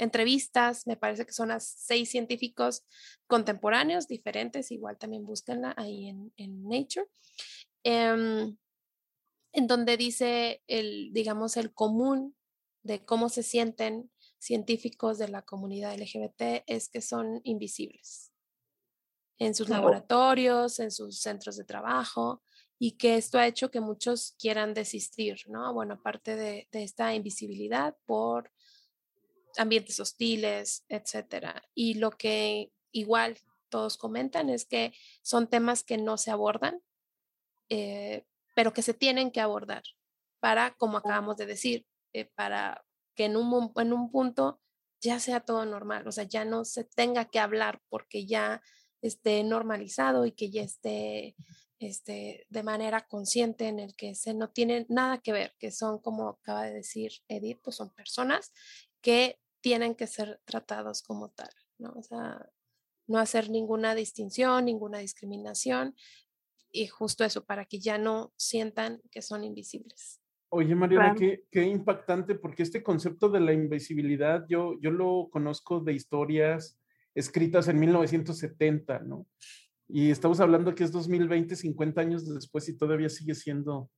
entrevistas, 0.00 0.86
me 0.86 0.96
parece 0.96 1.26
que 1.26 1.32
son 1.32 1.50
a 1.50 1.60
seis 1.60 2.10
científicos 2.10 2.84
contemporáneos 3.26 4.08
diferentes, 4.08 4.70
igual 4.70 4.98
también 4.98 5.26
búsquenla 5.26 5.74
ahí 5.76 6.08
en, 6.08 6.32
en 6.36 6.62
Nature, 6.64 7.06
em, 7.84 8.56
en 9.52 9.66
donde 9.66 9.96
dice 9.96 10.62
el, 10.66 11.12
digamos, 11.12 11.56
el 11.56 11.72
común 11.74 12.34
de 12.82 13.04
cómo 13.04 13.28
se 13.28 13.42
sienten 13.42 14.10
científicos 14.38 15.18
de 15.18 15.28
la 15.28 15.42
comunidad 15.42 15.94
LGBT 15.94 16.64
es 16.66 16.88
que 16.88 17.02
son 17.02 17.40
invisibles 17.44 18.32
en 19.38 19.54
sus 19.54 19.68
laboratorios, 19.68 20.80
en 20.80 20.90
sus 20.90 21.20
centros 21.20 21.56
de 21.56 21.64
trabajo, 21.64 22.42
y 22.78 22.92
que 22.92 23.16
esto 23.16 23.38
ha 23.38 23.46
hecho 23.46 23.70
que 23.70 23.80
muchos 23.80 24.34
quieran 24.38 24.74
desistir, 24.74 25.38
¿no? 25.48 25.72
Bueno, 25.74 25.94
aparte 25.94 26.36
de, 26.36 26.68
de 26.72 26.82
esta 26.82 27.14
invisibilidad 27.14 27.96
por 28.06 28.50
ambientes 29.56 30.00
hostiles, 30.00 30.84
etcétera. 30.88 31.62
Y 31.74 31.94
lo 31.94 32.10
que 32.10 32.72
igual 32.92 33.38
todos 33.68 33.96
comentan 33.96 34.50
es 34.50 34.64
que 34.64 34.92
son 35.22 35.48
temas 35.48 35.82
que 35.84 35.96
no 35.96 36.18
se 36.18 36.30
abordan, 36.30 36.82
eh, 37.68 38.24
pero 38.54 38.72
que 38.72 38.82
se 38.82 38.94
tienen 38.94 39.30
que 39.30 39.40
abordar 39.40 39.82
para, 40.40 40.74
como 40.74 40.98
acabamos 40.98 41.36
de 41.36 41.46
decir, 41.46 41.86
eh, 42.12 42.24
para 42.34 42.84
que 43.14 43.26
en 43.26 43.36
un, 43.36 43.72
en 43.76 43.92
un 43.92 44.10
punto 44.10 44.60
ya 45.00 45.18
sea 45.18 45.40
todo 45.40 45.64
normal, 45.64 46.06
o 46.06 46.12
sea, 46.12 46.24
ya 46.24 46.44
no 46.44 46.64
se 46.64 46.84
tenga 46.84 47.26
que 47.26 47.38
hablar 47.38 47.80
porque 47.88 48.26
ya 48.26 48.60
esté 49.00 49.42
normalizado 49.44 50.26
y 50.26 50.32
que 50.32 50.50
ya 50.50 50.62
esté 50.62 51.36
este, 51.78 52.46
de 52.50 52.62
manera 52.62 53.06
consciente 53.06 53.68
en 53.68 53.80
el 53.80 53.96
que 53.96 54.14
se 54.14 54.34
no 54.34 54.50
tiene 54.50 54.84
nada 54.90 55.18
que 55.18 55.32
ver, 55.32 55.54
que 55.58 55.70
son, 55.70 55.98
como 55.98 56.28
acaba 56.28 56.64
de 56.64 56.74
decir 56.74 57.12
Edith, 57.28 57.60
pues 57.62 57.76
son 57.76 57.88
personas 57.94 58.52
que 59.00 59.38
tienen 59.60 59.94
que 59.94 60.06
ser 60.06 60.40
tratados 60.44 61.02
como 61.02 61.30
tal, 61.30 61.50
¿no? 61.78 61.92
O 61.96 62.02
sea, 62.02 62.50
no 63.06 63.18
hacer 63.18 63.50
ninguna 63.50 63.94
distinción, 63.94 64.64
ninguna 64.64 64.98
discriminación 64.98 65.94
y 66.72 66.86
justo 66.86 67.24
eso, 67.24 67.44
para 67.44 67.64
que 67.64 67.80
ya 67.80 67.98
no 67.98 68.32
sientan 68.36 69.02
que 69.10 69.22
son 69.22 69.44
invisibles. 69.44 70.20
Oye, 70.52 70.74
Mariana, 70.74 71.14
qué, 71.16 71.44
qué, 71.50 71.62
impactante, 71.64 72.34
porque 72.34 72.62
este 72.62 72.82
concepto 72.82 73.28
de 73.28 73.40
la 73.40 73.52
invisibilidad 73.52 74.46
yo, 74.48 74.78
yo 74.80 74.90
lo 74.90 75.28
conozco 75.30 75.80
de 75.80 75.92
historias 75.92 76.78
escritas 77.14 77.68
en 77.68 77.78
1970, 77.78 79.00
¿no? 79.00 79.26
Y 79.88 80.10
estamos 80.10 80.40
hablando 80.40 80.74
que 80.74 80.84
es 80.84 80.92
2020, 80.92 81.56
50 81.56 82.00
años 82.00 82.32
después 82.32 82.68
y 82.68 82.76
todavía 82.76 83.08
sigue 83.08 83.34
siendo 83.34 83.90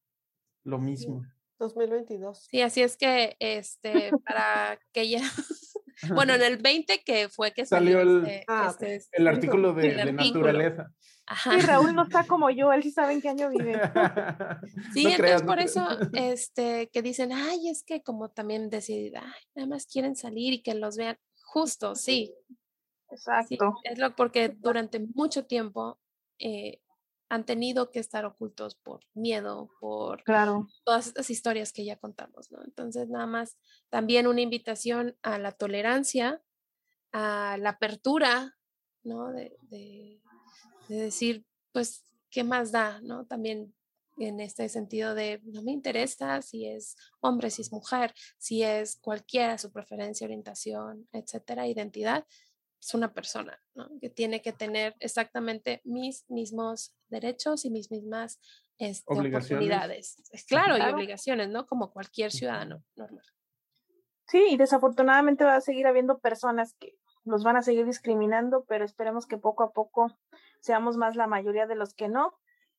lo 0.65 0.79
mismo. 0.79 1.23
2022. 1.63 2.47
Sí, 2.51 2.61
así 2.61 2.83
es 2.83 2.97
que 2.97 3.37
este, 3.39 4.11
para 4.27 4.79
que 4.93 5.09
ya, 5.09 5.21
bueno, 6.15 6.35
en 6.35 6.43
el 6.43 6.59
20 6.59 7.03
que 7.05 7.29
fue 7.29 7.53
que 7.53 7.65
salió, 7.65 8.01
el, 8.01 8.27
este, 8.27 8.45
ah, 8.49 8.71
este, 8.71 9.01
el, 9.13 9.29
artículo 9.29 9.73
de, 9.73 10.13
naturaleza. 10.13 10.93
Ajá. 11.25 11.57
Y 11.57 11.61
Raúl 11.61 11.95
no 11.95 12.03
está 12.09 12.27
como 12.27 12.51
yo, 12.51 12.73
él 12.73 12.83
sí 12.83 12.91
sabe 12.91 13.15
en 13.15 13.23
qué 13.23 13.29
año 13.29 13.49
vive. 13.51 13.81
sí, 14.93 15.07
entonces 15.07 15.43
por 15.43 15.61
eso, 15.61 15.87
este, 16.13 16.91
que 16.93 17.01
dicen, 17.01 17.33
ay, 17.33 17.69
es 17.69 17.85
que 17.85 18.03
como 18.03 18.31
también 18.31 18.69
deciden, 18.69 19.23
ay, 19.25 19.43
nada 19.55 19.69
más 19.69 19.87
quieren 19.87 20.17
salir 20.17 20.53
y 20.53 20.63
que 20.63 20.75
los 20.75 20.97
vean, 20.97 21.17
justo, 21.45 21.95
sí. 21.95 22.35
Exacto. 23.09 23.75
es 23.85 23.99
lo 23.99 24.17
porque 24.17 24.49
durante 24.49 24.99
mucho 25.15 25.45
tiempo 25.45 25.99
eh, 26.39 26.81
han 27.33 27.47
tenido 27.47 27.91
que 27.91 27.99
estar 27.99 28.27
ocultos 28.27 28.75
por 28.75 29.01
miedo, 29.15 29.71
por 29.81 30.23
claro. 30.23 30.69
todas 30.85 31.07
estas 31.07 31.31
historias 31.31 31.73
que 31.73 31.83
ya 31.83 31.97
contamos, 31.97 32.51
¿no? 32.51 32.63
Entonces, 32.63 33.09
nada 33.09 33.27
más 33.27 33.57
también 33.89 34.27
una 34.27 34.43
invitación 34.43 35.17
a 35.23 35.39
la 35.39 35.53
tolerancia, 35.53 36.43
a 37.11 37.57
la 37.59 37.71
apertura, 37.71 38.59
¿no? 39.03 39.33
De, 39.33 39.57
de, 39.63 40.21
decir, 40.89 41.47
pues, 41.73 42.05
¿qué 42.29 42.45
más 42.45 42.71
da, 42.71 43.01
¿no? 43.01 43.25
También 43.25 43.75
en 44.19 44.39
este 44.41 44.69
sentido 44.69 45.15
de 45.15 45.41
no 45.45 45.63
me 45.63 45.73
interesa 45.73 46.43
si 46.43 46.67
es 46.67 46.97
hombre, 47.21 47.49
si 47.49 47.63
es 47.63 47.73
mujer, 47.73 48.13
si 48.37 48.63
es 48.63 48.97
cualquiera 48.97 49.57
su 49.57 49.73
preferencia, 49.73 50.27
orientación, 50.27 51.09
etcétera, 51.13 51.67
identidad, 51.67 52.27
es 52.83 52.95
una 52.95 53.15
persona, 53.15 53.63
¿no? 53.75 53.89
Que 54.01 54.11
tiene 54.11 54.43
que 54.43 54.53
tener 54.53 54.97
exactamente 54.99 55.81
mis 55.85 56.29
mismos 56.29 56.93
derechos 57.09 57.65
y 57.65 57.71
mis 57.71 57.93
mismas 57.93 58.41
este, 58.79 59.05
oportunidades. 59.15 60.17
Claro, 60.49 60.77
y 60.77 60.93
obligaciones, 60.93 61.49
¿no? 61.49 61.67
Como 61.67 61.93
cualquier 61.93 62.33
ciudadano 62.33 62.83
normal. 62.97 63.25
Sí, 64.27 64.45
y 64.51 64.57
desafortunadamente 64.57 65.45
va 65.45 65.57
a 65.57 65.61
seguir 65.61 65.87
habiendo 65.87 66.19
personas 66.19 66.75
que 66.81 66.97
nos 67.25 67.45
van 67.45 67.57
a 67.57 67.63
seguir 67.63 67.87
discriminando, 67.87 68.65
pero 68.65 68.85
esperemos 68.85 69.27
que 69.27 69.39
poco 69.39 69.63
a 69.63 69.73
poco 69.73 70.17
seamos 70.61 70.97
más 70.97 71.15
la 71.15 71.29
mayoría 71.29 71.67
de 71.67 71.77
los 71.77 71.95
que 71.95 72.09
no, 72.09 72.35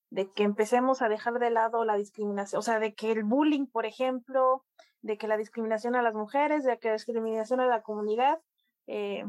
de 0.09 0.29
que 0.31 0.43
empecemos 0.43 1.01
a 1.01 1.07
dejar 1.07 1.39
de 1.39 1.49
lado 1.49 1.85
la 1.85 1.95
discriminación, 1.95 2.59
o 2.59 2.61
sea, 2.61 2.79
de 2.79 2.93
que 2.93 3.11
el 3.11 3.23
bullying, 3.23 3.67
por 3.67 3.85
ejemplo, 3.85 4.65
de 5.01 5.17
que 5.17 5.27
la 5.27 5.37
discriminación 5.37 5.95
a 5.95 6.01
las 6.01 6.13
mujeres, 6.13 6.65
de 6.65 6.77
que 6.77 6.89
la 6.89 6.95
discriminación 6.95 7.61
a 7.61 7.67
la 7.67 7.81
comunidad, 7.83 8.41
eh, 8.87 9.23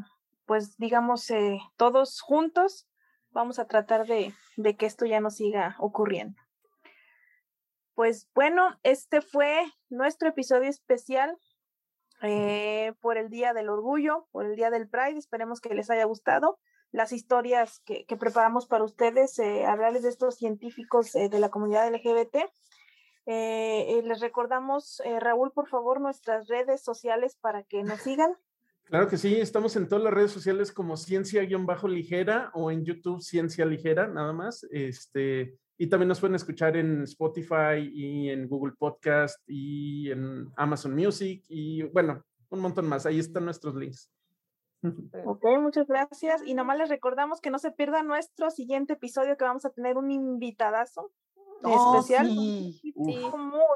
pues 0.46 0.76
digamos, 0.76 1.30
eh, 1.30 1.58
todos 1.76 2.20
juntos 2.20 2.88
vamos 3.30 3.58
a 3.58 3.66
tratar 3.66 4.06
de, 4.06 4.32
de, 4.56 4.76
que 4.76 4.86
esto 4.86 5.06
ya 5.06 5.20
no 5.20 5.30
siga 5.30 5.76
ocurriendo. 5.78 6.40
Pues 7.94 8.28
bueno, 8.34 8.78
este 8.82 9.20
fue 9.20 9.64
nuestro 9.88 10.28
episodio 10.28 10.68
especial 10.68 11.36
eh, 12.22 12.92
por 13.00 13.16
el 13.16 13.30
Día 13.30 13.52
del 13.52 13.68
Orgullo, 13.68 14.28
por 14.32 14.46
el 14.46 14.56
Día 14.56 14.70
del 14.70 14.88
Pride. 14.88 15.18
Esperemos 15.18 15.60
que 15.60 15.74
les 15.74 15.90
haya 15.90 16.04
gustado 16.04 16.58
las 16.90 17.12
historias 17.12 17.80
que, 17.80 18.04
que 18.06 18.16
preparamos 18.16 18.66
para 18.66 18.84
ustedes, 18.84 19.38
eh, 19.38 19.64
hablarles 19.66 20.02
de 20.02 20.08
estos 20.10 20.36
científicos 20.36 21.12
de 21.12 21.38
la 21.40 21.50
comunidad 21.50 21.92
LGBT. 21.92 22.36
les 23.26 24.20
recordamos, 24.20 25.02
Raúl, 25.20 25.50
por 25.52 25.68
favor, 25.68 26.00
nuestras 26.00 26.46
redes 26.46 26.82
sociales 26.82 27.36
para 27.40 27.64
que 27.64 27.82
nos 27.82 28.00
sigan. 28.00 28.36
Claro 28.84 29.08
que 29.08 29.16
sí, 29.16 29.34
estamos 29.34 29.74
en 29.76 29.88
todas 29.88 30.04
las 30.04 30.12
redes 30.12 30.30
sociales 30.30 30.72
como 30.72 30.96
ciencia-ligera 30.96 32.50
o 32.54 32.70
en 32.70 32.84
YouTube 32.84 33.22
Ciencia 33.22 33.64
Ligera, 33.64 34.06
nada 34.06 34.32
más. 34.32 34.66
Este, 34.70 35.58
y 35.78 35.88
también 35.88 36.08
nos 36.08 36.20
pueden 36.20 36.36
escuchar 36.36 36.76
en 36.76 37.02
Spotify 37.02 37.90
y 37.92 38.30
en 38.30 38.46
Google 38.46 38.74
Podcast 38.78 39.42
y 39.46 40.10
en 40.10 40.50
Amazon 40.56 40.94
Music 40.94 41.44
y 41.48 41.82
bueno, 41.82 42.22
un 42.50 42.60
montón 42.60 42.86
más. 42.86 43.06
Ahí 43.06 43.18
están 43.18 43.44
nuestros 43.44 43.74
links. 43.74 44.10
Ok, 45.24 45.42
muchas 45.62 45.86
gracias. 45.86 46.42
Y 46.44 46.52
nomás 46.52 46.76
les 46.76 46.90
recordamos 46.90 47.40
que 47.40 47.50
no 47.50 47.58
se 47.58 47.72
pierda 47.72 48.02
nuestro 48.02 48.50
siguiente 48.50 48.92
episodio 48.92 49.38
que 49.38 49.44
vamos 49.44 49.64
a 49.64 49.70
tener 49.70 49.96
un 49.96 50.10
invitadazo 50.10 51.10
Oh, 51.64 51.96
especial, 51.98 52.26
sí. 52.26 52.92
muy, 52.94 53.32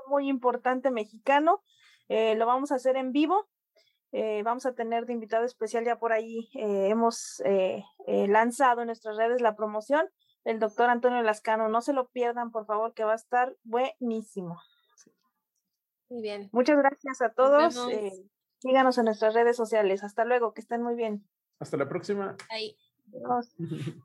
muy 0.08 0.28
importante 0.28 0.90
mexicano. 0.90 1.62
Eh, 2.08 2.34
lo 2.36 2.46
vamos 2.46 2.70
a 2.70 2.76
hacer 2.76 2.96
en 2.96 3.12
vivo. 3.12 3.48
Eh, 4.12 4.42
vamos 4.42 4.66
a 4.66 4.74
tener 4.74 5.06
de 5.06 5.12
invitado 5.12 5.44
especial 5.44 5.84
ya 5.84 5.98
por 5.98 6.12
ahí. 6.12 6.48
eh, 6.54 6.88
hemos 6.88 7.40
eh, 7.44 7.84
eh, 8.06 8.28
lanzado 8.28 8.80
en 8.80 8.86
nuestras 8.86 9.16
redes 9.16 9.40
la 9.40 9.54
promoción. 9.54 10.08
El 10.44 10.58
doctor 10.58 10.88
Antonio 10.88 11.22
Lascano. 11.22 11.68
No 11.68 11.80
se 11.80 11.92
lo 11.92 12.08
pierdan, 12.08 12.50
por 12.50 12.66
favor, 12.66 12.94
que 12.94 13.04
va 13.04 13.12
a 13.12 13.16
estar 13.16 13.54
buenísimo. 13.64 14.58
Muy 16.08 16.22
bien. 16.22 16.48
Muchas 16.52 16.78
gracias 16.78 17.20
a 17.20 17.32
todos. 17.34 17.76
eh, 17.90 18.12
síganos 18.58 18.96
en 18.98 19.06
nuestras 19.06 19.34
redes 19.34 19.56
sociales. 19.56 20.02
Hasta 20.02 20.24
luego, 20.24 20.54
que 20.54 20.62
estén 20.62 20.82
muy 20.82 20.94
bien. 20.94 21.28
Hasta 21.60 21.76
la 21.76 21.88
próxima. 21.88 22.36
Ahí. 22.48 22.78
Adiós. 23.12 23.54